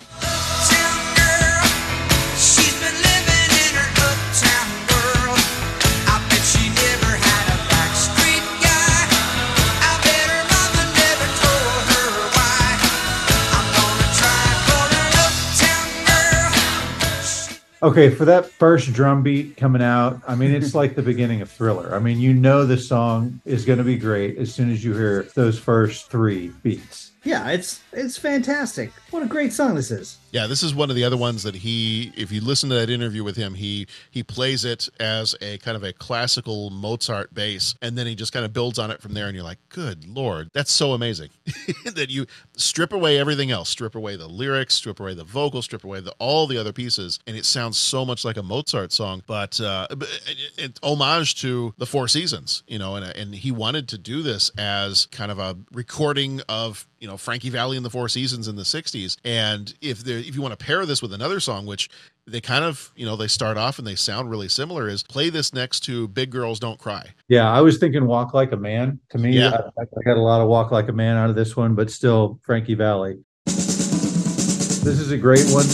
Okay, 17.83 18.11
for 18.11 18.25
that 18.27 18.47
first 18.47 18.93
drum 18.93 19.25
beat 19.25 19.57
coming 19.57 19.83
out, 19.83 20.23
I 20.29 20.37
mean, 20.37 20.53
it's 20.53 20.73
like 20.73 20.95
the 20.95 21.03
beginning 21.03 21.43
of 21.43 21.51
Thriller. 21.51 21.97
I 21.97 21.99
mean, 21.99 22.21
you 22.21 22.33
know 22.33 22.65
the 22.65 22.79
song 22.79 23.41
is 23.45 23.65
going 23.65 23.79
to 23.79 23.85
be 23.85 23.97
great 23.97 24.39
as 24.39 24.55
soon 24.55 24.71
as 24.71 24.85
you 24.85 24.95
hear 24.95 25.25
those 25.35 25.59
first 25.59 26.09
three 26.09 26.53
beats. 26.63 27.11
Yeah, 27.25 27.51
it's 27.51 27.81
it's 27.93 28.17
fantastic. 28.17 28.93
What 29.11 29.25
a 29.25 29.27
great 29.27 29.53
song 29.53 29.75
this 29.75 29.91
is. 29.91 30.19
Yeah, 30.33 30.47
this 30.47 30.63
is 30.63 30.75
one 30.75 30.89
of 30.89 30.97
the 30.97 31.05
other 31.05 31.17
ones 31.19 31.43
that 31.43 31.57
he, 31.57 32.11
if 32.17 32.33
you 32.33 32.41
listen 32.41 32.71
to 32.71 32.75
that 32.77 32.89
interview 32.89 33.23
with 33.23 33.37
him, 33.37 33.53
he 33.55 33.87
he 34.11 34.23
plays 34.23 34.65
it 34.65 34.89
as 34.99 35.37
a 35.43 35.59
kind 35.59 35.77
of 35.77 35.85
a 35.85 35.93
classical 35.93 36.71
Mozart 36.71 37.35
bass, 37.35 37.75
and 37.83 37.99
then 37.99 38.07
he 38.07 38.15
just 38.15 38.33
kind 38.33 38.47
of 38.47 38.53
builds 38.55 38.79
on 38.79 38.91
it 38.91 39.03
from 39.03 39.13
there. 39.13 39.27
And 39.27 39.35
you're 39.35 39.45
like, 39.45 39.59
good 39.69 40.09
lord, 40.09 40.49
that's 40.55 40.73
so 40.73 40.95
amazing 40.95 41.29
that 41.95 42.09
you 42.09 42.27
strip 42.57 42.95
away 42.95 43.19
everything 43.19 43.51
else, 43.51 43.69
strip 43.69 43.95
away 43.95 44.17
the 44.17 44.27
lyrics, 44.27 44.75
strip 44.75 45.01
away 45.01 45.13
the 45.13 45.25
vocals, 45.25 45.67
strip 45.67 45.85
away 45.85 46.01
the, 46.01 46.15
all 46.19 46.47
the 46.47 46.57
other 46.57 46.73
pieces, 46.73 47.21
and 47.27 47.37
it 47.37 47.45
sounds 47.45 47.77
so 47.77 48.07
much 48.07 48.25
like 48.25 48.39
a 48.39 48.43
Mozart 48.43 48.91
song. 48.91 49.23
But 49.27 49.61
uh, 49.61 49.87
it, 49.91 50.55
it, 50.57 50.81
homage 50.83 51.43
to 51.43 51.75
the 51.77 51.87
Four 51.87 52.09
Seasons, 52.09 52.63
you 52.67 52.79
know, 52.79 52.97
and 52.97 53.05
and 53.05 53.35
he 53.35 53.53
wanted 53.53 53.87
to 53.89 53.99
do 53.99 54.23
this 54.23 54.51
as 54.57 55.05
kind 55.07 55.31
of 55.31 55.39
a 55.39 55.59
recording 55.73 56.41
of 56.49 56.87
you 57.01 57.09
know 57.09 57.19
Frankie 57.19 57.51
Valli 57.51 57.77
and 57.77 57.85
the 57.85 57.91
Four 57.91 58.09
Seasons 58.09 58.49
in 58.49 58.57
the 58.57 58.63
'60s. 58.63 59.19
And 59.25 59.75
if 59.83 60.03
there, 60.05 60.22
if 60.23 60.35
you 60.35 60.43
want 60.43 60.59
to 60.59 60.65
pair 60.65 60.85
this 60.87 61.03
with 61.03 61.13
another 61.13 61.41
song, 61.41 61.67
which 61.67 61.89
they 62.27 62.41
kind 62.41 62.65
of 62.65 62.91
you 62.97 63.05
know 63.05 63.17
they 63.17 63.27
start 63.29 63.57
off 63.57 63.79
and 63.79 63.87
they 63.87 63.95
sound 63.95 64.31
really 64.31 64.49
similar, 64.49 64.89
is 64.89 65.03
play 65.03 65.31
this 65.31 65.53
next 65.53 65.81
to 65.81 66.09
Big 66.09 66.31
Girls 66.31 66.59
Don't 66.61 66.79
Cry. 66.79 67.11
Yeah, 67.29 67.51
I 67.51 67.61
was 67.61 67.79
thinking 67.79 68.07
Walk 68.07 68.35
Like 68.35 68.53
a 68.53 68.57
Man. 68.57 69.01
To 69.11 69.19
me, 69.19 69.33
Yeah. 69.39 69.51
I, 69.79 69.83
I 69.83 70.03
got 70.05 70.17
a 70.17 70.23
lot 70.23 70.41
of 70.41 70.49
Walk 70.49 70.71
Like 70.71 70.89
a 70.89 70.93
Man 70.93 71.17
out 71.17 71.31
of 71.31 71.37
this 71.37 71.57
one, 71.57 71.75
but 71.75 71.91
still 71.91 72.39
Frankie 72.43 72.75
Valli. 72.75 73.19
This 73.47 74.99
is 74.99 75.13
a 75.13 75.19
great 75.19 75.47
one. 75.51 75.67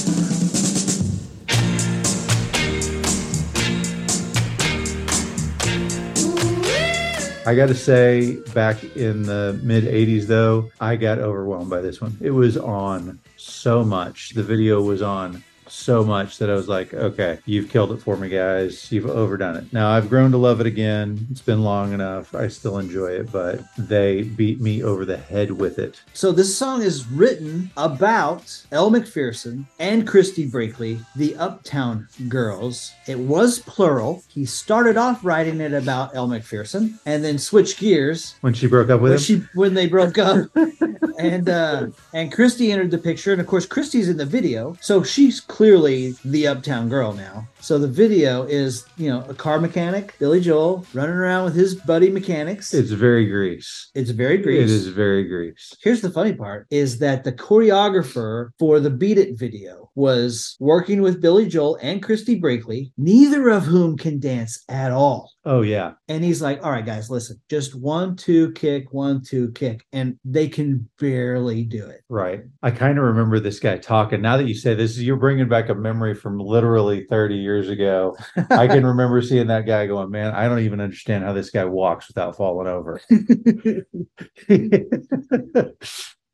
I 7.46 7.54
got 7.54 7.68
to 7.68 7.74
say, 7.74 8.36
back 8.52 8.84
in 8.94 9.22
the 9.22 9.58
mid 9.62 9.84
80s, 9.84 10.26
though, 10.26 10.70
I 10.82 10.96
got 10.96 11.18
overwhelmed 11.18 11.70
by 11.70 11.80
this 11.80 11.98
one. 11.98 12.14
It 12.20 12.30
was 12.30 12.58
on 12.58 13.18
so 13.58 13.84
much. 13.84 14.30
The 14.30 14.42
video 14.42 14.80
was 14.80 15.02
on 15.02 15.42
so 15.70 16.04
much 16.04 16.38
that 16.38 16.50
I 16.50 16.54
was 16.54 16.68
like, 16.68 16.94
okay, 16.94 17.38
you've 17.46 17.70
killed 17.70 17.92
it 17.92 17.98
for 17.98 18.16
me, 18.16 18.28
guys. 18.28 18.90
You've 18.90 19.06
overdone 19.06 19.56
it. 19.56 19.72
Now 19.72 19.90
I've 19.90 20.08
grown 20.08 20.30
to 20.32 20.36
love 20.38 20.60
it 20.60 20.66
again. 20.66 21.26
It's 21.30 21.40
been 21.40 21.62
long 21.62 21.92
enough. 21.92 22.34
I 22.34 22.48
still 22.48 22.78
enjoy 22.78 23.08
it, 23.12 23.32
but 23.32 23.60
they 23.76 24.22
beat 24.22 24.60
me 24.60 24.82
over 24.82 25.04
the 25.04 25.16
head 25.16 25.50
with 25.50 25.78
it. 25.78 26.00
So 26.14 26.32
this 26.32 26.56
song 26.56 26.82
is 26.82 27.06
written 27.06 27.70
about 27.76 28.64
Elle 28.72 28.90
Macpherson 28.90 29.66
and 29.78 30.06
Christie 30.06 30.46
Brinkley, 30.46 31.00
the 31.16 31.36
Uptown 31.36 32.08
Girls. 32.28 32.92
It 33.06 33.18
was 33.18 33.60
plural. 33.60 34.22
He 34.28 34.44
started 34.44 34.96
off 34.96 35.24
writing 35.24 35.60
it 35.60 35.72
about 35.72 36.14
Elle 36.14 36.28
Macpherson 36.28 36.98
and 37.06 37.24
then 37.24 37.38
switched 37.38 37.78
gears 37.78 38.34
When 38.40 38.54
she 38.54 38.66
broke 38.66 38.90
up 38.90 39.00
with 39.00 39.12
when 39.12 39.18
him, 39.18 39.24
she 39.24 39.58
when 39.58 39.74
they 39.74 39.86
broke 39.86 40.18
up. 40.18 40.48
and 41.18 41.48
uh 41.48 41.88
and 42.12 42.32
Christie 42.32 42.72
entered 42.72 42.90
the 42.90 42.98
picture, 42.98 43.32
and 43.32 43.40
of 43.40 43.46
course 43.46 43.66
Christie's 43.66 44.08
in 44.08 44.16
the 44.16 44.26
video, 44.26 44.76
so 44.80 45.02
she's 45.02 45.40
clearly 45.58 46.14
the 46.24 46.46
uptown 46.46 46.88
girl 46.88 47.12
now. 47.12 47.44
So 47.58 47.80
the 47.80 47.88
video 47.88 48.44
is, 48.44 48.86
you 48.96 49.10
know, 49.10 49.24
a 49.28 49.34
car 49.34 49.60
mechanic, 49.60 50.14
Billy 50.20 50.40
Joel, 50.40 50.86
running 50.94 51.16
around 51.16 51.46
with 51.46 51.56
his 51.56 51.74
buddy 51.74 52.10
mechanics. 52.10 52.72
it's 52.72 52.92
very 52.92 53.26
grease. 53.26 53.90
it's 53.96 54.10
very 54.10 54.38
grease. 54.38 54.70
It 54.70 54.72
is 54.72 54.86
very 54.86 55.24
grease. 55.24 55.74
Here's 55.82 56.00
the 56.00 56.10
funny 56.10 56.32
part 56.32 56.68
is 56.70 57.00
that 57.00 57.24
the 57.24 57.32
choreographer 57.32 58.50
for 58.60 58.78
the 58.78 58.90
Beat 58.90 59.18
It 59.18 59.36
video 59.36 59.90
was 59.96 60.56
working 60.60 61.02
with 61.02 61.20
Billy 61.20 61.48
Joel 61.48 61.76
and 61.82 62.00
Christie 62.04 62.38
Brinkley, 62.38 62.92
neither 62.96 63.48
of 63.48 63.64
whom 63.64 63.96
can 63.96 64.20
dance 64.20 64.62
at 64.68 64.92
all. 64.92 65.32
Oh 65.44 65.62
yeah, 65.62 65.94
And 66.08 66.22
he's 66.22 66.40
like, 66.40 66.62
all 66.62 66.70
right, 66.70 66.84
guys, 66.84 67.10
listen, 67.10 67.40
just 67.48 67.74
one, 67.74 68.14
two, 68.14 68.52
kick, 68.52 68.92
one, 68.92 69.22
two, 69.22 69.50
kick. 69.52 69.84
And 69.92 70.18
they 70.24 70.46
can 70.46 70.88
barely 71.00 71.64
do 71.64 71.86
it. 71.86 72.02
right. 72.08 72.42
I 72.62 72.70
kind 72.70 72.98
of 72.98 73.04
remember 73.04 73.40
this 73.40 73.58
guy 73.58 73.78
talking. 73.78 74.20
Now 74.20 74.36
that 74.36 74.46
you 74.46 74.54
say 74.54 74.74
this, 74.74 74.98
you're 74.98 75.16
bringing 75.16 75.47
back 75.48 75.68
a 75.68 75.74
memory 75.74 76.14
from 76.14 76.38
literally 76.38 77.04
30 77.04 77.34
years 77.34 77.58
years 77.58 77.68
ago. 77.68 78.16
I 78.50 78.66
can 78.66 78.86
remember 78.86 79.20
seeing 79.22 79.48
that 79.48 79.66
guy 79.66 79.86
going, 79.86 80.10
man, 80.10 80.34
I 80.34 80.48
don't 80.48 80.60
even 80.60 80.80
understand 80.80 81.24
how 81.24 81.32
this 81.32 81.50
guy 81.50 81.64
walks 81.64 82.08
without 82.08 82.36
falling 82.36 82.68
over. 82.68 83.00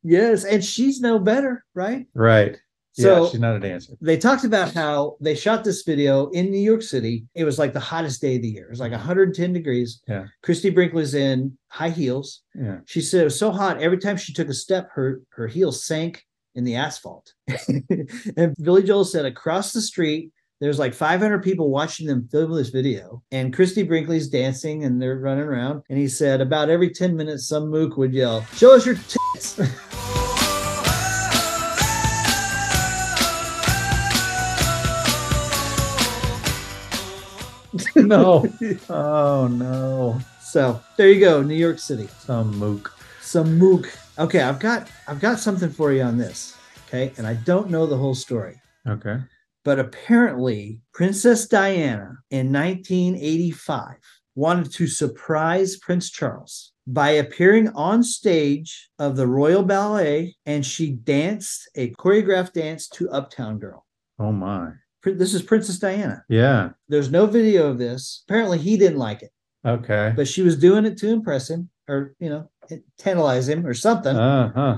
yes, 0.03 0.45
and 0.45 0.63
she's 0.63 1.01
no 1.01 1.19
better, 1.19 1.65
right? 1.73 2.05
right. 2.13 2.57
So 2.97 3.23
yeah, 3.23 3.29
she's 3.29 3.39
not 3.41 3.57
a 3.57 3.59
dancer. 3.59 3.91
they 3.99 4.15
talked 4.15 4.45
about 4.45 4.73
how 4.73 5.17
they 5.19 5.35
shot 5.35 5.65
this 5.65 5.81
video 5.81 6.29
in 6.29 6.49
New 6.49 6.59
York 6.59 6.81
City. 6.81 7.25
It 7.33 7.43
was 7.43 7.59
like 7.59 7.73
the 7.73 7.79
hottest 7.79 8.21
day 8.21 8.37
of 8.37 8.41
the 8.41 8.47
year. 8.47 8.67
It 8.67 8.69
was 8.69 8.79
like 8.79 8.93
110 8.93 9.51
degrees. 9.51 10.01
Yeah. 10.07 10.27
Christie 10.43 10.69
Brinkley's 10.69 11.13
in 11.13 11.57
high 11.67 11.89
heels. 11.89 12.43
Yeah. 12.53 12.77
She 12.85 13.01
said 13.01 13.19
it 13.19 13.25
was 13.25 13.37
so 13.37 13.51
hot 13.51 13.81
every 13.81 13.97
time 13.97 14.15
she 14.15 14.31
took 14.31 14.47
a 14.47 14.53
step, 14.53 14.91
her 14.93 15.19
her 15.31 15.47
heels 15.47 15.85
sank 15.85 16.23
in 16.55 16.63
the 16.63 16.75
asphalt. 16.75 17.33
and 18.37 18.55
Billy 18.61 18.83
Joel 18.83 19.05
said 19.05 19.25
across 19.25 19.73
the 19.73 19.81
street, 19.81 20.31
there's 20.61 20.79
like 20.79 20.93
500 20.93 21.43
people 21.43 21.69
watching 21.69 22.07
them 22.07 22.29
film 22.31 22.53
this 22.53 22.69
video, 22.69 23.21
and 23.31 23.53
Christie 23.53 23.83
Brinkley's 23.83 24.29
dancing 24.29 24.85
and 24.85 25.01
they're 25.01 25.19
running 25.19 25.43
around. 25.43 25.83
And 25.89 25.99
he 25.99 26.07
said 26.07 26.39
about 26.39 26.69
every 26.69 26.89
10 26.89 27.15
minutes, 27.15 27.47
some 27.47 27.69
mook 27.69 27.97
would 27.97 28.13
yell, 28.13 28.45
"Show 28.55 28.73
us 28.73 28.85
your 28.85 28.95
tits." 28.95 29.59
no. 37.95 38.47
Oh 38.89 39.47
no. 39.51 40.19
so 40.41 40.81
there 40.95 41.09
you 41.09 41.19
go, 41.19 41.41
New 41.41 41.55
York 41.55 41.79
City. 41.79 42.07
Some 42.19 42.57
mook. 42.57 42.97
some 43.21 43.57
mook. 43.57 43.91
Okay, 44.17 44.41
I've 44.41 44.59
got 44.59 44.89
I've 45.07 45.19
got 45.19 45.39
something 45.39 45.69
for 45.69 45.91
you 45.91 46.01
on 46.01 46.17
this. 46.17 46.57
Okay, 46.87 47.11
and 47.17 47.27
I 47.27 47.33
don't 47.33 47.69
know 47.69 47.85
the 47.85 47.97
whole 47.97 48.15
story, 48.15 48.61
Okay. 48.87 49.17
but 49.63 49.79
apparently 49.79 50.81
Princess 50.93 51.47
Diana 51.47 52.17
in 52.29 52.51
1985 52.53 53.95
wanted 54.35 54.71
to 54.73 54.87
surprise 54.87 55.77
Prince 55.77 56.09
Charles 56.11 56.71
by 56.87 57.09
appearing 57.11 57.69
on 57.69 58.03
stage 58.03 58.89
of 58.99 59.15
the 59.15 59.25
Royal 59.27 59.63
Ballet, 59.63 60.35
and 60.45 60.65
she 60.65 60.91
danced 60.91 61.67
a 61.75 61.89
choreographed 61.91 62.53
dance 62.53 62.87
to 62.89 63.09
Uptown 63.09 63.57
Girl. 63.59 63.85
Oh 64.19 64.31
my. 64.31 64.71
This 65.03 65.33
is 65.33 65.41
Princess 65.41 65.77
Diana. 65.79 66.23
Yeah. 66.29 66.69
There's 66.87 67.11
no 67.11 67.25
video 67.25 67.67
of 67.67 67.77
this. 67.77 68.23
Apparently, 68.27 68.57
he 68.59 68.77
didn't 68.77 68.97
like 68.99 69.21
it, 69.23 69.31
Okay. 69.65 70.13
but 70.15 70.27
she 70.27 70.41
was 70.41 70.57
doing 70.57 70.85
it 70.85 70.97
to 70.99 71.09
impress 71.09 71.49
him, 71.49 71.69
or 71.87 72.15
you 72.19 72.29
know, 72.29 72.49
tantalize 72.97 73.47
him, 73.47 73.65
or 73.65 73.73
something. 73.73 74.15
Uh 74.15 74.51
huh. 74.53 74.77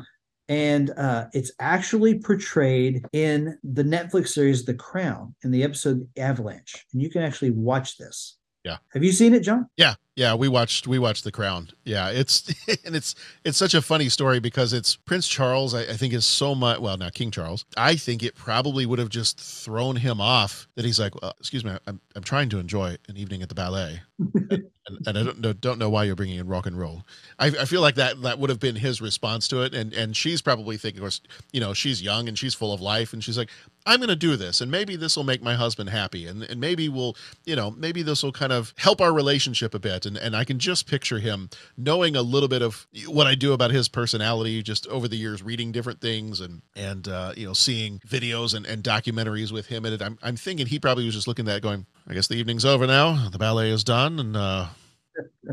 and 0.50 0.92
uh, 0.92 1.26
it's 1.34 1.52
actually 1.60 2.20
portrayed 2.20 3.06
in 3.14 3.58
the 3.64 3.84
Netflix 3.84 4.30
series 4.30 4.66
The 4.66 4.74
Crown 4.74 5.36
in 5.44 5.52
the 5.52 5.64
episode 5.64 6.08
Avalanche, 6.18 6.86
and 6.94 7.02
you 7.02 7.10
can 7.10 7.22
actually 7.22 7.52
watch 7.52 7.98
this. 7.98 8.38
Yeah. 8.68 8.78
Have 8.90 9.04
you 9.04 9.14
seen 9.14 9.34
it, 9.34 9.40
John? 9.40 9.70
Yeah, 9.78 9.96
yeah, 10.18 10.34
we 10.34 10.48
watched 10.48 10.88
we 10.88 11.00
watched 11.00 11.24
The 11.24 11.32
Crown. 11.32 11.70
Yeah, 11.86 12.10
it's 12.10 12.50
and 12.86 12.96
it's 12.96 13.16
it's 13.46 13.58
such 13.58 13.74
a 13.74 13.82
funny 13.82 14.10
story 14.10 14.40
because 14.40 14.74
it's 14.74 14.96
Prince 14.96 15.28
Charles. 15.28 15.74
I, 15.74 15.82
I 15.84 15.94
think 15.94 16.12
is 16.12 16.26
so 16.26 16.54
much. 16.54 16.80
Well, 16.80 16.98
now 16.98 17.10
King 17.10 17.32
Charles. 17.32 17.66
I 17.78 17.96
think 17.96 18.24
it 18.24 18.36
probably 18.36 18.86
would 18.86 19.00
have 19.00 19.10
just 19.10 19.40
thrown 19.40 19.96
him 19.96 20.20
off 20.20 20.68
that 20.76 20.84
he's 20.84 21.00
like, 21.00 21.20
well, 21.22 21.34
excuse 21.40 21.64
me, 21.64 21.78
I'm 21.86 22.02
I'm 22.16 22.24
trying 22.24 22.50
to 22.50 22.58
enjoy 22.58 22.98
an 23.08 23.16
evening 23.16 23.44
at 23.44 23.50
the 23.50 23.56
ballet, 23.56 24.02
and, 24.20 24.68
and 25.06 25.18
I 25.18 25.24
don't 25.24 25.40
know 25.40 25.54
don't 25.54 25.78
know 25.78 25.90
why 25.92 26.04
you're 26.04 26.16
bringing 26.16 26.40
in 26.40 26.48
rock 26.48 26.66
and 26.66 26.78
roll. 26.78 27.04
I, 27.38 27.48
I 27.48 27.66
feel 27.66 27.82
like 27.82 27.96
that 27.96 28.22
that 28.24 28.40
would 28.40 28.50
have 28.50 28.60
been 28.60 28.76
his 28.76 29.00
response 29.00 29.48
to 29.50 29.62
it, 29.62 29.76
and 29.76 29.94
and 29.94 30.18
she's 30.18 30.42
probably 30.42 30.78
thinking, 30.78 31.00
of 31.00 31.04
course, 31.04 31.22
you 31.54 31.62
know, 31.62 31.76
she's 31.76 32.02
young 32.02 32.28
and 32.28 32.38
she's 32.38 32.56
full 32.56 32.74
of 32.74 32.82
life, 32.82 33.14
and 33.14 33.24
she's 33.24 33.38
like, 33.38 33.52
I'm 33.88 34.00
going 34.00 34.10
to 34.10 34.16
do 34.16 34.36
this, 34.36 34.60
and 34.60 34.70
maybe 34.70 34.98
this 34.98 35.16
will 35.16 35.24
make 35.24 35.42
my 35.42 35.56
husband 35.56 35.90
happy, 35.90 36.28
and 36.28 36.44
and 36.44 36.60
maybe 36.60 36.90
we'll, 36.90 37.16
you 37.46 37.56
know, 37.56 37.72
maybe 37.72 38.04
this 38.04 38.22
will 38.22 38.34
kind 38.34 38.52
of 38.52 38.74
help 38.78 39.00
our 39.00 39.14
relationship 39.14 39.74
a 39.74 39.80
bit, 39.80 40.06
and 40.06 40.18
and 40.18 40.36
I 40.36 40.44
can 40.44 40.60
just 40.60 40.88
picture 40.88 41.20
him 41.20 41.50
knowing 41.78 42.16
a 42.16 42.22
little 42.22 42.50
bit 42.50 42.62
of 42.62 42.86
what 43.08 43.28
I 43.28 43.36
do 43.36 43.54
about 43.54 43.72
his 43.72 43.88
personality, 43.88 44.62
just 44.62 44.86
over 44.88 45.08
the 45.08 45.16
years, 45.16 45.42
reading 45.42 45.72
different 45.72 46.02
things, 46.02 46.42
and 46.42 46.62
and 46.76 47.08
uh, 47.08 47.32
you 47.38 47.48
know, 47.48 47.54
seeing 47.54 48.00
videos 48.00 48.54
and, 48.54 48.66
and 48.66 48.84
documentaries 48.84 49.52
with 49.54 49.68
him 49.68 49.86
in 49.86 49.94
it. 49.94 50.02
I'm 50.02 50.20
I'm 50.22 50.36
thinking 50.36 50.68
he 50.68 50.80
probably 50.80 51.06
was 51.06 51.16
just 51.16 51.28
looking 51.28 51.48
at 51.48 51.54
that, 51.54 51.62
going, 51.62 51.86
I 52.08 52.14
guess 52.14 52.28
the 52.28 52.36
evening's 52.36 52.66
over 52.66 52.86
now, 52.86 53.30
the 53.30 53.38
ballet 53.38 53.70
is 53.70 53.86
done, 53.86 54.20
and 54.20 54.36
uh, 54.36 54.68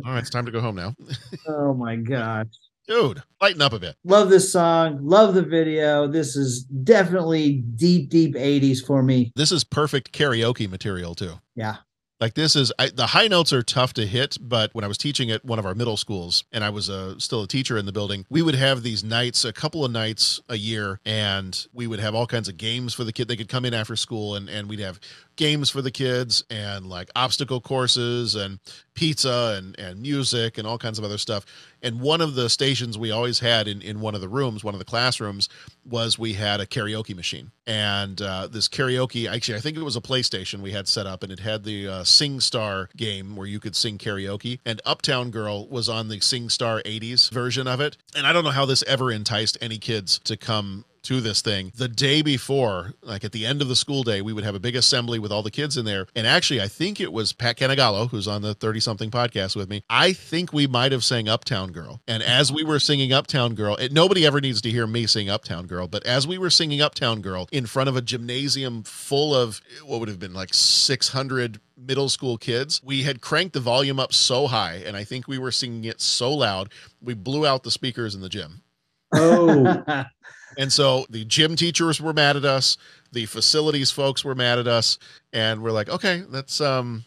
all 0.05 0.13
right, 0.13 0.19
it's 0.19 0.31
time 0.31 0.47
to 0.47 0.53
go 0.53 0.61
home 0.61 0.77
now, 0.77 0.95
Oh 1.47 1.73
my 1.73 1.97
gosh. 1.97 2.47
Dude. 2.87 3.23
Lighten 3.41 3.63
up 3.63 3.73
a 3.73 3.79
bit. 3.79 3.97
Love 4.05 4.31
this 4.31 4.51
song. 4.53 4.99
Love 5.03 5.35
the 5.35 5.43
video. 5.43 6.07
This 6.07 6.37
is 6.37 6.65
definitely 6.65 7.63
deep, 7.77 8.11
deep 8.11 8.35
80s 8.35 8.85
for 8.85 9.03
me. 9.03 9.33
This 9.37 9.53
is 9.53 9.65
perfect 9.65 10.13
karaoke 10.13 10.69
material 10.69 11.15
too. 11.15 11.41
Yeah. 11.55 11.77
Like 12.21 12.35
this 12.35 12.55
is 12.55 12.73
I, 12.79 12.89
the 12.89 13.09
high 13.09 13.27
notes 13.27 13.53
are 13.53 13.63
tough 13.63 13.93
to 13.95 14.07
hit, 14.07 14.39
but 14.41 14.73
when 14.73 14.85
I 14.85 14.89
was 14.89 14.97
teaching 14.97 15.31
at 15.31 15.45
one 15.45 15.59
of 15.59 15.67
our 15.67 15.75
middle 15.75 15.97
schools 15.97 16.45
and 16.53 16.63
I 16.63 16.71
was 16.71 16.89
uh, 16.89 17.19
still 17.19 17.43
a 17.43 17.49
teacher 17.49 17.77
in 17.77 17.87
the 17.87 17.93
building, 17.93 18.25
we 18.31 18.41
would 18.41 18.55
have 18.55 18.83
these 18.83 19.03
nights, 19.03 19.45
a 19.45 19.53
couple 19.53 19.85
of 19.85 19.91
nights 19.91 20.41
a 20.49 20.57
year, 20.57 21.01
and 21.05 21.67
we 21.73 21.87
would 21.87 21.99
have 21.99 22.15
all 22.15 22.27
kinds 22.27 22.49
of 22.49 22.57
games 22.57 22.95
for 22.95 23.03
the 23.03 23.13
kid. 23.13 23.27
They 23.27 23.37
could 23.37 23.49
come 23.49 23.65
in 23.65 23.75
after 23.75 23.97
school 23.97 24.37
and 24.37 24.49
and 24.49 24.69
we'd 24.69 24.79
have 24.79 25.01
games 25.37 25.71
for 25.71 25.83
the 25.83 25.91
kids 25.91 26.45
and 26.51 26.87
like 26.87 27.11
obstacle 27.17 27.61
courses 27.61 28.35
and 28.35 28.59
pizza 28.95 29.57
and 29.59 29.79
and 29.79 30.01
music 30.01 30.59
and 30.59 30.67
all 30.67 30.79
kinds 30.79 30.99
of 30.99 31.05
other 31.05 31.19
stuff. 31.19 31.45
And 31.83 32.01
one 32.01 32.21
of 32.21 32.35
the 32.35 32.49
stations 32.49 32.97
we 32.97 33.11
always 33.11 33.41
had 33.41 33.69
in 33.69 33.83
in 33.83 34.01
one 34.01 34.15
of 34.15 34.21
the 34.21 34.29
rooms, 34.29 34.65
one 34.65 34.75
of 34.75 34.79
the 34.79 34.85
classrooms, 34.85 35.49
was 35.85 36.19
we 36.19 36.35
had 36.35 36.61
a 36.61 36.67
karaoke 36.67 37.15
machine. 37.15 37.51
And 37.67 38.21
uh, 38.21 38.47
this 38.47 38.69
karaoke 38.69 39.31
actually 39.31 39.57
i 39.57 39.61
think 39.61 39.77
it 39.77 39.83
was 39.83 39.97
a 39.97 40.01
playstation 40.01 40.61
we 40.61 40.73
had 40.73 40.89
set 40.89 41.07
up 41.07 41.23
and 41.23 41.33
it 41.33 41.41
had 41.41 41.65
the 41.65 41.89
uh, 41.89 42.05
sing 42.05 42.41
star 42.41 42.89
game 42.97 43.37
where 43.37 43.47
you 43.47 43.61
could 43.61 43.77
sing 43.77 43.99
karaoke. 43.99 44.61
And 44.65 44.81
uptown 44.85 45.31
girl 45.31 45.67
was 45.69 45.89
on 45.89 46.09
the 46.09 46.21
sing 46.21 46.49
star 46.49 46.83
80s 46.85 47.31
version 47.31 47.67
of 47.67 47.81
it. 47.81 47.97
And 48.17 48.27
i 48.27 48.33
don't 48.33 48.45
know 48.45 48.51
how 48.51 48.67
this 48.67 48.83
ever 48.87 49.11
enticed 49.11 49.59
any 49.61 49.79
kids 49.79 50.21
to 50.25 50.37
come 50.37 50.85
to 51.05 51.21
this 51.21 51.43
thing. 51.43 51.73
The 51.75 51.89
day 51.89 52.23
before 52.23 52.95
like 53.03 53.25
at 53.25 53.33
the 53.33 53.47
end 53.47 53.63
of 53.63 53.69
the 53.69 53.77
school 53.77 54.03
day 54.03 54.23
we 54.23 54.33
would 54.33 54.45
have 54.45 54.55
a 54.55 54.61
big 54.61 54.77
assembly 54.77 55.19
with 55.19 55.33
all 55.33 55.43
the 55.43 55.51
kids 55.51 55.77
in 55.77 55.85
there. 55.85 56.07
And 56.15 56.27
actually 56.27 56.61
i 56.61 56.69
think 56.69 57.01
it 57.01 57.13
was 57.13 57.33
pat 57.33 57.57
canagallo 57.57 58.11
who's 58.11 58.29
on 58.29 58.43
the 58.43 58.55
30 58.55 58.81
something 58.81 59.11
podcast 59.11 59.57
with 59.57 59.69
me. 59.69 59.83
I 59.89 60.13
think 60.13 60.53
we 60.53 60.67
might 60.67 60.93
have 60.93 61.05
sang 61.05 61.29
uptown 61.29 61.73
girl. 61.73 62.01
And 62.07 62.23
as 62.23 62.53
we 62.53 62.65
were 62.65 62.79
singing 62.79 63.13
uptown 63.13 63.55
girl 63.55 63.77
it, 63.77 63.93
nobody 63.93 64.27
ever 64.27 64.41
needs 64.41 64.61
to 64.63 64.71
hear 64.71 64.87
me 64.87 65.07
sing 65.07 65.29
uptown 65.29 65.67
girl 65.67 65.89
but 65.89 66.05
as 66.05 66.27
we 66.27 66.39
were 66.39 66.51
singing 66.51 66.81
uptown 66.81 67.21
girl 67.21 67.49
in 67.53 67.67
front 67.67 67.89
of 67.89 67.97
a 67.97 68.03
gymnasium 68.03 68.83
full 68.83 69.35
of 69.35 69.61
what 69.85 70.01
would 70.01 70.09
have 70.09 70.19
been 70.19 70.35
like 70.35 70.53
600 70.53 71.61
middle 71.77 72.09
school 72.09 72.39
kids 72.39 72.81
we 72.85 73.03
had 73.03 73.21
cranked 73.21 73.53
the 73.53 73.61
volume 73.61 73.99
up 73.99 74.13
so 74.13 74.47
high 74.47 74.83
and 74.87 74.97
i 74.97 75.03
think 75.03 75.27
we 75.27 75.39
were 75.39 75.51
singing 75.51 75.85
it 75.85 76.01
so 76.01 76.33
loud 76.33 76.71
we 77.05 77.15
blew 77.15 77.47
out 77.47 77.63
the 77.63 77.71
speakers 77.71 78.15
in 78.15 78.21
the 78.21 78.29
gym. 78.29 78.63
Oh, 79.15 79.83
and 80.59 80.73
so 80.73 81.07
the 81.11 81.25
gym 81.25 81.57
teachers 81.57 82.01
were 82.01 82.13
mad 82.13 82.37
at 82.37 82.45
us, 82.45 82.77
the 83.13 83.27
facilities 83.27 83.91
folks 83.91 84.25
were 84.25 84.35
mad 84.35 84.59
at 84.59 84.67
us, 84.67 84.99
and 85.33 85.63
we're 85.63 85.73
like, 85.73 85.89
okay, 85.89 86.23
that's 86.29 86.61
um 86.61 87.05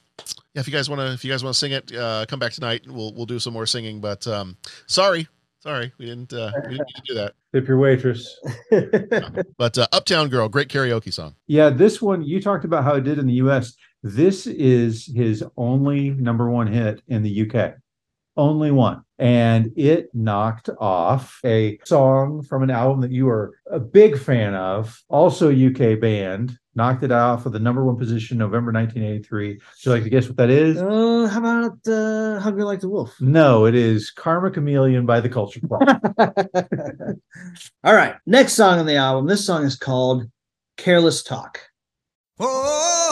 yeah, 0.53 0.61
if 0.61 0.67
you 0.67 0.73
guys 0.73 0.89
want 0.89 0.99
to 0.99 1.11
if 1.13 1.23
you 1.23 1.31
guys 1.31 1.43
want 1.43 1.53
to 1.53 1.59
sing 1.59 1.71
it, 1.71 1.93
uh 1.95 2.25
come 2.27 2.39
back 2.39 2.51
tonight. 2.53 2.83
We'll 2.87 3.13
we'll 3.13 3.25
do 3.25 3.39
some 3.39 3.53
more 3.53 3.65
singing, 3.65 3.99
but 3.99 4.25
um 4.27 4.57
sorry. 4.87 5.27
Sorry, 5.59 5.91
we 5.97 6.05
didn't 6.05 6.31
uh 6.33 6.51
we 6.63 6.77
didn't 6.77 6.87
need 6.87 6.95
to 6.95 7.01
do 7.07 7.13
that. 7.15 7.33
tip 7.53 7.67
your 7.67 7.77
waitress. 7.77 8.39
But 9.57 9.77
uh, 9.77 9.87
Uptown 9.91 10.29
Girl, 10.29 10.47
great 10.47 10.69
karaoke 10.69 11.11
song. 11.11 11.35
Yeah, 11.47 11.69
this 11.69 12.01
one 12.01 12.21
you 12.21 12.39
talked 12.41 12.63
about 12.63 12.83
how 12.83 12.93
it 12.95 13.03
did 13.03 13.17
in 13.17 13.25
the 13.25 13.33
US. 13.33 13.75
This 14.03 14.45
is 14.47 15.07
his 15.13 15.43
only 15.57 16.11
number 16.11 16.49
one 16.49 16.67
hit 16.67 17.01
in 17.07 17.23
the 17.23 17.49
UK. 17.49 17.73
Only 18.37 18.71
one. 18.71 19.03
And 19.19 19.71
it 19.75 20.13
knocked 20.13 20.69
off 20.79 21.39
a 21.43 21.79
song 21.85 22.43
from 22.43 22.63
an 22.63 22.69
album 22.69 23.01
that 23.01 23.11
you 23.11 23.27
are 23.29 23.53
a 23.69 23.79
big 23.79 24.19
fan 24.19 24.53
of, 24.53 25.03
also 25.09 25.51
UK 25.51 25.99
band, 25.99 26.57
knocked 26.75 27.03
it 27.03 27.11
off 27.11 27.47
of 27.47 27.51
the 27.51 27.59
number 27.59 27.83
one 27.83 27.97
position 27.97 28.37
November 28.37 28.71
1983. 28.71 29.47
Would 29.53 29.61
you 29.81 29.91
like 29.91 30.03
to 30.03 30.09
guess 30.09 30.27
what 30.27 30.37
that 30.37 30.51
is? 30.51 30.77
Uh, 30.77 31.27
how 31.31 31.39
about 31.39 31.87
uh, 31.87 32.39
Hungry 32.39 32.63
Like 32.63 32.79
the 32.79 32.89
Wolf? 32.89 33.19
No, 33.19 33.65
it 33.65 33.73
is 33.73 34.11
Karma 34.11 34.51
Chameleon 34.51 35.07
by 35.07 35.19
the 35.19 35.29
Culture 35.29 35.61
Club. 35.61 35.81
All 37.83 37.95
right. 37.95 38.15
Next 38.27 38.53
song 38.53 38.77
on 38.77 38.85
the 38.85 38.95
album. 38.95 39.25
This 39.25 39.45
song 39.45 39.65
is 39.65 39.75
called 39.75 40.29
Careless 40.77 41.23
Talk. 41.23 41.59
Oh, 42.39 43.06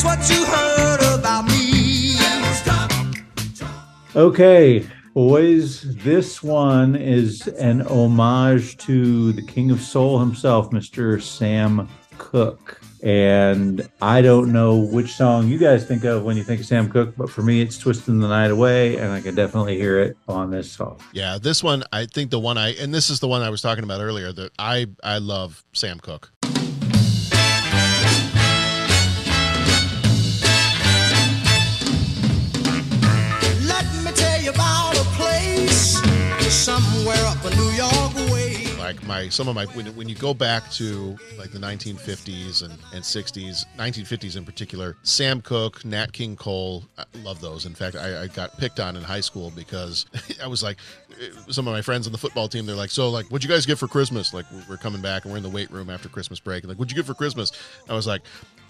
that's 0.00 0.30
what 0.30 0.30
you 0.30 0.44
heard 0.44 1.18
about 1.18 1.44
me. 1.46 2.14
Okay, 4.14 4.86
boys, 5.12 5.82
this 5.96 6.42
one 6.42 6.94
is 6.94 7.48
an 7.48 7.82
homage 7.82 8.76
to 8.78 9.32
the 9.32 9.42
King 9.42 9.70
of 9.70 9.80
Soul 9.80 10.20
himself, 10.20 10.70
Mr. 10.70 11.20
Sam 11.20 11.88
Cooke. 12.16 12.80
And 13.02 13.88
I 14.02 14.22
don't 14.22 14.52
know 14.52 14.76
which 14.76 15.14
song 15.14 15.48
you 15.48 15.58
guys 15.58 15.86
think 15.86 16.04
of 16.04 16.24
when 16.24 16.36
you 16.36 16.44
think 16.44 16.60
of 16.60 16.66
Sam 16.66 16.88
Cooke, 16.88 17.14
but 17.16 17.30
for 17.30 17.42
me, 17.42 17.60
it's 17.60 17.78
Twisting 17.78 18.18
the 18.18 18.28
Night 18.28 18.50
Away, 18.50 18.96
and 18.98 19.12
I 19.12 19.20
can 19.20 19.34
definitely 19.34 19.76
hear 19.76 20.00
it 20.00 20.16
on 20.28 20.50
this 20.50 20.70
song. 20.70 21.00
Yeah, 21.12 21.38
this 21.38 21.62
one 21.62 21.84
I 21.92 22.06
think 22.06 22.30
the 22.30 22.40
one 22.40 22.58
I 22.58 22.74
and 22.74 22.92
this 22.94 23.10
is 23.10 23.20
the 23.20 23.28
one 23.28 23.42
I 23.42 23.50
was 23.50 23.62
talking 23.62 23.84
about 23.84 24.00
earlier 24.00 24.32
that 24.32 24.52
I 24.58 24.86
I 25.02 25.18
love 25.18 25.64
Sam 25.72 25.98
Cooke. 26.00 26.30
Like 38.88 39.06
my 39.06 39.28
some 39.28 39.48
of 39.48 39.54
my 39.54 39.66
when, 39.66 39.84
when 39.96 40.08
you 40.08 40.14
go 40.14 40.32
back 40.32 40.70
to 40.72 41.14
like 41.36 41.52
the 41.52 41.58
1950s 41.58 42.62
and, 42.62 42.72
and 42.94 43.04
60s, 43.04 43.66
1950s 43.76 44.34
in 44.34 44.46
particular, 44.46 44.96
Sam 45.02 45.42
Cooke, 45.42 45.84
Nat 45.84 46.14
King 46.14 46.36
Cole, 46.36 46.84
I 46.96 47.04
love 47.22 47.38
those. 47.42 47.66
In 47.66 47.74
fact, 47.74 47.96
I, 47.96 48.22
I 48.22 48.26
got 48.28 48.56
picked 48.56 48.80
on 48.80 48.96
in 48.96 49.02
high 49.02 49.20
school 49.20 49.52
because 49.54 50.06
I 50.42 50.46
was 50.46 50.62
like, 50.62 50.78
eh, 51.20 51.28
some 51.50 51.68
of 51.68 51.74
my 51.74 51.82
friends 51.82 52.06
on 52.06 52.12
the 52.12 52.18
football 52.18 52.48
team, 52.48 52.64
they're 52.64 52.74
like, 52.74 52.88
so 52.88 53.10
like, 53.10 53.26
what'd 53.26 53.46
you 53.46 53.54
guys 53.54 53.66
get 53.66 53.76
for 53.76 53.88
Christmas? 53.88 54.32
Like 54.32 54.46
we're 54.70 54.78
coming 54.78 55.02
back 55.02 55.24
and 55.24 55.32
we're 55.32 55.36
in 55.36 55.42
the 55.42 55.50
weight 55.50 55.70
room 55.70 55.90
after 55.90 56.08
Christmas 56.08 56.40
break. 56.40 56.66
Like, 56.66 56.78
what'd 56.78 56.90
you 56.90 56.96
get 56.96 57.04
for 57.04 57.12
Christmas? 57.12 57.52
I 57.90 57.94
was 57.94 58.06
like, 58.06 58.22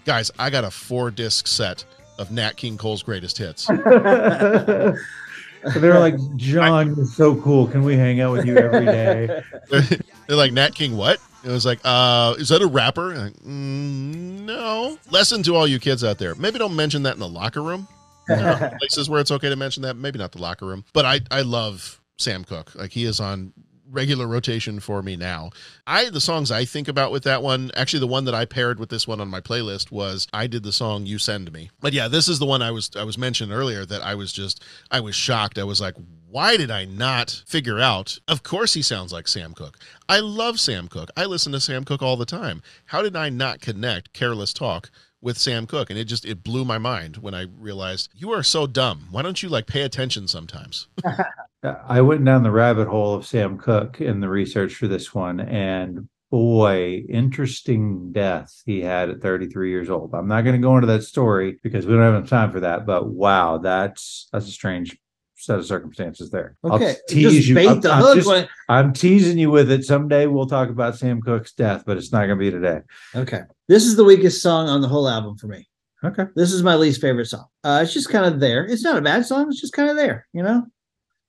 guys, 0.03 0.31
I 0.37 0.49
got 0.49 0.65
a 0.65 0.71
four 0.71 1.11
disc 1.11 1.47
set 1.47 1.85
of 2.17 2.29
Nat 2.29 2.57
King 2.57 2.77
Cole's 2.77 3.03
greatest 3.03 3.37
hits. 3.37 3.69
And 5.63 5.73
they're 5.75 5.99
like, 5.99 6.15
John, 6.35 6.95
you're 6.95 7.05
so 7.05 7.35
cool. 7.41 7.67
Can 7.67 7.83
we 7.83 7.95
hang 7.95 8.21
out 8.21 8.31
with 8.31 8.45
you 8.45 8.57
every 8.57 8.85
day? 8.85 9.43
They're 10.27 10.37
like 10.37 10.53
Nat 10.53 10.75
King. 10.75 10.95
What? 10.95 11.19
It 11.43 11.49
was 11.49 11.65
like, 11.65 11.79
uh, 11.83 12.35
is 12.37 12.49
that 12.49 12.61
a 12.61 12.67
rapper? 12.67 13.15
Like, 13.15 13.33
mm, 13.33 14.41
no. 14.41 14.97
Lesson 15.09 15.41
to 15.43 15.55
all 15.55 15.67
you 15.67 15.79
kids 15.79 16.03
out 16.03 16.17
there: 16.17 16.35
maybe 16.35 16.59
don't 16.59 16.75
mention 16.75 17.03
that 17.03 17.13
in 17.13 17.19
the 17.19 17.27
locker 17.27 17.63
room. 17.63 17.87
Places 18.27 19.09
where 19.09 19.19
it's 19.19 19.31
okay 19.31 19.49
to 19.49 19.55
mention 19.55 19.81
that, 19.83 19.95
maybe 19.95 20.19
not 20.19 20.31
the 20.31 20.41
locker 20.41 20.65
room. 20.65 20.85
But 20.93 21.05
I, 21.05 21.21
I 21.31 21.41
love 21.41 21.99
Sam 22.17 22.43
Cooke. 22.43 22.75
Like 22.75 22.91
he 22.91 23.05
is 23.05 23.19
on 23.19 23.53
regular 23.89 24.27
rotation 24.27 24.79
for 24.79 25.01
me 25.01 25.15
now. 25.15 25.49
I 25.87 26.09
the 26.09 26.21
songs 26.21 26.51
I 26.51 26.65
think 26.65 26.87
about 26.87 27.11
with 27.11 27.23
that 27.23 27.41
one, 27.41 27.71
actually 27.75 27.99
the 27.99 28.07
one 28.07 28.25
that 28.25 28.35
I 28.35 28.45
paired 28.45 28.79
with 28.79 28.89
this 28.89 29.07
one 29.07 29.19
on 29.19 29.27
my 29.27 29.41
playlist 29.41 29.91
was 29.91 30.27
I 30.33 30.47
did 30.47 30.63
the 30.63 30.71
song 30.71 31.05
You 31.05 31.17
Send 31.17 31.51
Me. 31.51 31.69
But 31.79 31.93
yeah, 31.93 32.07
this 32.07 32.27
is 32.27 32.39
the 32.39 32.45
one 32.45 32.61
I 32.61 32.71
was 32.71 32.91
I 32.95 33.03
was 33.03 33.17
mentioning 33.17 33.55
earlier 33.55 33.85
that 33.85 34.01
I 34.01 34.15
was 34.15 34.31
just 34.31 34.63
I 34.91 34.99
was 34.99 35.15
shocked. 35.15 35.57
I 35.57 35.63
was 35.63 35.81
like, 35.81 35.95
why 36.29 36.57
did 36.57 36.69
I 36.71 36.85
not 36.85 37.43
figure 37.47 37.79
out? 37.79 38.19
Of 38.27 38.43
course 38.43 38.73
he 38.73 38.81
sounds 38.81 39.11
like 39.11 39.27
Sam 39.27 39.53
Cooke. 39.53 39.79
I 40.07 40.19
love 40.19 40.59
Sam 40.59 40.87
Cooke. 40.87 41.09
I 41.17 41.25
listen 41.25 41.51
to 41.53 41.59
Sam 41.59 41.83
Cooke 41.83 42.03
all 42.03 42.17
the 42.17 42.25
time. 42.25 42.61
How 42.85 43.01
did 43.01 43.15
I 43.15 43.29
not 43.29 43.61
connect 43.61 44.13
Careless 44.13 44.53
Talk 44.53 44.91
with 45.21 45.37
Sam 45.37 45.65
Cooke? 45.65 45.89
And 45.89 45.97
it 45.97 46.05
just 46.05 46.25
it 46.25 46.43
blew 46.43 46.65
my 46.65 46.77
mind 46.77 47.17
when 47.17 47.33
I 47.33 47.47
realized 47.57 48.09
you 48.15 48.31
are 48.31 48.43
so 48.43 48.67
dumb. 48.67 49.07
Why 49.11 49.21
don't 49.21 49.41
you 49.41 49.49
like 49.49 49.65
pay 49.65 49.81
attention 49.81 50.27
sometimes? 50.27 50.87
I 51.63 52.01
went 52.01 52.23
down 52.23 52.43
the 52.43 52.51
rabbit 52.51 52.87
hole 52.87 53.13
of 53.15 53.25
Sam 53.25 53.57
Cooke 53.57 53.99
in 53.99 54.19
the 54.21 54.29
research 54.29 54.75
for 54.75 54.87
this 54.87 55.13
one, 55.13 55.39
and 55.41 56.07
boy, 56.31 57.03
interesting 57.09 58.11
death 58.11 58.61
he 58.65 58.81
had 58.81 59.09
at 59.09 59.21
33 59.21 59.69
years 59.69 59.89
old. 59.89 60.13
I'm 60.13 60.27
not 60.27 60.43
going 60.43 60.55
to 60.55 60.61
go 60.65 60.75
into 60.75 60.87
that 60.87 61.03
story 61.03 61.59
because 61.63 61.85
we 61.85 61.93
don't 61.93 62.03
have 62.03 62.15
enough 62.15 62.29
time 62.29 62.51
for 62.51 62.61
that. 62.61 62.85
But 62.85 63.07
wow, 63.09 63.57
that's 63.57 64.29
that's 64.31 64.47
a 64.47 64.51
strange 64.51 64.97
set 65.35 65.59
of 65.59 65.65
circumstances 65.65 66.29
there. 66.29 66.55
Okay, 66.63 66.89
I'll 66.91 66.95
tease 67.07 67.49
you. 67.49 67.59
I'm, 67.59 67.81
the 67.81 67.91
I'm 67.91 68.15
just- 68.15 68.47
I'm 68.69 68.93
teasing 68.93 69.37
you 69.37 69.51
with 69.51 69.71
it. 69.71 69.83
Someday 69.83 70.27
we'll 70.27 70.47
talk 70.47 70.69
about 70.69 70.97
Sam 70.97 71.21
Cooke's 71.21 71.53
death, 71.53 71.83
but 71.85 71.97
it's 71.97 72.11
not 72.11 72.27
going 72.27 72.37
to 72.39 72.45
be 72.45 72.51
today. 72.51 72.81
Okay, 73.15 73.41
this 73.67 73.85
is 73.85 73.95
the 73.97 74.03
weakest 74.05 74.41
song 74.41 74.69
on 74.69 74.79
the 74.81 74.87
whole 74.87 75.09
album 75.09 75.37
for 75.37 75.47
me. 75.47 75.67
Okay. 76.05 76.23
This 76.35 76.53
is 76.53 76.63
my 76.63 76.75
least 76.75 77.01
favorite 77.01 77.25
song. 77.25 77.45
Uh, 77.65 77.81
it's 77.83 77.93
just 77.93 78.07
kind 78.09 78.25
of 78.25 78.39
there. 78.39 78.65
It's 78.65 78.83
not 78.85 78.95
a 78.97 79.01
bad 79.01 79.25
song. 79.25 79.47
It's 79.49 79.59
just 79.59 79.73
kind 79.73 79.89
of 79.89 79.97
there. 79.97 80.27
You 80.31 80.43
know, 80.43 80.65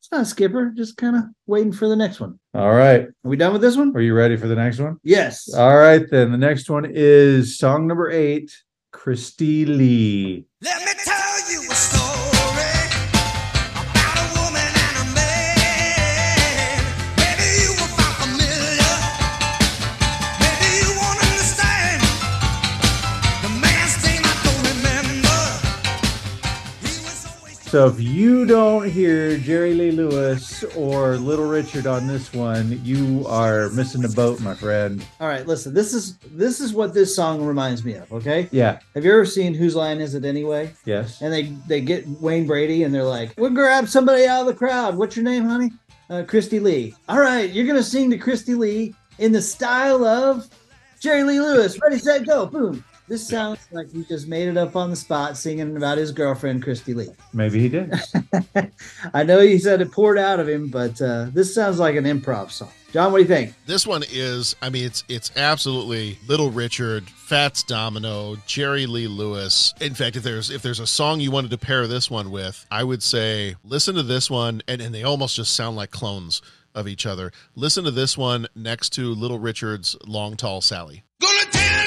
it's 0.00 0.10
not 0.10 0.22
a 0.22 0.24
skipper. 0.24 0.72
Just 0.74 0.96
kind 0.96 1.14
of 1.14 1.24
waiting 1.46 1.72
for 1.72 1.86
the 1.86 1.94
next 1.94 2.20
one. 2.20 2.40
All 2.54 2.72
right. 2.72 3.02
Are 3.02 3.14
we 3.22 3.36
done 3.36 3.52
with 3.52 3.60
this 3.60 3.76
one? 3.76 3.94
Are 3.94 4.00
you 4.00 4.14
ready 4.14 4.36
for 4.36 4.48
the 4.48 4.54
next 4.54 4.78
one? 4.78 4.96
Yes. 5.02 5.52
All 5.52 5.76
right, 5.76 6.08
then. 6.10 6.32
The 6.32 6.38
next 6.38 6.70
one 6.70 6.86
is 6.90 7.58
song 7.58 7.86
number 7.86 8.10
eight, 8.10 8.50
Christie 8.92 9.66
Lee. 9.66 10.46
Let 10.62 10.84
me 10.86 10.92
tell 11.04 11.19
So 27.70 27.86
if 27.86 28.00
you 28.00 28.46
don't 28.46 28.90
hear 28.90 29.38
Jerry 29.38 29.74
Lee 29.74 29.92
Lewis 29.92 30.64
or 30.74 31.16
Little 31.18 31.46
Richard 31.46 31.86
on 31.86 32.08
this 32.08 32.32
one, 32.32 32.84
you 32.84 33.24
are 33.28 33.68
missing 33.68 34.02
the 34.02 34.08
boat, 34.08 34.40
my 34.40 34.56
friend. 34.56 35.06
All 35.20 35.28
right. 35.28 35.46
Listen. 35.46 35.72
This 35.72 35.94
is 35.94 36.16
this 36.32 36.60
is 36.60 36.72
what 36.72 36.94
this 36.94 37.14
song 37.14 37.44
reminds 37.44 37.84
me 37.84 37.94
of. 37.94 38.12
Okay. 38.12 38.48
Yeah. 38.50 38.80
Have 38.96 39.04
you 39.04 39.12
ever 39.12 39.24
seen 39.24 39.54
Whose 39.54 39.76
Line 39.76 40.00
Is 40.00 40.16
It 40.16 40.24
Anyway? 40.24 40.72
Yes. 40.84 41.20
And 41.20 41.32
they 41.32 41.42
they 41.68 41.80
get 41.80 42.08
Wayne 42.20 42.44
Brady 42.44 42.82
and 42.82 42.92
they're 42.92 43.04
like, 43.04 43.34
"We'll 43.38 43.50
grab 43.50 43.88
somebody 43.88 44.26
out 44.26 44.40
of 44.40 44.46
the 44.48 44.54
crowd. 44.54 44.96
What's 44.96 45.14
your 45.14 45.24
name, 45.24 45.44
honey? 45.44 45.70
Uh, 46.10 46.24
Christie 46.24 46.58
Lee. 46.58 46.96
All 47.08 47.20
right, 47.20 47.48
you're 47.52 47.68
gonna 47.68 47.84
sing 47.84 48.10
to 48.10 48.18
Christie 48.18 48.56
Lee 48.56 48.96
in 49.20 49.30
the 49.30 49.40
style 49.40 50.04
of 50.04 50.50
Jerry 50.98 51.22
Lee 51.22 51.38
Lewis. 51.38 51.78
Ready, 51.80 51.98
set, 51.98 52.26
go. 52.26 52.46
Boom. 52.46 52.84
This 53.10 53.26
sounds 53.26 53.58
like 53.72 53.90
he 53.90 54.04
just 54.04 54.28
made 54.28 54.46
it 54.46 54.56
up 54.56 54.76
on 54.76 54.88
the 54.88 54.94
spot, 54.94 55.36
singing 55.36 55.76
about 55.76 55.98
his 55.98 56.12
girlfriend 56.12 56.62
Christie 56.62 56.94
Lee. 56.94 57.08
Maybe 57.32 57.58
he 57.58 57.68
did. 57.68 57.92
I 59.14 59.24
know 59.24 59.40
he 59.40 59.58
said 59.58 59.80
it 59.80 59.90
poured 59.90 60.16
out 60.16 60.38
of 60.38 60.48
him, 60.48 60.68
but 60.68 61.02
uh, 61.02 61.26
this 61.32 61.52
sounds 61.52 61.80
like 61.80 61.96
an 61.96 62.04
improv 62.04 62.52
song. 62.52 62.70
John, 62.92 63.10
what 63.10 63.18
do 63.18 63.22
you 63.24 63.28
think? 63.28 63.54
This 63.66 63.84
one 63.84 64.04
is, 64.12 64.54
I 64.62 64.70
mean, 64.70 64.84
it's 64.84 65.02
it's 65.08 65.32
absolutely 65.36 66.18
Little 66.28 66.52
Richard, 66.52 67.02
Fats 67.10 67.64
Domino, 67.64 68.36
Jerry 68.46 68.86
Lee 68.86 69.08
Lewis. 69.08 69.74
In 69.80 69.94
fact, 69.94 70.14
if 70.14 70.22
there's 70.22 70.48
if 70.48 70.62
there's 70.62 70.78
a 70.78 70.86
song 70.86 71.18
you 71.18 71.32
wanted 71.32 71.50
to 71.50 71.58
pair 71.58 71.88
this 71.88 72.12
one 72.12 72.30
with, 72.30 72.64
I 72.70 72.84
would 72.84 73.02
say 73.02 73.56
listen 73.64 73.96
to 73.96 74.04
this 74.04 74.30
one, 74.30 74.62
and, 74.68 74.80
and 74.80 74.94
they 74.94 75.02
almost 75.02 75.34
just 75.34 75.56
sound 75.56 75.74
like 75.74 75.90
clones 75.90 76.42
of 76.76 76.86
each 76.86 77.06
other. 77.06 77.32
Listen 77.56 77.82
to 77.82 77.90
this 77.90 78.16
one 78.16 78.46
next 78.54 78.90
to 78.90 79.12
Little 79.12 79.40
Richard's 79.40 79.96
Long 80.06 80.36
Tall 80.36 80.60
Sally. 80.60 81.02
Gonna 81.20 81.50
tell 81.50 81.79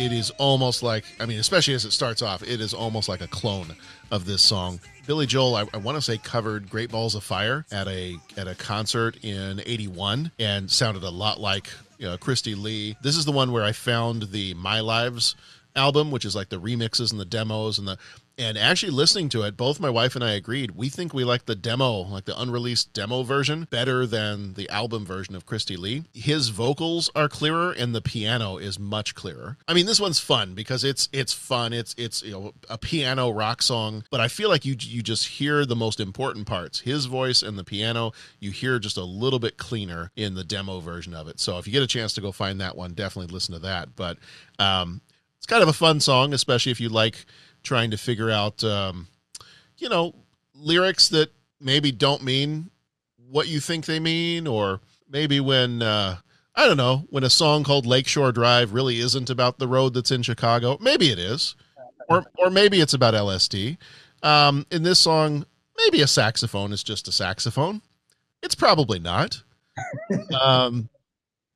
it 0.00 0.12
is 0.12 0.30
almost 0.38 0.82
like 0.82 1.04
I 1.20 1.26
mean, 1.26 1.38
especially 1.38 1.74
as 1.74 1.84
it 1.84 1.92
starts 1.92 2.22
off, 2.22 2.42
it 2.42 2.60
is 2.60 2.72
almost 2.72 3.08
like 3.08 3.20
a 3.20 3.28
clone 3.28 3.76
of 4.10 4.24
this 4.24 4.42
song. 4.42 4.80
Billy 5.06 5.26
Joel, 5.26 5.56
I, 5.56 5.66
I 5.74 5.76
want 5.76 5.96
to 5.96 6.02
say, 6.02 6.18
covered 6.18 6.70
"Great 6.70 6.90
Balls 6.90 7.14
of 7.14 7.22
Fire" 7.22 7.66
at 7.70 7.86
a 7.86 8.16
at 8.36 8.48
a 8.48 8.54
concert 8.54 9.22
in 9.22 9.60
'81, 9.64 10.32
and 10.38 10.70
sounded 10.70 11.02
a 11.02 11.10
lot 11.10 11.40
like 11.40 11.70
you 11.98 12.06
know, 12.06 12.16
Christie 12.16 12.54
Lee. 12.54 12.96
This 13.02 13.16
is 13.16 13.24
the 13.24 13.32
one 13.32 13.52
where 13.52 13.64
I 13.64 13.72
found 13.72 14.30
the 14.30 14.54
"My 14.54 14.80
Lives" 14.80 15.36
album, 15.76 16.10
which 16.10 16.24
is 16.24 16.34
like 16.34 16.48
the 16.48 16.60
remixes 16.60 17.12
and 17.12 17.20
the 17.20 17.24
demos 17.24 17.78
and 17.78 17.86
the 17.86 17.98
and 18.38 18.56
actually 18.56 18.92
listening 18.92 19.28
to 19.30 19.42
it, 19.42 19.56
both 19.56 19.80
my 19.80 19.90
wife 19.90 20.14
and 20.14 20.24
I 20.24 20.32
agreed 20.32 20.72
we 20.72 20.88
think 20.88 21.12
we 21.12 21.24
like 21.24 21.46
the 21.46 21.54
demo, 21.54 22.00
like 22.00 22.24
the 22.24 22.40
unreleased 22.40 22.92
demo 22.92 23.22
version, 23.22 23.66
better 23.70 24.06
than 24.06 24.54
the 24.54 24.68
album 24.70 25.04
version 25.04 25.34
of 25.34 25.46
Christie 25.46 25.76
Lee. 25.76 26.04
His 26.14 26.48
vocals 26.48 27.10
are 27.14 27.28
clearer 27.28 27.72
and 27.72 27.94
the 27.94 28.00
piano 28.00 28.56
is 28.56 28.78
much 28.78 29.14
clearer. 29.14 29.56
I 29.68 29.74
mean, 29.74 29.86
this 29.86 30.00
one's 30.00 30.20
fun 30.20 30.54
because 30.54 30.84
it's 30.84 31.08
it's 31.12 31.32
fun. 31.32 31.72
It's 31.72 31.94
it's 31.98 32.22
you 32.22 32.32
know 32.32 32.54
a 32.68 32.78
piano 32.78 33.30
rock 33.30 33.62
song, 33.62 34.04
but 34.10 34.20
I 34.20 34.28
feel 34.28 34.48
like 34.48 34.64
you 34.64 34.74
you 34.78 35.02
just 35.02 35.26
hear 35.26 35.66
the 35.66 35.76
most 35.76 36.00
important 36.00 36.46
parts. 36.46 36.80
His 36.80 37.06
voice 37.06 37.42
and 37.42 37.58
the 37.58 37.64
piano, 37.64 38.12
you 38.38 38.50
hear 38.50 38.78
just 38.78 38.96
a 38.96 39.04
little 39.04 39.38
bit 39.38 39.58
cleaner 39.58 40.10
in 40.16 40.34
the 40.34 40.44
demo 40.44 40.80
version 40.80 41.14
of 41.14 41.28
it. 41.28 41.40
So 41.40 41.58
if 41.58 41.66
you 41.66 41.72
get 41.72 41.82
a 41.82 41.86
chance 41.86 42.14
to 42.14 42.20
go 42.20 42.32
find 42.32 42.60
that 42.60 42.76
one, 42.76 42.94
definitely 42.94 43.32
listen 43.32 43.54
to 43.54 43.60
that. 43.60 43.96
But 43.96 44.18
um 44.58 45.00
it's 45.40 45.46
kind 45.46 45.62
of 45.62 45.70
a 45.70 45.72
fun 45.72 46.00
song, 46.00 46.34
especially 46.34 46.70
if 46.70 46.82
you 46.82 46.90
like 46.90 47.24
trying 47.62 47.90
to 47.90 47.96
figure 47.96 48.30
out, 48.30 48.62
um, 48.64 49.08
you 49.78 49.88
know, 49.88 50.14
lyrics 50.54 51.08
that 51.08 51.30
maybe 51.60 51.92
don't 51.92 52.22
mean 52.22 52.70
what 53.30 53.48
you 53.48 53.60
think 53.60 53.86
they 53.86 54.00
mean, 54.00 54.46
or 54.46 54.80
maybe 55.08 55.40
when, 55.40 55.82
uh, 55.82 56.16
I 56.54 56.66
don't 56.66 56.76
know, 56.76 57.04
when 57.10 57.24
a 57.24 57.30
song 57.30 57.64
called 57.64 57.86
Lakeshore 57.86 58.32
Drive 58.32 58.72
really 58.72 58.98
isn't 58.98 59.30
about 59.30 59.58
the 59.58 59.68
road 59.68 59.94
that's 59.94 60.10
in 60.10 60.22
Chicago. 60.22 60.76
Maybe 60.80 61.10
it 61.10 61.18
is, 61.18 61.54
or 62.08 62.24
or 62.36 62.50
maybe 62.50 62.80
it's 62.80 62.92
about 62.92 63.14
LSD. 63.14 63.78
Um, 64.22 64.66
in 64.70 64.82
this 64.82 64.98
song, 64.98 65.46
maybe 65.78 66.02
a 66.02 66.06
saxophone 66.06 66.72
is 66.72 66.82
just 66.82 67.08
a 67.08 67.12
saxophone. 67.12 67.80
It's 68.42 68.54
probably 68.54 68.98
not. 68.98 69.42
um, 70.40 70.88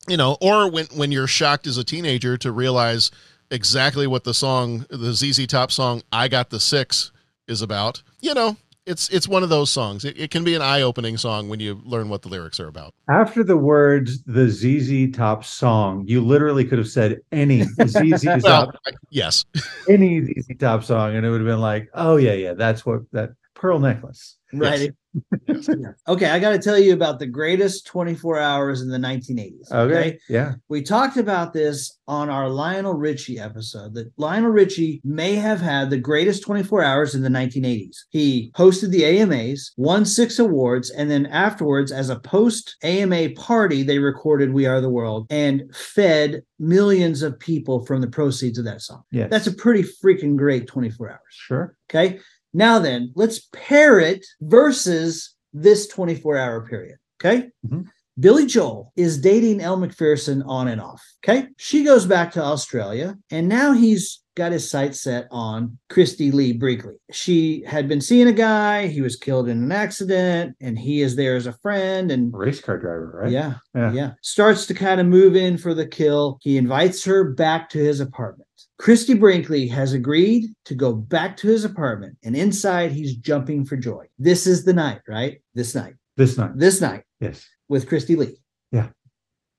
you 0.08 0.16
know, 0.16 0.36
or 0.40 0.70
when 0.70 0.86
when 0.94 1.12
you're 1.12 1.26
shocked 1.26 1.66
as 1.66 1.76
a 1.76 1.84
teenager 1.84 2.36
to 2.38 2.52
realize 2.52 3.10
exactly 3.54 4.06
what 4.06 4.24
the 4.24 4.34
song, 4.34 4.84
the 4.90 5.12
ZZ 5.14 5.46
Top 5.46 5.70
song 5.70 6.02
"I 6.12 6.28
Got 6.28 6.50
the 6.50 6.60
Six 6.60 7.12
is 7.48 7.62
about. 7.62 8.02
You 8.20 8.34
know, 8.34 8.56
it's 8.86 9.08
it's 9.10 9.28
one 9.28 9.42
of 9.42 9.48
those 9.48 9.70
songs. 9.70 10.04
It, 10.04 10.18
it 10.18 10.30
can 10.30 10.44
be 10.44 10.54
an 10.54 10.62
eye 10.62 10.82
opening 10.82 11.16
song 11.16 11.48
when 11.48 11.60
you 11.60 11.80
learn 11.84 12.08
what 12.08 12.22
the 12.22 12.28
lyrics 12.28 12.58
are 12.60 12.68
about. 12.68 12.92
After 13.08 13.42
the 13.44 13.56
words 13.56 14.22
"the 14.24 14.48
ZZ 14.48 15.16
Top 15.16 15.44
song," 15.44 16.04
you 16.06 16.20
literally 16.20 16.64
could 16.64 16.78
have 16.78 16.88
said 16.88 17.20
any 17.32 17.62
ZZ 17.62 18.24
Top, 18.44 18.74
I- 18.86 18.92
yes, 19.10 19.44
any 19.88 20.20
ZZ 20.24 20.56
Top 20.58 20.84
song, 20.84 21.14
and 21.16 21.24
it 21.24 21.30
would 21.30 21.40
have 21.40 21.48
been 21.48 21.60
like, 21.60 21.88
"Oh 21.94 22.16
yeah, 22.16 22.34
yeah, 22.34 22.54
that's 22.54 22.84
what 22.84 23.00
that 23.12 23.30
pearl 23.64 23.78
necklace." 23.78 24.36
Right. 24.52 24.92
Yeah. 25.48 25.92
Okay, 26.08 26.26
I 26.28 26.40
got 26.40 26.50
to 26.50 26.58
tell 26.58 26.76
you 26.78 26.92
about 26.92 27.20
the 27.20 27.26
greatest 27.26 27.86
24 27.86 28.38
hours 28.40 28.82
in 28.82 28.88
the 28.88 28.98
1980s. 28.98 29.70
Okay, 29.70 30.18
yeah, 30.28 30.54
We 30.68 30.82
talked 30.82 31.16
about 31.18 31.52
this 31.52 31.98
on 32.08 32.28
our 32.28 32.48
Lionel 32.48 32.94
Richie 32.94 33.38
episode 33.38 33.94
that 33.94 34.10
Lionel 34.16 34.50
Richie 34.50 35.00
may 35.04 35.36
have 35.36 35.60
had 35.60 35.88
the 35.90 35.98
greatest 35.98 36.42
24 36.42 36.82
hours 36.82 37.14
in 37.14 37.22
the 37.22 37.28
1980s. 37.28 37.96
He 38.10 38.50
hosted 38.56 38.90
the 38.90 39.04
AMAs, 39.04 39.72
won 39.76 40.04
six 40.04 40.40
awards, 40.40 40.90
and 40.90 41.08
then 41.08 41.26
afterwards, 41.26 41.92
as 41.92 42.10
a 42.10 42.18
post 42.18 42.74
AMA 42.82 43.30
party, 43.36 43.84
they 43.84 44.00
recorded 44.00 44.52
We 44.52 44.66
Are 44.66 44.80
the 44.80 44.90
World 44.90 45.28
and 45.30 45.62
fed 45.76 46.42
millions 46.58 47.22
of 47.22 47.38
people 47.38 47.86
from 47.86 48.00
the 48.00 48.08
proceeds 48.08 48.58
of 48.58 48.64
that 48.64 48.82
song. 48.82 49.02
yeah, 49.12 49.28
That's 49.28 49.46
a 49.46 49.52
pretty 49.54 49.84
freaking 50.04 50.36
great 50.36 50.66
24 50.66 51.10
hours. 51.10 51.20
sure. 51.30 51.76
Okay. 51.88 52.18
Now 52.54 52.78
then, 52.78 53.12
let's 53.14 53.48
pair 53.52 53.98
it 53.98 54.24
versus 54.40 55.34
this 55.52 55.86
24 55.88 56.36
hour 56.38 56.66
period. 56.66 56.96
Okay. 57.22 57.48
Mhm. 57.66 57.84
Billy 58.18 58.46
Joel 58.46 58.92
is 58.96 59.18
dating 59.18 59.60
Elle 59.60 59.76
Macpherson 59.78 60.42
on 60.42 60.68
and 60.68 60.80
off. 60.80 61.02
Okay. 61.24 61.48
She 61.56 61.82
goes 61.82 62.06
back 62.06 62.30
to 62.32 62.42
Australia 62.42 63.16
and 63.30 63.48
now 63.48 63.72
he's 63.72 64.20
got 64.36 64.52
his 64.52 64.68
sights 64.70 65.00
set 65.00 65.26
on 65.32 65.78
Christie 65.90 66.30
Lee 66.30 66.52
Brinkley. 66.52 66.94
She 67.12 67.62
had 67.66 67.88
been 67.88 68.00
seeing 68.00 68.26
a 68.28 68.32
guy, 68.32 68.86
he 68.88 69.00
was 69.00 69.14
killed 69.16 69.48
in 69.48 69.58
an 69.62 69.70
accident, 69.72 70.56
and 70.60 70.76
he 70.78 71.02
is 71.02 71.14
there 71.14 71.36
as 71.36 71.46
a 71.46 71.52
friend. 71.52 72.10
And 72.10 72.32
Race 72.36 72.60
car 72.60 72.78
driver, 72.78 73.20
right? 73.22 73.30
yeah, 73.32 73.54
Yeah. 73.74 73.92
yeah. 73.92 74.10
Starts 74.22 74.66
to 74.66 74.74
kind 74.74 75.00
of 75.00 75.06
move 75.06 75.34
in 75.36 75.56
for 75.56 75.72
the 75.74 75.86
kill. 75.86 76.38
He 76.42 76.56
invites 76.56 77.04
her 77.04 77.30
back 77.32 77.68
to 77.70 77.78
his 77.78 78.00
apartment. 78.00 78.48
Christie 78.78 79.14
Brinkley 79.14 79.68
has 79.68 79.92
agreed 79.92 80.46
to 80.64 80.74
go 80.74 80.92
back 80.92 81.36
to 81.38 81.46
his 81.48 81.64
apartment, 81.64 82.16
and 82.24 82.36
inside 82.36 82.90
he's 82.92 83.16
jumping 83.16 83.64
for 83.64 83.76
joy. 83.76 84.06
This 84.18 84.46
is 84.46 84.64
the 84.64 84.72
night, 84.72 85.00
right? 85.08 85.40
This 85.54 85.74
night. 85.74 85.94
This 86.16 86.36
night, 86.36 86.52
This 86.56 86.80
night 86.80 87.02
yes, 87.20 87.46
with 87.68 87.88
Christie 87.88 88.16
Lee. 88.16 88.36
Yeah. 88.72 88.88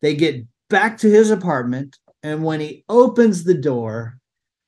They 0.01 0.16
get 0.16 0.45
back 0.70 0.97
to 0.99 1.09
his 1.09 1.32
apartment, 1.32 1.97
and 2.24 2.43
when 2.43 2.59
he 2.59 2.84
opens 2.89 3.43
the 3.43 3.53
door, 3.53 4.18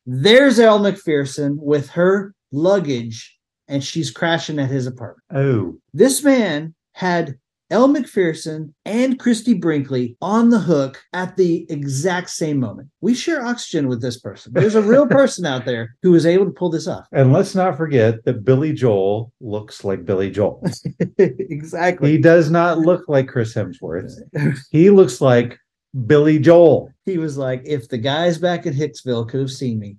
there's 0.05 0.59
Elle 0.59 0.79
Macpherson 0.79 1.57
with 1.61 1.89
her 1.91 2.33
luggage, 2.51 3.37
and 3.67 3.83
she's 3.83 4.11
crashing 4.11 4.59
at 4.59 4.69
his 4.69 4.87
apartment. 4.87 5.25
oh, 5.33 5.77
This 5.93 6.23
man 6.23 6.73
had 6.93 7.37
Elle 7.70 7.89
Macpherson 7.89 8.74
and 8.86 9.20
Christie 9.20 9.53
Brinkley 9.53 10.15
on 10.22 10.49
the 10.49 10.59
hook 10.59 11.03
at 11.11 11.36
the 11.36 11.65
exact 11.70 12.30
same 12.30 12.59
moment. 12.59 12.89
We 13.01 13.13
share 13.13 13.45
oxygen 13.45 13.89
with 13.89 14.01
this 14.01 14.18
person. 14.20 14.53
There's 14.53 14.76
a 14.76 14.82
real 14.82 15.05
person 15.07 15.45
out 15.45 15.65
there 15.65 15.95
who 16.01 16.11
was 16.11 16.26
able 16.26 16.45
to 16.45 16.51
pull 16.51 16.70
this 16.70 16.88
off. 16.88 17.07
and 17.11 17.34
let's 17.34 17.55
not 17.55 17.76
forget 17.76 18.24
that 18.24 18.45
Billy 18.45 18.72
Joel 18.72 19.34
looks 19.41 19.84
like 19.84 20.05
Billy 20.05 20.32
Joel. 20.32 20.63
exactly. 21.18 22.11
he 22.11 22.18
does 22.18 22.49
not 22.49 22.78
look 22.80 23.03
like 23.09 23.28
Chris 23.28 23.53
Hemsworth. 23.53 24.13
He 24.72 24.89
looks 24.89 25.20
like 25.22 25.57
Billy 26.05 26.39
Joel. 26.39 26.91
He 27.05 27.18
was 27.18 27.38
like, 27.38 27.61
if 27.65 27.89
the 27.89 27.97
guys 27.97 28.38
back 28.38 28.65
at 28.65 28.74
Hicksville 28.74 29.28
could 29.28 29.39
have 29.39 29.51
seen 29.51 29.80
me. 29.80 29.97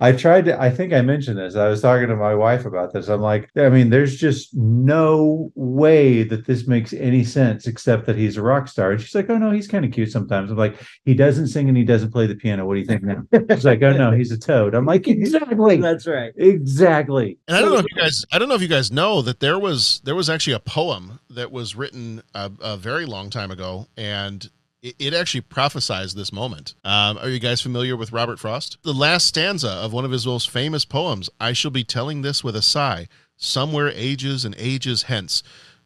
I 0.00 0.12
tried 0.12 0.46
to, 0.46 0.60
I 0.60 0.70
think 0.70 0.94
I 0.94 1.02
mentioned 1.02 1.36
this. 1.36 1.56
I 1.56 1.68
was 1.68 1.82
talking 1.82 2.08
to 2.08 2.16
my 2.16 2.34
wife 2.34 2.64
about 2.64 2.92
this. 2.92 3.08
I'm 3.08 3.20
like, 3.20 3.50
I 3.56 3.68
mean, 3.68 3.90
there's 3.90 4.16
just 4.16 4.54
no 4.54 5.52
way 5.54 6.22
that 6.22 6.46
this 6.46 6.66
makes 6.66 6.94
any 6.94 7.22
sense 7.22 7.66
except 7.66 8.06
that 8.06 8.16
he's 8.16 8.38
a 8.38 8.42
rock 8.42 8.68
star. 8.68 8.92
And 8.92 9.00
she's 9.00 9.14
like, 9.14 9.28
oh 9.28 9.36
no, 9.36 9.50
he's 9.50 9.68
kind 9.68 9.84
of 9.84 9.92
cute 9.92 10.10
sometimes. 10.10 10.50
I'm 10.50 10.56
like, 10.56 10.80
he 11.04 11.12
doesn't 11.12 11.48
sing 11.48 11.68
and 11.68 11.76
he 11.76 11.84
doesn't 11.84 12.12
play 12.12 12.26
the 12.26 12.34
piano. 12.34 12.66
What 12.66 12.74
do 12.74 12.80
you 12.80 12.86
think 12.86 13.02
now? 13.02 13.22
She's 13.50 13.64
like, 13.64 13.82
oh 13.82 13.92
no, 13.92 14.10
he's 14.16 14.32
a 14.32 14.38
toad. 14.38 14.74
I'm 14.74 14.86
like, 14.86 15.06
exactly. 15.06 15.76
That's 15.76 16.06
right. 16.06 16.32
Exactly. 16.36 17.38
and 17.46 17.58
I 17.58 17.60
don't 17.60 17.70
know 17.70 17.78
if 17.78 17.86
you 17.90 18.00
guys 18.00 18.24
I 18.32 18.38
don't 18.38 18.48
know 18.48 18.54
if 18.54 18.62
you 18.62 18.68
guys 18.68 18.90
know 18.90 19.20
that 19.22 19.40
there 19.40 19.58
was 19.58 20.00
there 20.04 20.14
was 20.14 20.30
actually 20.30 20.54
a 20.54 20.60
poem 20.60 21.20
that 21.28 21.52
was 21.52 21.76
written 21.76 22.22
a, 22.34 22.50
a 22.60 22.76
very 22.76 23.04
long 23.04 23.28
time 23.28 23.50
ago, 23.50 23.86
and 23.96 24.50
it, 24.82 24.96
it 24.98 25.14
actually 25.14 25.42
prophesized 25.42 26.14
this 26.14 26.32
moment. 26.32 26.74
Um, 26.84 27.18
are 27.18 27.28
you 27.28 27.38
guys 27.38 27.60
familiar 27.60 27.96
with 27.96 28.12
Robert 28.12 28.38
Frost? 28.38 28.78
The 28.82 28.94
last 28.94 29.26
stanza 29.26 29.70
of 29.70 29.92
one 29.92 30.04
of 30.04 30.10
his 30.10 30.26
most 30.26 30.50
famous 30.50 30.84
poems. 30.84 31.30
I 31.38 31.52
shall 31.52 31.70
be 31.70 31.84
telling 31.84 32.22
this 32.22 32.42
with 32.42 32.56
a 32.56 32.62
sigh. 32.62 33.08
Somewhere 33.36 33.90
ages 33.94 34.44
and 34.44 34.54
ages 34.58 35.04
hence, 35.04 35.42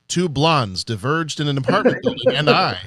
two 0.09 0.29
blondes 0.29 0.85
diverged 0.85 1.41
in 1.41 1.49
an 1.49 1.59
apartment 1.59 1.99
building, 2.03 2.35
and 2.37 2.51
I. 2.51 2.79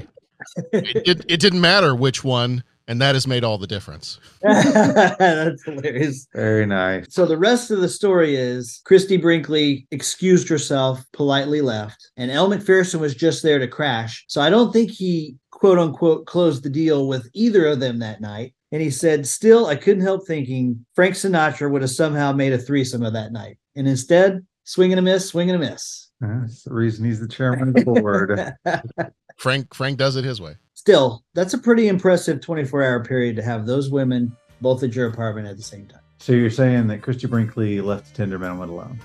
It, 0.72 1.08
it, 1.08 1.26
it 1.28 1.40
didn't 1.40 1.62
matter 1.62 1.96
which 1.96 2.24
one, 2.24 2.64
and 2.88 3.02
that 3.02 3.16
has 3.16 3.28
made 3.28 3.44
all 3.44 3.58
the 3.58 3.68
difference. 3.68 4.20
That's 4.42 5.64
hilarious. 5.64 6.28
Very 6.34 6.66
nice. 6.66 7.06
So 7.10 7.26
the 7.26 7.38
rest 7.38 7.72
of 7.72 7.80
the 7.80 7.90
story 7.90 8.36
is 8.36 8.82
Christie 8.86 9.18
Brinkley 9.18 9.88
excused 9.92 10.48
herself, 10.48 11.04
politely 11.14 11.62
left, 11.62 12.12
and 12.18 12.30
Elle 12.30 12.50
Macpherson 12.50 13.00
was 13.00 13.16
just 13.16 13.44
there 13.44 13.60
to 13.60 13.68
crash. 13.68 14.26
So 14.28 14.42
I 14.42 14.50
don't 14.50 14.72
think 14.72 14.92
he 14.92 15.38
quote 15.58 15.80
unquote 15.80 16.28
closed 16.28 16.62
the 16.62 16.70
deal 16.70 17.08
with 17.08 17.28
either 17.34 17.66
of 17.66 17.80
them 17.80 17.98
that 17.98 18.22
night. 18.22 18.54
And 18.72 18.80
he 18.80 18.92
said, 18.92 19.26
Still, 19.26 19.66
I 19.66 19.76
couldn't 19.76 20.04
help 20.04 20.28
thinking 20.28 20.86
Frank 20.94 21.16
Sinatra 21.16 21.72
would 21.72 21.82
have 21.82 21.90
somehow 21.90 22.32
made 22.32 22.54
a 22.54 22.60
threesome 22.60 23.02
of 23.02 23.14
that 23.14 23.32
night. 23.32 23.58
And 23.76 23.88
instead, 23.88 24.46
swing 24.66 24.92
and 24.92 25.00
a 25.00 25.02
miss, 25.02 25.30
swing 25.30 25.50
and 25.50 25.64
a 25.64 25.68
miss. 25.68 26.12
That's 26.20 26.62
the 26.64 26.74
reason 26.74 27.06
he's 27.06 27.20
the 27.20 27.28
chairman 27.28 27.70
of 27.70 27.74
the 27.74 27.86
board. 27.86 28.54
Frank 29.38 29.74
Frank 29.74 29.98
does 29.98 30.16
it 30.16 30.24
his 30.24 30.40
way. 30.40 30.54
Still, 30.76 31.24
that's 31.34 31.56
a 31.56 31.58
pretty 31.58 31.88
impressive 31.88 32.40
24 32.40 32.84
hour 32.84 33.04
period 33.04 33.36
to 33.38 33.42
have 33.42 33.66
those 33.66 33.90
women 33.90 34.36
both 34.62 34.84
at 34.84 34.96
your 34.96 35.08
apartment 35.08 35.48
at 35.48 35.58
the 35.58 35.64
same 35.64 35.88
time. 35.88 36.02
so 36.20 36.34
you're 36.34 36.50
saying 36.52 36.88
that 36.88 37.02
Christie 37.02 37.28
Brinkley 37.28 37.82
left 37.82 38.08
the 38.12 38.18
tender 38.18 38.38
moment 38.38 38.72
alone. 38.72 39.00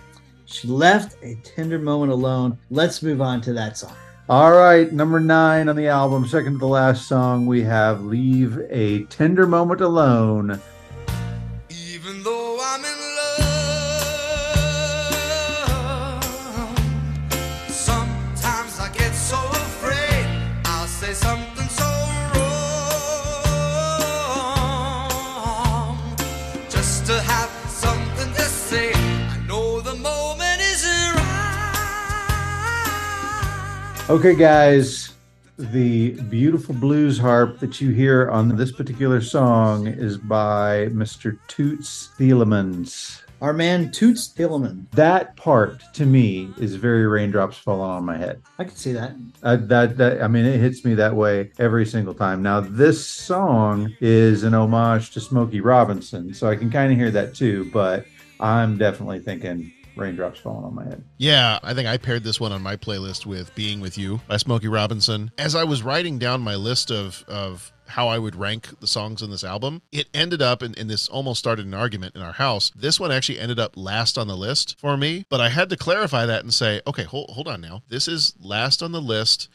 She 0.44 0.68
left 0.68 1.16
a 1.22 1.34
tender 1.44 1.78
moment 1.78 2.12
alone. 2.12 2.58
Let's 2.68 3.02
move 3.02 3.22
on 3.22 3.40
to 3.42 3.54
that 3.54 3.78
song. 3.78 3.96
All 4.28 4.52
right, 4.52 4.90
number 4.92 5.18
nine 5.18 5.68
on 5.68 5.74
the 5.74 5.88
album, 5.88 6.28
second 6.28 6.52
to 6.52 6.58
the 6.60 6.66
last 6.68 7.08
song, 7.08 7.44
we 7.44 7.62
have 7.62 8.04
Leave 8.04 8.56
a 8.70 9.02
Tender 9.04 9.48
Moment 9.48 9.80
Alone. 9.80 10.60
Okay, 34.12 34.34
guys, 34.34 35.14
the 35.56 36.10
beautiful 36.24 36.74
blues 36.74 37.16
harp 37.16 37.60
that 37.60 37.80
you 37.80 37.92
hear 37.92 38.28
on 38.28 38.54
this 38.56 38.70
particular 38.70 39.22
song 39.22 39.86
is 39.86 40.18
by 40.18 40.88
Mr. 40.92 41.38
Toots 41.48 42.10
Thielemans. 42.18 43.22
Our 43.40 43.54
man 43.54 43.90
Toots 43.90 44.28
Tilleman. 44.28 44.84
That 44.90 45.34
part 45.36 45.82
to 45.94 46.04
me 46.04 46.52
is 46.58 46.74
very 46.74 47.06
raindrops 47.06 47.56
falling 47.56 47.90
on 47.90 48.04
my 48.04 48.18
head. 48.18 48.42
I 48.58 48.64
can 48.64 48.76
see 48.76 48.92
that. 48.92 49.12
Uh, 49.42 49.56
that 49.56 49.96
that 49.96 50.20
I 50.20 50.28
mean, 50.28 50.44
it 50.44 50.60
hits 50.60 50.84
me 50.84 50.92
that 50.92 51.16
way 51.16 51.50
every 51.58 51.86
single 51.86 52.12
time. 52.12 52.42
Now, 52.42 52.60
this 52.60 53.02
song 53.06 53.96
is 54.02 54.42
an 54.42 54.52
homage 54.52 55.12
to 55.12 55.20
Smokey 55.20 55.62
Robinson, 55.62 56.34
so 56.34 56.50
I 56.50 56.56
can 56.56 56.70
kind 56.70 56.92
of 56.92 56.98
hear 56.98 57.10
that 57.12 57.34
too. 57.34 57.70
But 57.72 58.04
I'm 58.40 58.76
definitely 58.76 59.20
thinking 59.20 59.72
raindrops 59.96 60.40
falling 60.40 60.64
on 60.64 60.74
my 60.74 60.84
head. 60.84 61.02
Yeah, 61.18 61.58
I 61.62 61.74
think 61.74 61.88
I 61.88 61.96
paired 61.96 62.24
this 62.24 62.40
one 62.40 62.52
on 62.52 62.62
my 62.62 62.76
playlist 62.76 63.26
with 63.26 63.54
Being 63.54 63.80
With 63.80 63.98
You 63.98 64.20
by 64.28 64.36
Smokey 64.36 64.68
Robinson. 64.68 65.30
As 65.38 65.54
I 65.54 65.64
was 65.64 65.82
writing 65.82 66.18
down 66.18 66.40
my 66.40 66.54
list 66.54 66.90
of, 66.90 67.24
of 67.28 67.72
how 67.86 68.08
I 68.08 68.18
would 68.18 68.34
rank 68.34 68.80
the 68.80 68.86
songs 68.86 69.22
on 69.22 69.30
this 69.30 69.44
album, 69.44 69.82
it 69.92 70.08
ended 70.14 70.40
up, 70.40 70.62
and, 70.62 70.76
and 70.78 70.88
this 70.88 71.08
almost 71.08 71.38
started 71.38 71.66
an 71.66 71.74
argument 71.74 72.16
in 72.16 72.22
our 72.22 72.32
house. 72.32 72.72
This 72.74 72.98
one 72.98 73.12
actually 73.12 73.38
ended 73.38 73.58
up 73.58 73.76
last 73.76 74.16
on 74.16 74.28
the 74.28 74.36
list 74.36 74.78
for 74.78 74.96
me, 74.96 75.26
but 75.28 75.40
I 75.40 75.50
had 75.50 75.68
to 75.70 75.76
clarify 75.76 76.26
that 76.26 76.42
and 76.42 76.54
say, 76.54 76.80
okay, 76.86 77.04
hold, 77.04 77.30
hold 77.30 77.48
on 77.48 77.60
now. 77.60 77.82
This 77.88 78.08
is 78.08 78.34
last 78.40 78.82
on 78.82 78.92
the 78.92 79.02
list 79.02 79.48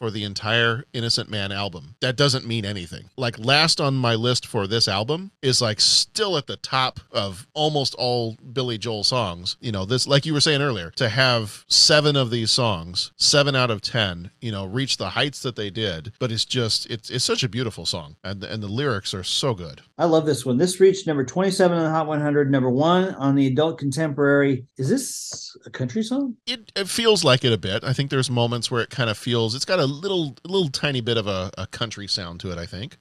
for 0.00 0.10
the 0.10 0.24
entire 0.24 0.84
Innocent 0.94 1.28
Man 1.28 1.52
album, 1.52 1.94
that 2.00 2.16
doesn't 2.16 2.46
mean 2.46 2.64
anything. 2.64 3.10
Like 3.18 3.38
last 3.38 3.82
on 3.82 3.94
my 3.94 4.14
list 4.14 4.46
for 4.46 4.66
this 4.66 4.88
album 4.88 5.30
is 5.42 5.60
like 5.60 5.78
still 5.78 6.38
at 6.38 6.46
the 6.46 6.56
top 6.56 7.00
of 7.12 7.46
almost 7.52 7.94
all 7.96 8.36
Billy 8.52 8.78
Joel 8.78 9.04
songs. 9.04 9.58
You 9.60 9.72
know, 9.72 9.84
this 9.84 10.08
like 10.08 10.24
you 10.24 10.32
were 10.32 10.40
saying 10.40 10.62
earlier, 10.62 10.90
to 10.92 11.10
have 11.10 11.66
seven 11.68 12.16
of 12.16 12.30
these 12.30 12.50
songs, 12.50 13.12
seven 13.16 13.54
out 13.54 13.70
of 13.70 13.82
ten, 13.82 14.30
you 14.40 14.50
know, 14.50 14.64
reach 14.64 14.96
the 14.96 15.10
heights 15.10 15.42
that 15.42 15.54
they 15.54 15.68
did. 15.68 16.12
But 16.18 16.32
it's 16.32 16.46
just 16.46 16.86
it's 16.86 17.10
it's 17.10 17.24
such 17.24 17.42
a 17.42 17.48
beautiful 17.48 17.84
song, 17.84 18.16
and 18.24 18.42
and 18.42 18.62
the 18.62 18.68
lyrics 18.68 19.12
are 19.12 19.22
so 19.22 19.52
good. 19.52 19.82
I 19.98 20.06
love 20.06 20.24
this 20.24 20.46
one. 20.46 20.56
This 20.56 20.80
reached 20.80 21.06
number 21.06 21.26
27 21.26 21.76
on 21.76 21.84
the 21.84 21.90
Hot 21.90 22.06
100, 22.06 22.50
number 22.50 22.70
one 22.70 23.14
on 23.16 23.34
the 23.34 23.46
adult 23.46 23.76
contemporary. 23.78 24.64
Is 24.78 24.88
this 24.88 25.54
a 25.66 25.70
country 25.70 26.02
song? 26.02 26.36
It, 26.46 26.72
it 26.74 26.88
feels 26.88 27.22
like 27.22 27.44
it 27.44 27.52
a 27.52 27.58
bit. 27.58 27.84
I 27.84 27.92
think 27.92 28.10
there's 28.10 28.30
moments 28.30 28.70
where 28.70 28.80
it 28.80 28.88
kind 28.88 29.10
of 29.10 29.18
feels 29.18 29.54
it's 29.54 29.66
got 29.66 29.78
a 29.78 29.89
little 29.90 30.36
little 30.44 30.68
tiny 30.68 31.00
bit 31.00 31.16
of 31.16 31.26
a, 31.26 31.50
a 31.58 31.66
country 31.66 32.06
sound 32.06 32.40
to 32.40 32.50
it. 32.50 32.58
I 32.58 32.66
think. 32.66 32.98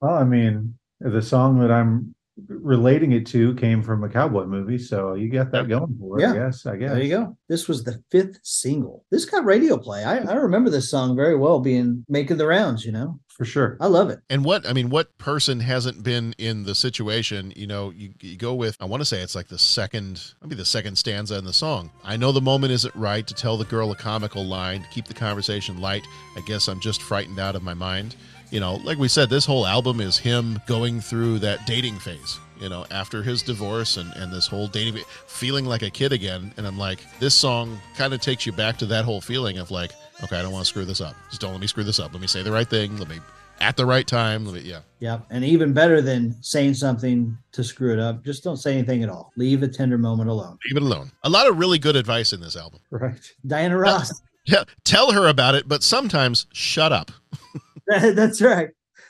Well, 0.00 0.14
I 0.14 0.24
mean, 0.24 0.78
the 1.00 1.22
song 1.22 1.60
that 1.60 1.70
I'm 1.70 2.14
relating 2.48 3.12
it 3.12 3.26
to 3.28 3.54
came 3.54 3.82
from 3.82 4.04
a 4.04 4.08
cowboy 4.08 4.44
movie, 4.44 4.78
so 4.78 5.14
you 5.14 5.30
got 5.30 5.50
that 5.52 5.68
going 5.68 5.96
for 5.98 6.18
it. 6.18 6.22
Yeah. 6.22 6.32
I 6.32 6.36
guess. 6.36 6.66
I 6.66 6.76
guess. 6.76 6.90
There 6.90 7.02
you 7.02 7.08
go. 7.10 7.36
This 7.48 7.68
was 7.68 7.84
the 7.84 8.02
fifth 8.10 8.38
single. 8.42 9.04
This 9.10 9.24
got 9.24 9.44
radio 9.44 9.76
play. 9.76 10.04
I, 10.04 10.18
I 10.18 10.34
remember 10.34 10.70
this 10.70 10.90
song 10.90 11.16
very 11.16 11.36
well 11.36 11.60
being 11.60 12.04
making 12.08 12.36
the 12.36 12.46
rounds, 12.46 12.84
you 12.84 12.92
know. 12.92 13.20
For 13.28 13.46
sure. 13.46 13.78
I 13.80 13.86
love 13.86 14.10
it. 14.10 14.18
And 14.28 14.44
what 14.44 14.68
I 14.68 14.74
mean, 14.74 14.90
what 14.90 15.16
person 15.16 15.60
hasn't 15.60 16.02
been 16.02 16.34
in 16.36 16.64
the 16.64 16.74
situation? 16.74 17.54
You 17.56 17.66
know, 17.66 17.88
you, 17.88 18.12
you 18.20 18.36
go 18.36 18.54
with. 18.54 18.76
I 18.80 18.84
want 18.84 19.00
to 19.00 19.06
say 19.06 19.22
it's 19.22 19.34
like 19.34 19.48
the 19.48 19.58
second, 19.58 20.34
maybe 20.42 20.56
the 20.56 20.66
second 20.66 20.96
stanza 20.96 21.38
in 21.38 21.44
the 21.44 21.52
song. 21.54 21.90
I 22.04 22.18
know 22.18 22.32
the 22.32 22.42
moment 22.42 22.72
isn't 22.72 22.94
right 22.94 23.26
to 23.26 23.32
tell 23.32 23.56
the 23.56 23.64
girl 23.64 23.92
a 23.92 23.96
comical 23.96 24.44
line, 24.44 24.82
to 24.82 24.88
keep 24.88 25.06
the 25.06 25.14
conversation 25.14 25.80
light. 25.80 26.02
I 26.36 26.42
guess 26.42 26.68
I'm 26.68 26.80
just 26.80 27.00
frightened 27.00 27.38
out 27.38 27.56
of 27.56 27.62
my 27.62 27.72
mind. 27.72 28.14
You 28.50 28.60
know, 28.60 28.74
like 28.76 28.98
we 28.98 29.08
said, 29.08 29.30
this 29.30 29.44
whole 29.44 29.66
album 29.66 30.00
is 30.00 30.18
him 30.18 30.60
going 30.66 31.00
through 31.00 31.38
that 31.40 31.66
dating 31.66 31.98
phase. 31.98 32.38
You 32.60 32.68
know, 32.68 32.84
after 32.90 33.22
his 33.22 33.42
divorce 33.42 33.96
and 33.96 34.12
and 34.16 34.32
this 34.32 34.46
whole 34.46 34.66
dating, 34.66 35.02
feeling 35.26 35.64
like 35.64 35.82
a 35.82 35.90
kid 35.90 36.12
again. 36.12 36.52
And 36.56 36.66
I'm 36.66 36.76
like, 36.76 37.00
this 37.18 37.34
song 37.34 37.78
kind 37.96 38.12
of 38.12 38.20
takes 38.20 38.44
you 38.44 38.52
back 38.52 38.76
to 38.78 38.86
that 38.86 39.04
whole 39.04 39.20
feeling 39.20 39.58
of 39.58 39.70
like, 39.70 39.92
okay, 40.22 40.38
I 40.38 40.42
don't 40.42 40.52
want 40.52 40.64
to 40.64 40.68
screw 40.68 40.84
this 40.84 41.00
up. 41.00 41.14
Just 41.30 41.40
don't 41.40 41.52
let 41.52 41.60
me 41.60 41.66
screw 41.66 41.84
this 41.84 41.98
up. 41.98 42.12
Let 42.12 42.20
me 42.20 42.26
say 42.26 42.42
the 42.42 42.52
right 42.52 42.68
thing. 42.68 42.96
Let 42.98 43.08
me 43.08 43.18
at 43.60 43.76
the 43.76 43.86
right 43.86 44.06
time. 44.06 44.44
Let 44.46 44.54
me, 44.54 44.60
yeah. 44.62 44.80
Yeah. 44.98 45.20
And 45.30 45.44
even 45.44 45.72
better 45.72 46.00
than 46.02 46.34
saying 46.42 46.74
something 46.74 47.36
to 47.52 47.62
screw 47.64 47.92
it 47.92 47.98
up, 47.98 48.24
just 48.24 48.42
don't 48.42 48.56
say 48.56 48.74
anything 48.76 49.02
at 49.02 49.08
all. 49.08 49.32
Leave 49.36 49.62
a 49.62 49.68
tender 49.68 49.98
moment 49.98 50.28
alone. 50.28 50.58
leave 50.66 50.76
it 50.76 50.82
alone. 50.82 51.12
A 51.22 51.30
lot 51.30 51.48
of 51.48 51.58
really 51.58 51.78
good 51.78 51.96
advice 51.96 52.32
in 52.32 52.40
this 52.40 52.56
album. 52.56 52.80
Right. 52.90 53.20
Diana 53.46 53.78
Ross. 53.78 54.22
Yeah, 54.46 54.64
tell 54.84 55.12
her 55.12 55.28
about 55.28 55.54
it, 55.54 55.68
but 55.68 55.82
sometimes 55.82 56.46
shut 56.54 56.92
up. 56.92 57.12
That's 58.14 58.40
right. 58.40 58.68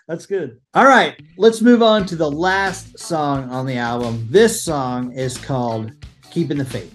That's 0.09 0.25
good. 0.25 0.59
All 0.73 0.87
right. 0.87 1.21
Let's 1.37 1.61
move 1.61 1.83
on 1.83 2.07
to 2.07 2.17
the 2.17 2.31
last 2.31 2.99
song 2.99 3.51
on 3.51 3.67
the 3.67 3.77
album. 3.77 4.27
This 4.31 4.63
song 4.63 5.13
is 5.13 5.37
called 5.37 5.93
Keeping 6.31 6.57
the 6.57 6.65
Faith. 6.65 6.91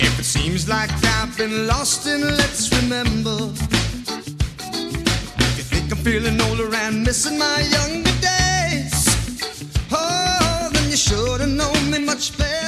If 0.00 0.18
it 0.18 0.24
seems 0.24 0.68
like 0.68 0.90
I've 1.04 1.36
been 1.38 1.68
lost, 1.68 2.06
then 2.06 2.22
let's 2.22 2.74
remember. 2.82 3.52
If 5.38 5.58
you 5.58 5.62
think 5.62 5.92
I'm 5.92 5.98
feeling 5.98 6.40
older 6.40 6.74
and 6.74 7.04
missing 7.04 7.38
my 7.38 7.60
younger 7.60 8.10
days, 8.20 9.06
oh, 9.92 10.70
then 10.72 10.90
you 10.90 10.96
should 10.96 11.40
have 11.40 11.50
known 11.50 11.90
me 11.92 12.00
much 12.00 12.36
better. 12.36 12.61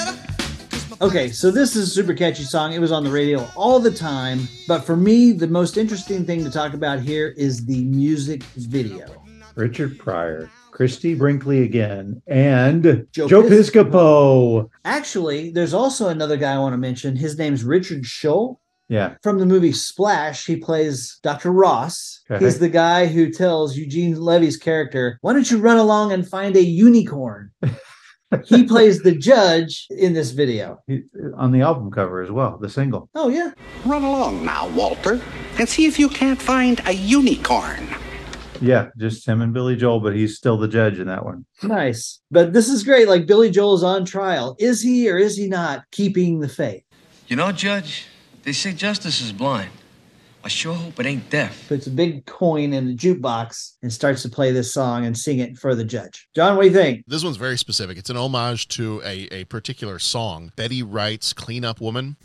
Okay, 1.05 1.29
so 1.29 1.51
this 1.51 1.77
is 1.77 1.89
a 1.89 1.91
super 1.91 2.15
catchy 2.15 2.45
song. 2.45 2.73
It 2.73 2.79
was 2.79 2.91
on 2.91 3.05
the 3.05 3.11
radio 3.11 3.47
all 3.57 3.79
the 3.79 3.91
time. 3.91 4.49
But 4.67 4.85
for 4.85 4.97
me, 4.97 5.33
the 5.33 5.47
most 5.47 5.77
interesting 5.77 6.25
thing 6.25 6.43
to 6.45 6.51
talk 6.51 6.73
about 6.73 7.01
here 7.01 7.35
is 7.37 7.67
the 7.67 7.85
music 7.85 8.43
video. 8.57 9.23
Richard 9.55 9.99
Pryor, 9.99 10.51
Christie 10.71 11.15
Brinkley 11.15 11.63
again, 11.63 12.23
and 12.27 13.07
Joe 13.13 13.29
Joe, 13.29 13.43
Piscopo. 13.43 13.91
Piscopo. 13.91 14.71
Actually, 14.87 15.51
there's 15.51 15.75
also 15.75 16.09
another 16.09 16.39
guy 16.39 16.55
I 16.55 16.59
want 16.59 16.73
to 16.73 16.79
mention. 16.79 17.17
His 17.17 17.37
name's 17.37 17.65
Richard 17.65 18.07
Shull. 18.07 18.63
Yeah. 18.89 19.17
From 19.23 19.39
the 19.39 19.47
movie 19.47 19.73
Splash, 19.73 20.47
he 20.47 20.57
plays 20.57 21.19
Dr. 21.23 21.53
Ross. 21.53 22.23
Okay. 22.31 22.43
He's 22.43 22.59
the 22.59 22.71
guy 22.71 23.09
who 23.09 23.31
tells 23.31 23.77
Eugene 23.77 24.19
Levy's 24.19 24.57
character, 24.57 25.19
Why 25.21 25.35
don't 25.35 25.51
you 25.51 25.59
run 25.59 25.77
along 25.77 26.13
and 26.13 26.27
find 26.27 26.57
a 26.57 26.63
unicorn? 26.63 27.51
he 28.45 28.65
plays 28.65 29.03
the 29.03 29.13
judge 29.13 29.87
in 29.91 30.13
this 30.13 30.31
video. 30.31 30.81
He, 30.87 31.03
on 31.37 31.53
the 31.53 31.61
album 31.61 31.91
cover 31.91 32.23
as 32.23 32.31
well, 32.31 32.59
the 32.59 32.69
single. 32.69 33.09
Oh, 33.15 33.29
yeah. 33.29 33.53
Run 33.85 34.03
along 34.03 34.45
now, 34.45 34.69
Walter, 34.71 35.21
and 35.59 35.69
see 35.69 35.87
if 35.87 35.99
you 35.99 36.09
can't 36.09 36.41
find 36.41 36.81
a 36.87 36.93
unicorn. 36.93 37.89
Yeah, 38.61 38.89
just 38.97 39.27
him 39.27 39.43
and 39.43 39.53
Billy 39.53 39.77
Joel, 39.77 40.01
but 40.01 40.15
he's 40.15 40.37
still 40.37 40.57
the 40.57 40.69
judge 40.69 40.99
in 40.99 41.07
that 41.09 41.25
one. 41.25 41.45
Nice. 41.63 42.21
But 42.31 42.53
this 42.53 42.69
is 42.69 42.83
great. 42.83 43.09
Like 43.09 43.27
Billy 43.27 43.51
Joel's 43.51 43.83
on 43.83 44.05
trial. 44.05 44.57
Is 44.59 44.81
he 44.81 45.11
or 45.11 45.19
is 45.19 45.37
he 45.37 45.49
not 45.49 45.85
keeping 45.91 46.41
the 46.41 46.49
faith? 46.49 46.85
You 47.27 47.37
know, 47.37 47.53
Judge, 47.53 48.07
they 48.43 48.53
say 48.53 48.73
justice 48.73 49.21
is 49.21 49.33
blind. 49.33 49.71
I 50.45 50.49
sure 50.49 50.75
hope 50.75 51.01
it 51.01 51.07
ain't 51.07 51.31
deaf. 51.31 51.69
Puts 51.69 51.87
a 51.87 51.91
big 51.91 52.27
coin 52.27 52.75
in 52.75 52.87
the 52.87 52.95
jukebox 52.95 53.77
and 53.83 53.91
starts 53.91 54.21
to 54.23 54.29
play 54.29 54.53
this 54.53 54.75
song 54.75 55.07
and 55.07 55.17
sing 55.17 55.39
it 55.39 55.57
for 55.57 55.75
the 55.75 55.85
judge. 55.85 56.29
John, 56.37 56.57
what 56.57 56.65
do 56.65 56.69
you 56.69 56.75
think? 56.75 57.03
This 57.07 57.25
one's 57.25 57.39
very 57.39 57.57
specific. 57.57 57.97
It's 57.97 58.11
an 58.11 58.19
homage 58.19 58.69
to 58.69 59.01
a, 59.07 59.27
a 59.33 59.45
particular 59.45 59.99
song. 59.99 60.53
Betty 60.55 60.83
Wright's 60.83 61.33
Clean 61.33 61.65
Up 61.65 61.81
Woman. 61.81 62.17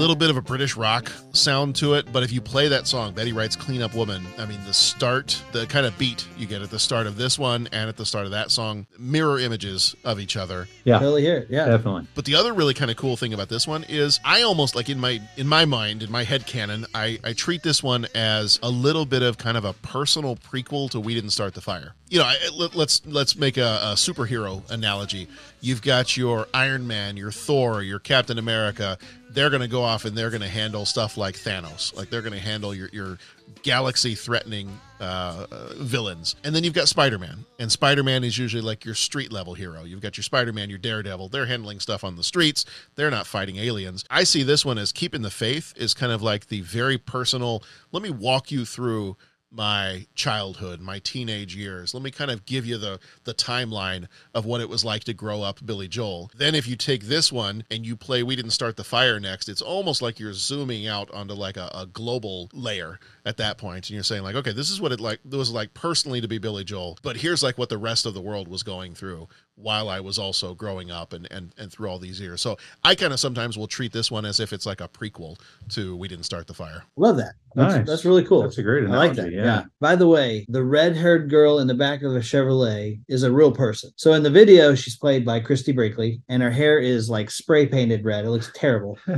It's 0.00 0.06
got 0.06 0.06
a 0.06 0.14
little 0.14 0.16
bit 0.16 0.30
of 0.30 0.36
a 0.38 0.40
British 0.40 0.76
rock 0.76 1.12
sound 1.32 1.76
to 1.76 1.92
it, 1.92 2.10
but 2.10 2.22
if 2.22 2.32
you 2.32 2.40
play 2.40 2.68
that 2.68 2.86
song, 2.86 3.12
Betty 3.12 3.34
Wright's 3.34 3.54
Clean 3.54 3.82
Up 3.82 3.94
Woman, 3.94 4.24
I 4.38 4.46
mean, 4.46 4.58
the 4.64 4.72
start, 4.72 5.42
the 5.52 5.66
kind 5.66 5.84
of 5.84 5.96
beat 5.98 6.26
you 6.38 6.46
get 6.46 6.62
at 6.62 6.70
the 6.70 6.78
start 6.78 7.06
of 7.06 7.16
this 7.16 7.38
one 7.38 7.68
and 7.72 7.86
at 7.86 7.98
the 7.98 8.06
start 8.06 8.24
of 8.24 8.30
that 8.30 8.50
song, 8.50 8.86
mirror 8.98 9.38
images 9.38 9.94
of 10.02 10.18
each 10.18 10.38
other. 10.38 10.68
Yeah, 10.84 11.00
Totally 11.00 11.20
here. 11.20 11.46
Yeah. 11.50 11.66
definitely. 11.66 12.06
But 12.14 12.24
the 12.24 12.34
other 12.34 12.54
really 12.54 12.72
kind 12.72 12.90
of 12.90 12.96
cool 12.96 13.18
thing 13.18 13.34
about 13.34 13.50
this 13.50 13.68
one 13.68 13.84
is 13.90 14.18
I 14.24 14.40
almost 14.40 14.74
like 14.74 14.88
in 14.88 14.98
my 14.98 15.20
in 15.36 15.46
my 15.46 15.66
mind, 15.66 16.02
in 16.02 16.10
my 16.10 16.24
head 16.24 16.46
canon, 16.46 16.86
I, 16.94 17.18
I 17.22 17.34
treat 17.34 17.62
this 17.62 17.82
one 17.82 18.06
as 18.14 18.58
a 18.62 18.70
little 18.70 19.04
bit 19.04 19.20
of 19.22 19.36
kind 19.36 19.58
of 19.58 19.66
a 19.66 19.74
personal 19.74 20.36
prequel 20.36 20.88
to 20.92 21.00
We 21.00 21.14
Didn't 21.14 21.30
Start 21.30 21.52
the 21.52 21.60
Fire. 21.60 21.94
You 22.08 22.20
know, 22.20 22.24
I, 22.24 22.36
let, 22.56 22.74
let's 22.74 23.02
let's 23.06 23.36
make 23.36 23.58
a, 23.58 23.80
a 23.82 23.94
superhero 23.96 24.68
analogy. 24.70 25.28
You've 25.60 25.82
got 25.82 26.16
your 26.16 26.48
Iron 26.54 26.86
Man, 26.86 27.18
your 27.18 27.30
Thor, 27.30 27.82
your 27.82 27.98
Captain 27.98 28.38
America. 28.38 28.96
They're 29.32 29.50
going 29.50 29.62
to 29.62 29.68
go 29.68 29.82
off 29.82 30.04
and 30.04 30.16
they're 30.16 30.30
going 30.30 30.42
to 30.42 30.48
handle 30.48 30.84
stuff 30.84 31.16
like 31.16 31.36
Thanos. 31.36 31.94
Like 31.96 32.10
they're 32.10 32.22
going 32.22 32.32
to 32.32 32.40
handle 32.40 32.74
your 32.74 32.88
your 32.92 33.18
galaxy 33.62 34.14
threatening 34.14 34.80
uh, 35.00 35.46
uh, 35.50 35.72
villains. 35.76 36.36
And 36.44 36.54
then 36.54 36.64
you've 36.64 36.74
got 36.74 36.88
Spider 36.88 37.18
Man. 37.18 37.44
And 37.58 37.70
Spider 37.70 38.02
Man 38.02 38.24
is 38.24 38.38
usually 38.38 38.62
like 38.62 38.84
your 38.84 38.94
street 38.94 39.32
level 39.32 39.54
hero. 39.54 39.84
You've 39.84 40.00
got 40.00 40.16
your 40.16 40.24
Spider 40.24 40.52
Man, 40.52 40.70
your 40.70 40.78
Daredevil. 40.78 41.28
They're 41.28 41.46
handling 41.46 41.80
stuff 41.80 42.04
on 42.04 42.16
the 42.16 42.24
streets, 42.24 42.64
they're 42.94 43.10
not 43.10 43.26
fighting 43.26 43.56
aliens. 43.56 44.04
I 44.10 44.24
see 44.24 44.42
this 44.42 44.64
one 44.64 44.78
as 44.78 44.92
keeping 44.92 45.22
the 45.22 45.30
faith, 45.30 45.72
is 45.76 45.94
kind 45.94 46.12
of 46.12 46.22
like 46.22 46.48
the 46.48 46.60
very 46.60 46.98
personal. 46.98 47.62
Let 47.92 48.02
me 48.02 48.10
walk 48.10 48.50
you 48.50 48.64
through 48.64 49.16
my 49.52 50.06
childhood, 50.14 50.80
my 50.80 50.98
teenage 51.00 51.56
years. 51.56 51.92
Let 51.92 52.02
me 52.02 52.10
kind 52.10 52.30
of 52.30 52.46
give 52.46 52.66
you 52.66 52.78
the 52.78 53.00
the 53.24 53.34
timeline 53.34 54.06
of 54.34 54.44
what 54.44 54.60
it 54.60 54.68
was 54.68 54.84
like 54.84 55.04
to 55.04 55.14
grow 55.14 55.42
up 55.42 55.64
Billy 55.64 55.88
Joel. 55.88 56.30
Then 56.36 56.54
if 56.54 56.66
you 56.66 56.76
take 56.76 57.04
this 57.04 57.32
one 57.32 57.64
and 57.70 57.84
you 57.84 57.96
play 57.96 58.22
We 58.22 58.36
Didn't 58.36 58.52
Start 58.52 58.76
the 58.76 58.84
Fire 58.84 59.18
next, 59.18 59.48
it's 59.48 59.62
almost 59.62 60.02
like 60.02 60.20
you're 60.20 60.32
zooming 60.32 60.86
out 60.86 61.10
onto 61.12 61.34
like 61.34 61.56
a, 61.56 61.70
a 61.74 61.86
global 61.86 62.48
layer 62.52 62.98
at 63.24 63.36
that 63.38 63.58
point 63.58 63.88
and 63.88 63.94
you're 63.94 64.02
saying 64.02 64.22
like, 64.22 64.36
okay, 64.36 64.52
this 64.52 64.70
is 64.70 64.80
what 64.80 64.92
it 64.92 65.00
like 65.00 65.20
it 65.24 65.36
was 65.36 65.50
like 65.50 65.74
personally 65.74 66.20
to 66.20 66.28
be 66.28 66.38
Billy 66.38 66.64
Joel, 66.64 66.98
but 67.02 67.16
here's 67.16 67.42
like 67.42 67.58
what 67.58 67.68
the 67.68 67.78
rest 67.78 68.06
of 68.06 68.14
the 68.14 68.20
world 68.20 68.48
was 68.48 68.62
going 68.62 68.94
through 68.94 69.28
while 69.60 69.88
I 69.88 70.00
was 70.00 70.18
also 70.18 70.54
growing 70.54 70.90
up 70.90 71.12
and 71.12 71.26
and, 71.30 71.52
and 71.58 71.70
through 71.70 71.88
all 71.88 71.98
these 71.98 72.20
years. 72.20 72.40
So 72.40 72.56
I 72.84 72.94
kind 72.94 73.12
of 73.12 73.20
sometimes 73.20 73.56
will 73.58 73.66
treat 73.66 73.92
this 73.92 74.10
one 74.10 74.24
as 74.24 74.40
if 74.40 74.52
it's 74.52 74.66
like 74.66 74.80
a 74.80 74.88
prequel 74.88 75.38
to 75.70 75.96
We 75.96 76.08
Didn't 76.08 76.24
Start 76.24 76.46
the 76.46 76.54
Fire. 76.54 76.84
Love 76.96 77.16
that. 77.18 77.34
That's, 77.54 77.74
Nice. 77.74 77.86
that's 77.86 78.04
really 78.04 78.24
cool. 78.24 78.42
That's 78.42 78.58
a 78.58 78.62
great 78.62 78.84
I 78.84 78.88
like 78.96 79.12
analogy, 79.12 79.36
that. 79.36 79.44
yeah. 79.44 79.62
By 79.80 79.96
the 79.96 80.06
way, 80.06 80.46
the 80.48 80.62
red 80.62 80.96
haired 80.96 81.28
girl 81.28 81.58
in 81.58 81.66
the 81.66 81.74
back 81.74 82.02
of 82.02 82.14
a 82.14 82.20
Chevrolet 82.20 83.00
is 83.08 83.22
a 83.24 83.32
real 83.32 83.50
person. 83.52 83.90
So 83.96 84.12
in 84.12 84.22
the 84.22 84.30
video, 84.30 84.74
she's 84.74 84.96
played 84.96 85.24
by 85.24 85.40
Christie 85.40 85.72
Brinkley, 85.72 86.22
and 86.28 86.42
her 86.42 86.50
hair 86.50 86.78
is 86.78 87.10
like 87.10 87.30
spray 87.30 87.66
painted 87.66 88.04
red. 88.04 88.24
It 88.24 88.30
looks 88.30 88.50
terrible. 88.54 88.98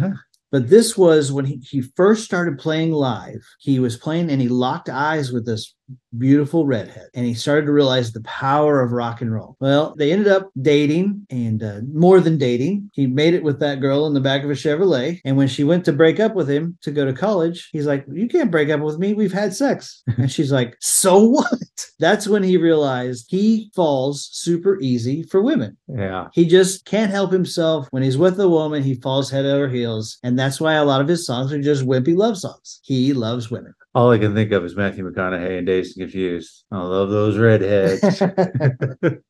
But 0.51 0.69
this 0.69 0.99
was 0.99 1.33
when 1.33 1.47
he, 1.47 1.57
he 1.67 1.81
first 1.97 2.25
started 2.27 2.59
playing 2.59 2.93
live. 2.93 3.41
He 3.59 3.79
was 3.79 3.97
playing 3.97 4.31
and 4.31 4.39
he 4.39 4.49
locked 4.49 4.91
eyes 4.91 5.33
with 5.33 5.47
this 5.47 5.75
beautiful 6.19 6.67
redhead 6.67 7.09
and 7.15 7.25
he 7.27 7.35
started 7.35 7.67
to 7.67 7.73
realize 7.73 8.13
the 8.13 8.21
power 8.23 8.81
of 8.81 8.93
rock 8.93 9.21
and 9.21 9.33
roll 9.33 9.57
well 9.61 9.95
they 9.99 10.13
ended 10.13 10.29
up 10.29 10.51
dating 10.61 11.27
and 11.31 11.63
uh, 11.63 11.81
more 11.93 12.21
than 12.21 12.39
dating 12.39 12.89
he 12.93 13.07
made 13.07 13.35
it 13.35 13.43
with 13.43 13.59
that 13.61 13.81
girl 13.81 14.07
in 14.07 14.15
the 14.15 14.21
back 14.21 14.43
of 14.45 14.51
a 14.51 14.55
chevrolet 14.55 15.21
and 15.25 15.37
when 15.37 15.49
she 15.49 15.65
went 15.65 15.85
to 15.85 15.93
break 15.93 16.21
up 16.21 16.35
with 16.35 16.49
him 16.49 16.77
to 16.83 16.91
go 16.91 17.05
to 17.05 17.13
college 17.13 17.69
he's 17.73 17.87
like 17.87 18.05
you 18.13 18.29
can't 18.29 18.51
break 18.51 18.69
up 18.71 18.81
with 18.81 18.99
me 18.99 19.15
we've 19.15 19.33
had 19.33 19.55
sex 19.55 20.03
and 20.19 20.31
she's 20.31 20.53
like 20.53 20.77
so 20.81 21.19
what 21.25 21.87
that's 21.99 22.29
when 22.29 22.43
he 22.43 22.57
realized 22.57 23.27
he 23.29 23.71
falls 23.75 24.29
super 24.33 24.79
easy 24.81 25.23
for 25.25 25.41
women 25.43 25.77
Yeah. 25.89 26.29
he 26.33 26.47
just 26.47 26.85
can't 26.85 27.11
help 27.11 27.33
himself. 27.33 27.89
When 27.91 28.03
he's 28.03 28.19
with 28.19 28.39
a 28.41 28.49
woman, 28.49 28.83
he 28.83 28.95
falls 28.97 29.31
head 29.31 29.45
over 29.47 29.69
heels. 29.69 30.19
And 30.23 30.39
that's 30.39 30.61
why 30.61 30.75
a 30.75 30.85
lot 30.85 31.01
of 31.01 31.09
his 31.09 31.25
songs 31.27 31.53
are 31.53 31.61
just 31.61 31.85
wimpy 31.87 32.17
love 32.17 32.37
songs. 32.39 32.81
He 32.83 33.13
loves 33.13 33.51
women. 33.51 33.75
All 33.95 34.11
I 34.11 34.19
can 34.19 34.35
think 34.35 34.53
of 34.53 34.65
is 34.65 34.75
Matthew 34.75 35.09
McConaughey 35.11 35.59
and 35.59 35.67
Dazed 35.67 35.97
and 35.99 36.05
Confused. 36.05 36.65
I 36.73 36.79
love 36.79 37.11
those 37.11 37.37
redheads. 37.37 38.21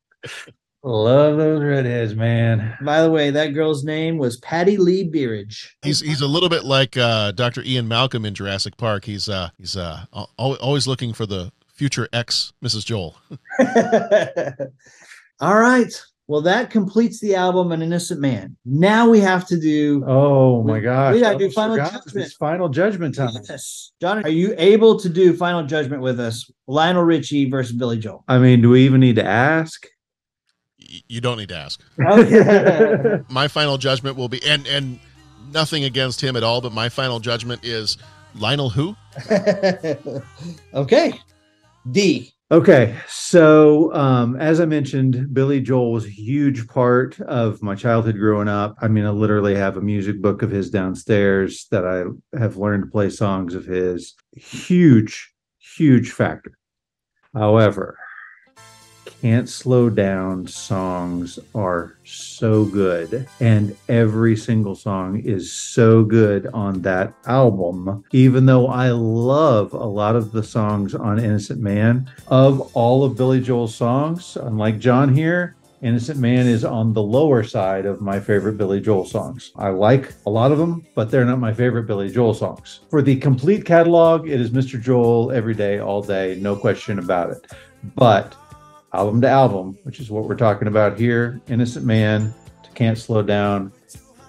love 0.83 1.37
those 1.37 1.61
redheads, 1.61 2.15
man. 2.15 2.77
By 2.81 3.01
the 3.01 3.11
way, 3.11 3.29
that 3.31 3.47
girl's 3.47 3.83
name 3.83 4.17
was 4.17 4.37
Patty 4.37 4.77
Lee 4.77 5.09
Beeridge. 5.09 5.67
He's 5.81 5.99
he's 5.99 6.21
a 6.21 6.27
little 6.27 6.49
bit 6.49 6.63
like 6.63 6.95
uh, 6.95 7.33
Dr. 7.33 7.61
Ian 7.63 7.89
Malcolm 7.89 8.25
in 8.25 8.33
Jurassic 8.33 8.77
Park. 8.77 9.03
He's 9.03 9.27
uh 9.27 9.49
he's 9.57 9.75
uh 9.75 10.05
al- 10.13 10.29
al- 10.39 10.55
always 10.55 10.87
looking 10.87 11.11
for 11.13 11.25
the 11.25 11.51
future 11.67 12.07
ex 12.13 12.53
Mrs. 12.63 12.85
Joel. 12.85 13.17
All 15.41 15.59
right. 15.59 15.91
Well, 16.27 16.41
that 16.41 16.69
completes 16.69 17.19
the 17.19 17.35
album 17.35 17.71
An 17.73 17.81
Innocent 17.81 18.21
Man. 18.21 18.55
Now 18.65 19.09
we 19.09 19.19
have 19.19 19.45
to 19.47 19.59
do 19.59 20.03
Oh 20.07 20.63
my 20.63 20.75
We- 20.75 20.79
gosh. 20.81 21.13
we 21.15 21.19
gotta 21.19 21.37
do 21.37 21.49
Final. 21.51 21.75
Judgment. 21.77 22.15
It's 22.15 22.33
final 22.35 22.69
judgment 22.69 23.15
time. 23.15 23.31
Yes. 23.49 23.91
John, 24.01 24.23
are 24.23 24.29
you 24.29 24.55
able 24.57 24.97
to 24.99 25.09
do 25.09 25.35
Final 25.35 25.63
Judgment 25.65 26.01
with 26.01 26.19
us? 26.19 26.49
Lionel 26.67 27.03
Richie 27.03 27.49
versus 27.49 27.75
Billy 27.75 27.97
Joel. 27.99 28.23
I 28.27 28.37
mean, 28.37 28.61
do 28.61 28.69
we 28.69 28.85
even 28.85 29.01
need 29.01 29.15
to 29.17 29.25
ask? 29.25 29.85
You 31.07 31.21
don't 31.21 31.37
need 31.37 31.49
to 31.49 31.57
ask. 31.57 31.81
Okay. 31.99 33.19
My 33.29 33.47
final 33.47 33.77
judgment 33.77 34.15
will 34.15 34.29
be 34.29 34.41
and 34.45 34.65
and 34.67 34.99
nothing 35.51 35.83
against 35.83 36.21
him 36.21 36.35
at 36.35 36.43
all, 36.43 36.61
but 36.61 36.71
my 36.71 36.87
final 36.89 37.19
judgment 37.19 37.63
is 37.63 37.97
Lionel 38.35 38.69
who? 38.69 38.95
okay. 40.73 41.19
D. 41.91 42.32
Okay, 42.51 42.95
so 43.07 43.91
um, 43.95 44.35
as 44.35 44.59
I 44.59 44.65
mentioned, 44.65 45.33
Billy 45.33 45.59
Joel 45.59 45.91
was 45.91 46.05
a 46.05 46.09
huge 46.09 46.67
part 46.67 47.19
of 47.21 47.63
my 47.63 47.73
childhood 47.73 48.17
growing 48.17 48.47
up. 48.47 48.75
I 48.79 48.89
mean, 48.89 49.05
I 49.05 49.09
literally 49.09 49.55
have 49.55 49.77
a 49.77 49.81
music 49.81 50.21
book 50.21 50.43
of 50.43 50.51
his 50.51 50.69
downstairs 50.69 51.67
that 51.71 51.85
I 51.85 52.03
have 52.37 52.57
learned 52.57 52.83
to 52.83 52.91
play 52.91 53.09
songs 53.09 53.55
of 53.55 53.65
his. 53.65 54.13
Huge, 54.35 55.33
huge 55.57 56.11
factor. 56.11 56.57
However, 57.33 57.97
can't 59.23 59.47
slow 59.47 59.89
down 59.89 60.45
songs 60.45 61.39
are 61.55 61.95
so 62.03 62.65
good 62.65 63.25
and 63.39 63.73
every 63.87 64.35
single 64.35 64.75
song 64.75 65.17
is 65.21 65.49
so 65.49 66.03
good 66.03 66.45
on 66.47 66.81
that 66.81 67.13
album 67.25 68.03
even 68.11 68.45
though 68.45 68.67
i 68.67 68.89
love 68.89 69.71
a 69.71 69.77
lot 69.77 70.17
of 70.17 70.33
the 70.33 70.43
songs 70.43 70.93
on 70.93 71.23
innocent 71.23 71.61
man. 71.61 72.11
Of 72.27 72.75
all 72.75 73.05
of 73.05 73.15
billy 73.15 73.39
joel's 73.39 73.73
songs 73.73 74.35
unlike 74.35 74.77
john 74.79 75.13
here 75.13 75.55
innocent 75.81 76.19
man 76.19 76.45
is 76.45 76.65
on 76.65 76.91
the 76.91 77.01
lower 77.01 77.43
side 77.43 77.85
of 77.85 78.01
my 78.01 78.19
favorite 78.19 78.57
billy 78.57 78.81
joel 78.81 79.05
songs. 79.05 79.53
I 79.55 79.69
like 79.69 80.11
a 80.25 80.29
lot 80.29 80.51
of 80.51 80.57
them 80.57 80.85
but 80.95 81.09
they're 81.09 81.23
not 81.23 81.39
my 81.39 81.53
favorite 81.53 81.87
billy 81.87 82.11
joel 82.11 82.33
songs. 82.33 82.81
For 82.89 83.01
the 83.01 83.15
complete 83.15 83.63
catalog 83.63 84.27
it 84.27 84.41
is 84.41 84.49
mr 84.49 84.81
joel 84.81 85.31
every 85.31 85.53
day 85.53 85.79
all 85.79 86.01
day 86.01 86.37
no 86.41 86.57
question 86.57 86.99
about 86.99 87.29
it. 87.29 87.47
But 87.95 88.35
album 88.93 89.21
to 89.21 89.29
album, 89.29 89.77
which 89.83 89.99
is 89.99 90.09
what 90.09 90.27
we're 90.27 90.35
talking 90.35 90.67
about 90.67 90.99
here. 90.99 91.41
Innocent 91.47 91.85
Man 91.85 92.33
to 92.63 92.71
Can't 92.71 92.97
Slow 92.97 93.21
Down. 93.21 93.71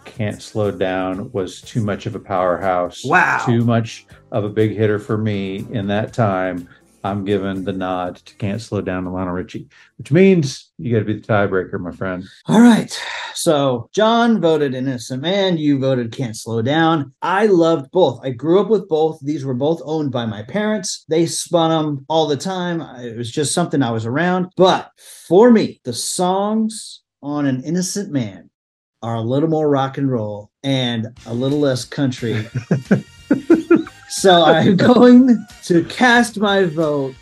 Can't 0.05 0.41
Slow 0.41 0.71
Down 0.71 1.31
was 1.33 1.61
too 1.61 1.83
much 1.83 2.07
of 2.07 2.15
a 2.15 2.21
powerhouse. 2.21 3.05
Wow. 3.05 3.43
Too 3.45 3.65
much 3.65 4.07
of 4.33 4.45
a 4.45 4.49
big 4.49 4.77
hitter 4.77 4.99
for 4.99 5.19
me 5.19 5.67
in 5.71 5.87
that 5.89 6.13
time. 6.13 6.69
I'm 7.05 7.25
giving 7.25 7.65
the 7.65 7.73
nod 7.73 8.17
to 8.17 8.35
Can't 8.37 8.61
Slow 8.61 8.81
Down 8.81 9.05
to 9.05 9.11
Lionel 9.11 9.35
Richie, 9.35 9.69
which 9.99 10.11
means 10.11 10.73
you 10.79 10.91
got 10.91 11.01
to 11.01 11.05
be 11.05 11.21
the 11.21 11.27
tiebreaker, 11.27 11.79
my 11.79 11.91
friend. 11.91 12.25
All 12.47 12.61
right. 12.61 12.99
So 13.35 13.91
John 13.93 14.41
voted 14.41 14.75
Innocent 14.75 15.21
Man. 15.21 15.59
You 15.59 15.79
voted 15.79 16.13
Can't 16.13 16.35
Slow 16.35 16.63
Down. 16.63 17.13
I 17.21 17.47
loved 17.47 17.91
both. 17.91 18.21
I 18.25 18.31
grew 18.31 18.59
up 18.59 18.71
with 18.71 18.89
both. 18.89 19.21
These 19.21 19.45
were 19.45 19.55
both 19.55 19.83
owned 19.85 20.13
by 20.13 20.25
my 20.25 20.43
parents. 20.45 21.05
They 21.09 21.27
spun 21.27 21.71
them 21.71 22.07
all 22.09 22.27
the 22.27 22.39
time. 22.39 22.81
It 23.05 23.19
was 23.19 23.31
just 23.31 23.53
something 23.53 23.83
I 23.83 23.91
was 23.91 24.07
around. 24.07 24.49
But 24.57 24.91
for 24.97 25.51
me, 25.51 25.81
the 25.85 25.93
songs 25.93 27.03
on 27.23 27.45
An 27.45 27.63
Innocent 27.65 28.11
Man 28.11 28.49
are 29.03 29.17
a 29.17 29.21
little 29.21 29.51
more 29.51 29.69
rock 29.69 29.99
and 29.99 30.11
roll 30.11 30.51
and 30.63 31.09
a 31.27 31.35
little 31.35 31.61
less 31.61 31.85
country. 31.85 32.49
so 34.15 34.45
I'm 34.45 34.77
going 34.77 35.45
to 35.65 35.85
cast 35.85 36.39
my 36.39 36.65
vote 36.65 37.15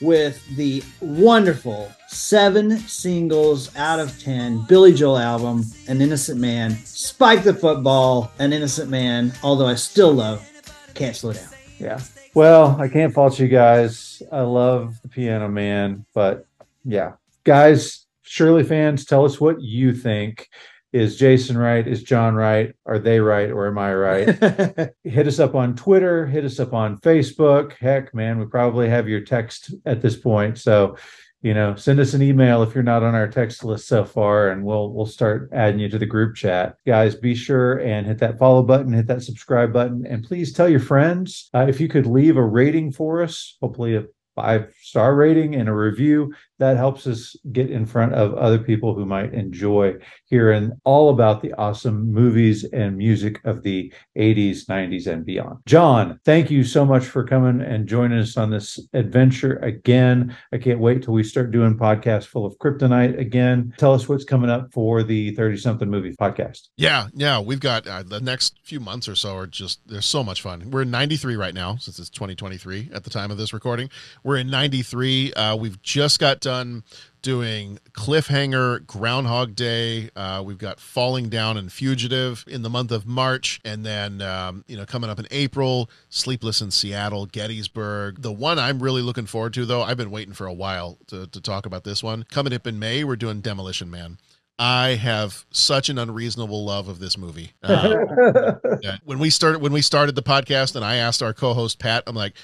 with 0.00 0.44
the 0.56 0.82
wonderful 1.00 1.92
seven 2.08 2.78
singles 2.78 3.74
out 3.76 4.00
of 4.00 4.18
10 4.22 4.64
Billy 4.66 4.94
Joel 4.94 5.18
album, 5.18 5.64
An 5.88 6.00
Innocent 6.00 6.40
Man, 6.40 6.72
Spike 6.84 7.44
the 7.44 7.52
Football, 7.52 8.32
An 8.38 8.52
Innocent 8.52 8.90
Man, 8.90 9.32
although 9.42 9.66
I 9.66 9.74
still 9.74 10.12
love 10.12 10.48
Can't 10.94 11.14
Slow 11.14 11.34
Down. 11.34 11.48
Yeah. 11.78 12.00
Well, 12.34 12.80
I 12.80 12.88
can't 12.88 13.12
fault 13.12 13.38
you 13.38 13.48
guys. 13.48 14.22
I 14.32 14.40
love 14.40 15.00
the 15.02 15.08
Piano 15.08 15.48
Man, 15.48 16.06
but 16.14 16.46
yeah, 16.84 17.12
guys, 17.44 18.06
Shirley 18.22 18.64
fans, 18.64 19.04
tell 19.04 19.24
us 19.24 19.40
what 19.40 19.60
you 19.60 19.94
think. 19.94 20.48
Is 20.96 21.16
Jason 21.16 21.58
right? 21.58 21.86
Is 21.86 22.02
John 22.02 22.34
right? 22.34 22.74
Are 22.86 22.98
they 22.98 23.20
right 23.20 23.50
or 23.50 23.66
am 23.66 23.76
I 23.76 23.94
right? 23.94 24.26
hit 25.04 25.26
us 25.26 25.38
up 25.38 25.54
on 25.54 25.76
Twitter, 25.76 26.26
hit 26.26 26.46
us 26.46 26.58
up 26.58 26.72
on 26.72 26.98
Facebook. 27.00 27.74
Heck, 27.74 28.14
man, 28.14 28.38
we 28.38 28.46
probably 28.46 28.88
have 28.88 29.06
your 29.06 29.20
text 29.20 29.74
at 29.84 30.00
this 30.00 30.16
point. 30.16 30.56
So, 30.56 30.96
you 31.42 31.52
know, 31.52 31.74
send 31.74 32.00
us 32.00 32.14
an 32.14 32.22
email 32.22 32.62
if 32.62 32.74
you're 32.74 32.82
not 32.82 33.02
on 33.02 33.14
our 33.14 33.28
text 33.28 33.62
list 33.62 33.88
so 33.88 34.06
far, 34.06 34.48
and 34.48 34.64
we'll 34.64 34.90
we'll 34.90 35.04
start 35.04 35.50
adding 35.52 35.80
you 35.80 35.90
to 35.90 35.98
the 35.98 36.06
group 36.06 36.34
chat. 36.34 36.76
Guys, 36.86 37.14
be 37.14 37.34
sure 37.34 37.78
and 37.80 38.06
hit 38.06 38.18
that 38.20 38.38
follow 38.38 38.62
button, 38.62 38.94
hit 38.94 39.06
that 39.08 39.22
subscribe 39.22 39.74
button, 39.74 40.06
and 40.06 40.24
please 40.24 40.50
tell 40.50 40.68
your 40.68 40.80
friends. 40.80 41.50
Uh, 41.52 41.66
if 41.68 41.78
you 41.78 41.88
could 41.88 42.06
leave 42.06 42.38
a 42.38 42.42
rating 42.42 42.90
for 42.90 43.22
us, 43.22 43.58
hopefully 43.60 43.96
a 43.96 44.06
five 44.34 44.72
star 44.80 45.14
rating 45.14 45.56
and 45.56 45.68
a 45.68 45.72
review, 45.72 46.32
that 46.58 46.76
helps 46.76 47.06
us 47.06 47.36
get 47.52 47.70
in 47.70 47.86
front 47.86 48.14
of 48.14 48.34
other 48.34 48.58
people 48.58 48.94
who 48.94 49.04
might 49.04 49.34
enjoy 49.34 49.94
hearing 50.26 50.72
all 50.84 51.10
about 51.10 51.42
the 51.42 51.52
awesome 51.54 52.12
movies 52.12 52.64
and 52.64 52.96
music 52.96 53.40
of 53.44 53.62
the 53.62 53.92
80s, 54.16 54.66
90s, 54.66 55.06
and 55.06 55.24
beyond. 55.24 55.58
John, 55.66 56.18
thank 56.24 56.50
you 56.50 56.64
so 56.64 56.84
much 56.84 57.04
for 57.04 57.24
coming 57.24 57.60
and 57.60 57.86
joining 57.86 58.18
us 58.18 58.36
on 58.36 58.50
this 58.50 58.80
adventure 58.92 59.56
again. 59.56 60.36
I 60.52 60.58
can't 60.58 60.80
wait 60.80 61.02
till 61.02 61.14
we 61.14 61.22
start 61.22 61.50
doing 61.50 61.76
podcasts 61.76 62.26
full 62.26 62.46
of 62.46 62.56
kryptonite 62.58 63.18
again. 63.18 63.74
Tell 63.76 63.94
us 63.94 64.08
what's 64.08 64.24
coming 64.24 64.50
up 64.50 64.72
for 64.72 65.02
the 65.02 65.34
30 65.34 65.56
something 65.58 65.90
movie 65.90 66.14
podcast. 66.16 66.68
Yeah, 66.76 67.08
yeah, 67.14 67.40
we've 67.40 67.60
got 67.60 67.86
uh, 67.86 68.02
the 68.02 68.20
next 68.20 68.58
few 68.62 68.80
months 68.80 69.08
or 69.08 69.14
so 69.14 69.36
are 69.36 69.46
just 69.46 69.80
they're 69.86 70.00
so 70.00 70.24
much 70.24 70.42
fun. 70.42 70.70
We're 70.70 70.82
in 70.82 70.90
93 70.90 71.36
right 71.36 71.54
now 71.54 71.76
since 71.76 71.98
it's 71.98 72.10
2023 72.10 72.90
at 72.92 73.04
the 73.04 73.10
time 73.10 73.30
of 73.30 73.36
this 73.38 73.52
recording. 73.52 73.90
We're 74.22 74.36
in 74.38 74.50
93. 74.50 75.32
Uh, 75.34 75.56
we've 75.56 75.80
just 75.82 76.18
got 76.18 76.45
done 76.46 76.84
doing 77.22 77.80
Cliffhanger, 77.90 78.86
Groundhog 78.86 79.56
Day. 79.56 80.10
Uh, 80.14 80.44
we've 80.46 80.58
got 80.58 80.78
Falling 80.78 81.28
Down 81.28 81.56
and 81.56 81.72
Fugitive 81.72 82.44
in 82.46 82.62
the 82.62 82.70
month 82.70 82.92
of 82.92 83.04
March, 83.04 83.60
and 83.64 83.84
then 83.84 84.22
um, 84.22 84.64
you 84.68 84.76
know 84.76 84.86
coming 84.86 85.10
up 85.10 85.18
in 85.18 85.26
April, 85.32 85.90
Sleepless 86.08 86.60
in 86.60 86.70
Seattle, 86.70 87.26
Gettysburg. 87.26 88.22
The 88.22 88.30
one 88.30 88.60
I'm 88.60 88.78
really 88.80 89.02
looking 89.02 89.26
forward 89.26 89.54
to, 89.54 89.66
though, 89.66 89.82
I've 89.82 89.96
been 89.96 90.12
waiting 90.12 90.34
for 90.34 90.46
a 90.46 90.52
while 90.52 90.98
to, 91.08 91.26
to 91.26 91.40
talk 91.40 91.66
about 91.66 91.82
this 91.82 92.00
one. 92.00 92.22
Coming 92.30 92.54
up 92.54 92.64
in 92.64 92.78
May, 92.78 93.02
we're 93.02 93.16
doing 93.16 93.40
Demolition 93.40 93.90
Man. 93.90 94.18
I 94.56 94.90
have 94.90 95.46
such 95.50 95.88
an 95.88 95.98
unreasonable 95.98 96.64
love 96.64 96.86
of 96.88 97.00
this 97.00 97.18
movie. 97.18 97.52
Um, 97.64 99.00
when 99.04 99.18
we 99.18 99.30
started 99.30 99.60
when 99.60 99.72
we 99.72 99.82
started 99.82 100.14
the 100.14 100.22
podcast, 100.22 100.76
and 100.76 100.84
I 100.84 100.96
asked 100.96 101.24
our 101.24 101.34
co-host 101.34 101.80
Pat, 101.80 102.04
I'm 102.06 102.14
like, 102.14 102.34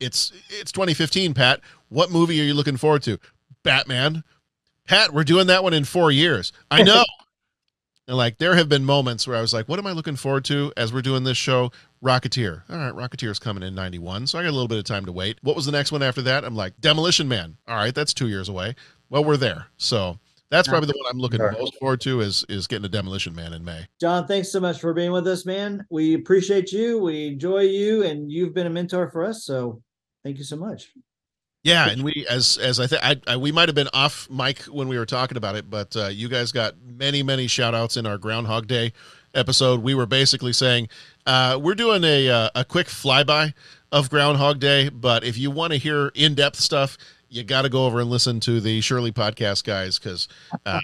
"It's 0.00 0.32
it's 0.48 0.72
2015, 0.72 1.32
Pat. 1.34 1.60
What 1.90 2.10
movie 2.10 2.40
are 2.40 2.44
you 2.44 2.54
looking 2.54 2.76
forward 2.76 3.04
to? 3.04 3.18
Batman." 3.62 4.24
Pat, 4.86 5.12
we're 5.14 5.24
doing 5.24 5.46
that 5.46 5.62
one 5.62 5.72
in 5.74 5.84
four 5.84 6.10
years. 6.10 6.52
I 6.70 6.82
know. 6.84 7.04
and 8.08 8.16
like, 8.16 8.38
there 8.38 8.56
have 8.56 8.68
been 8.68 8.84
moments 8.84 9.26
where 9.28 9.36
I 9.36 9.40
was 9.40 9.52
like, 9.52 9.68
"What 9.68 9.78
am 9.78 9.86
I 9.86 9.92
looking 9.92 10.16
forward 10.16 10.44
to?" 10.46 10.72
As 10.76 10.92
we're 10.92 11.02
doing 11.02 11.22
this 11.24 11.36
show, 11.36 11.70
Rocketeer. 12.04 12.62
All 12.68 12.76
right, 12.76 12.92
Rocketeer's 12.92 13.38
coming 13.38 13.62
in 13.62 13.74
91, 13.76 14.26
so 14.26 14.38
I 14.38 14.42
got 14.42 14.48
a 14.50 14.52
little 14.52 14.66
bit 14.68 14.78
of 14.78 14.84
time 14.84 15.06
to 15.06 15.12
wait. 15.12 15.38
What 15.42 15.54
was 15.54 15.66
the 15.66 15.72
next 15.72 15.92
one 15.92 16.02
after 16.02 16.20
that? 16.22 16.44
I'm 16.44 16.56
like, 16.56 16.80
Demolition 16.80 17.28
Man. 17.28 17.56
All 17.68 17.76
right, 17.76 17.94
that's 17.94 18.12
two 18.12 18.28
years 18.28 18.48
away. 18.48 18.74
Well, 19.08 19.24
we're 19.24 19.36
there. 19.36 19.66
So 19.76 20.18
that's 20.50 20.66
probably 20.66 20.88
the 20.88 20.94
one 20.98 21.06
I'm 21.10 21.18
looking 21.20 21.38
Sure. 21.38 21.52
most 21.52 21.76
forward 21.76 22.00
to 22.02 22.20
is 22.20 22.44
is 22.48 22.66
getting 22.66 22.84
a 22.84 22.88
Demolition 22.88 23.36
Man 23.36 23.52
in 23.52 23.64
May. 23.64 23.86
John, 24.00 24.26
thanks 24.26 24.50
so 24.50 24.58
much 24.58 24.80
for 24.80 24.92
being 24.92 25.12
with 25.12 25.28
us, 25.28 25.46
man. 25.46 25.86
We 25.90 26.14
appreciate 26.14 26.72
you. 26.72 26.98
We 26.98 27.28
enjoy 27.28 27.60
you, 27.60 28.02
and 28.02 28.32
you've 28.32 28.52
been 28.52 28.66
a 28.66 28.70
mentor 28.70 29.08
for 29.10 29.24
us. 29.24 29.44
So 29.44 29.80
thank 30.24 30.38
you 30.38 30.44
so 30.44 30.56
much. 30.56 30.90
Yeah, 31.64 31.88
and 31.88 32.02
we 32.02 32.26
as 32.28 32.58
as 32.58 32.80
I 32.80 32.86
think 32.88 33.28
I, 33.28 33.36
we 33.36 33.52
might 33.52 33.68
have 33.68 33.76
been 33.76 33.88
off 33.92 34.28
mic 34.28 34.62
when 34.62 34.88
we 34.88 34.98
were 34.98 35.06
talking 35.06 35.36
about 35.36 35.54
it, 35.54 35.70
but 35.70 35.94
uh, 35.96 36.08
you 36.08 36.28
guys 36.28 36.50
got 36.50 36.74
many 36.84 37.22
many 37.22 37.46
shout 37.46 37.74
outs 37.74 37.96
in 37.96 38.04
our 38.04 38.18
Groundhog 38.18 38.66
Day 38.66 38.92
episode. 39.34 39.80
We 39.82 39.94
were 39.94 40.06
basically 40.06 40.52
saying 40.52 40.88
uh, 41.24 41.58
we're 41.62 41.76
doing 41.76 42.02
a 42.02 42.28
uh, 42.28 42.50
a 42.56 42.64
quick 42.64 42.88
flyby 42.88 43.54
of 43.92 44.10
Groundhog 44.10 44.58
Day, 44.58 44.88
but 44.88 45.22
if 45.22 45.38
you 45.38 45.52
want 45.52 45.72
to 45.72 45.78
hear 45.78 46.10
in 46.16 46.34
depth 46.34 46.58
stuff, 46.58 46.98
you 47.28 47.44
got 47.44 47.62
to 47.62 47.68
go 47.68 47.86
over 47.86 48.00
and 48.00 48.10
listen 48.10 48.40
to 48.40 48.60
the 48.60 48.80
Shirley 48.80 49.12
podcast 49.12 49.62
guys 49.62 50.00
because 50.00 50.26
uh, 50.66 50.80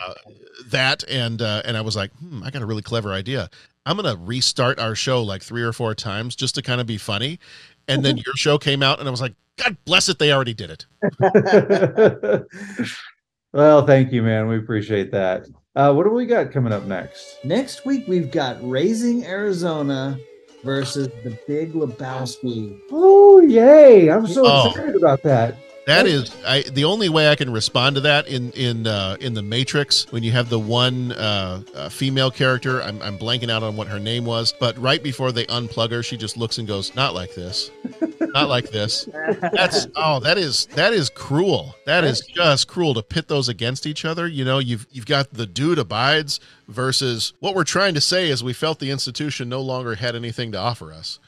that 0.66 1.02
and 1.08 1.42
uh, 1.42 1.62
and 1.64 1.76
I 1.76 1.80
was 1.80 1.96
like, 1.96 2.12
hmm, 2.20 2.42
I 2.44 2.50
got 2.50 2.62
a 2.62 2.66
really 2.66 2.82
clever 2.82 3.12
idea. 3.12 3.50
I'm 3.84 3.96
gonna 3.96 4.16
restart 4.16 4.78
our 4.78 4.94
show 4.94 5.22
like 5.22 5.42
three 5.42 5.62
or 5.62 5.72
four 5.72 5.94
times 5.94 6.36
just 6.36 6.54
to 6.56 6.62
kind 6.62 6.80
of 6.80 6.86
be 6.86 6.98
funny. 6.98 7.40
And 7.88 8.04
then 8.04 8.16
your 8.18 8.34
show 8.36 8.58
came 8.58 8.82
out, 8.82 9.00
and 9.00 9.08
I 9.08 9.10
was 9.10 9.20
like, 9.20 9.34
God 9.56 9.76
bless 9.84 10.08
it, 10.08 10.18
they 10.18 10.32
already 10.32 10.54
did 10.54 10.70
it. 10.70 10.86
well, 13.52 13.86
thank 13.86 14.12
you, 14.12 14.22
man. 14.22 14.46
We 14.48 14.58
appreciate 14.58 15.10
that. 15.12 15.46
Uh, 15.74 15.92
what 15.92 16.04
do 16.04 16.10
we 16.10 16.26
got 16.26 16.52
coming 16.52 16.72
up 16.72 16.84
next? 16.84 17.38
Next 17.44 17.84
week 17.86 18.06
we've 18.08 18.30
got 18.30 18.56
Raising 18.68 19.24
Arizona 19.24 20.18
versus 20.64 21.08
the 21.24 21.38
Big 21.46 21.72
Lebowski. 21.72 22.78
Oh, 22.90 23.40
yay! 23.40 24.10
I'm 24.10 24.26
so 24.26 24.42
Oh. 24.44 24.70
excited 24.70 24.96
about 24.96 25.22
that. 25.22 25.56
That 25.88 26.06
is 26.06 26.30
I 26.46 26.64
the 26.70 26.84
only 26.84 27.08
way 27.08 27.30
I 27.30 27.34
can 27.34 27.50
respond 27.50 27.96
to 27.96 28.02
that 28.02 28.28
in 28.28 28.52
in 28.52 28.86
uh, 28.86 29.16
in 29.20 29.32
the 29.32 29.40
Matrix 29.40 30.06
when 30.12 30.22
you 30.22 30.32
have 30.32 30.50
the 30.50 30.58
one 30.58 31.12
uh, 31.12 31.62
uh, 31.74 31.88
female 31.88 32.30
character. 32.30 32.82
I'm 32.82 33.00
I'm 33.00 33.18
blanking 33.18 33.50
out 33.50 33.62
on 33.62 33.74
what 33.74 33.88
her 33.88 33.98
name 33.98 34.26
was, 34.26 34.52
but 34.60 34.76
right 34.76 35.02
before 35.02 35.32
they 35.32 35.46
unplug 35.46 35.90
her, 35.92 36.02
she 36.02 36.18
just 36.18 36.36
looks 36.36 36.58
and 36.58 36.68
goes, 36.68 36.94
"Not 36.94 37.14
like 37.14 37.34
this, 37.34 37.70
not 38.20 38.50
like 38.50 38.70
this." 38.70 39.08
That's 39.54 39.86
oh, 39.96 40.20
that 40.20 40.36
is 40.36 40.66
that 40.74 40.92
is 40.92 41.08
cruel. 41.08 41.74
That 41.86 42.04
is 42.04 42.20
just 42.20 42.68
cruel 42.68 42.92
to 42.92 43.02
pit 43.02 43.28
those 43.28 43.48
against 43.48 43.86
each 43.86 44.04
other. 44.04 44.28
You 44.28 44.44
know, 44.44 44.58
you've 44.58 44.86
you've 44.92 45.06
got 45.06 45.32
the 45.32 45.46
dude 45.46 45.78
abides 45.78 46.38
versus 46.68 47.32
what 47.40 47.54
we're 47.54 47.64
trying 47.64 47.94
to 47.94 48.02
say 48.02 48.28
is 48.28 48.44
we 48.44 48.52
felt 48.52 48.78
the 48.78 48.90
institution 48.90 49.48
no 49.48 49.62
longer 49.62 49.94
had 49.94 50.14
anything 50.14 50.52
to 50.52 50.58
offer 50.58 50.92
us. 50.92 51.18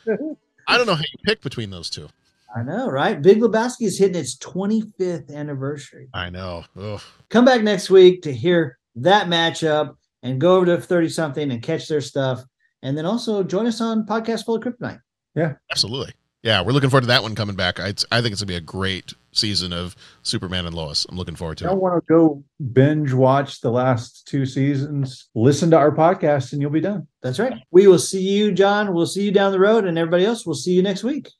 I 0.68 0.76
don't 0.76 0.86
know 0.86 0.96
how 0.96 1.00
you 1.00 1.18
pick 1.24 1.40
between 1.40 1.70
those 1.70 1.88
two. 1.88 2.10
I 2.54 2.62
know, 2.62 2.88
right? 2.88 3.20
Big 3.20 3.40
Lebowski 3.40 3.82
is 3.82 3.98
hitting 3.98 4.20
its 4.20 4.36
25th 4.38 5.32
anniversary. 5.34 6.08
I 6.14 6.30
know. 6.30 6.64
Ugh. 6.78 7.00
Come 7.28 7.44
back 7.44 7.62
next 7.62 7.90
week 7.90 8.22
to 8.22 8.32
hear 8.32 8.78
that 8.96 9.28
matchup 9.28 9.94
and 10.22 10.40
go 10.40 10.56
over 10.56 10.66
to 10.66 10.80
30 10.80 11.08
something 11.08 11.50
and 11.50 11.62
catch 11.62 11.86
their 11.88 12.00
stuff. 12.00 12.42
And 12.82 12.96
then 12.96 13.06
also 13.06 13.42
join 13.42 13.66
us 13.66 13.80
on 13.80 14.06
Podcast 14.06 14.44
Full 14.46 14.56
of 14.56 14.62
Kryptonite. 14.62 15.00
Yeah. 15.34 15.54
Absolutely. 15.70 16.12
Yeah, 16.42 16.62
we're 16.62 16.72
looking 16.72 16.88
forward 16.88 17.02
to 17.02 17.06
that 17.08 17.22
one 17.22 17.34
coming 17.34 17.54
back. 17.54 17.78
I, 17.78 17.88
I 18.10 18.22
think 18.22 18.32
it's 18.32 18.40
gonna 18.40 18.46
be 18.46 18.54
a 18.56 18.60
great 18.60 19.12
season 19.32 19.74
of 19.74 19.94
Superman 20.22 20.64
and 20.64 20.74
Lois. 20.74 21.04
I'm 21.08 21.16
looking 21.18 21.36
forward 21.36 21.60
I 21.62 21.66
to 21.66 21.72
it. 21.72 21.76
want 21.76 22.02
to 22.02 22.12
go 22.12 22.42
binge 22.72 23.12
watch 23.12 23.60
the 23.60 23.70
last 23.70 24.26
two 24.26 24.46
seasons. 24.46 25.28
Listen 25.34 25.70
to 25.72 25.76
our 25.76 25.94
podcast, 25.94 26.54
and 26.54 26.62
you'll 26.62 26.70
be 26.70 26.80
done. 26.80 27.06
That's 27.22 27.38
right. 27.38 27.52
We 27.70 27.86
will 27.88 27.98
see 27.98 28.22
you, 28.22 28.52
John. 28.52 28.94
We'll 28.94 29.04
see 29.06 29.22
you 29.22 29.32
down 29.32 29.52
the 29.52 29.60
road, 29.60 29.84
and 29.84 29.98
everybody 29.98 30.24
else, 30.24 30.46
we'll 30.46 30.54
see 30.54 30.72
you 30.72 30.82
next 30.82 31.04
week. 31.04 31.30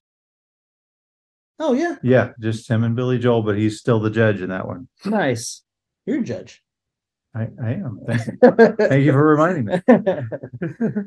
Oh, 1.63 1.75
yeah. 1.75 1.97
Yeah, 2.03 2.31
just 2.41 2.69
him 2.69 2.83
and 2.85 2.97
Billy 2.97 3.19
Joel, 3.19 3.43
but 3.43 3.59
he's 3.59 3.79
still 3.79 4.01
the 4.01 4.09
judge 4.09 4.41
in 4.41 4.49
that 4.49 4.67
one. 4.67 4.89
Nice. 5.05 5.63
You're 6.07 6.21
a 6.21 6.25
judge. 6.25 6.63
I, 7.35 7.49
I 7.63 7.73
am. 7.73 8.01
Thank, 8.07 8.27
you. 8.27 8.77
thank 8.89 9.05
you 9.05 9.13
for 9.13 9.25
reminding 9.25 9.67
me. 9.67 9.81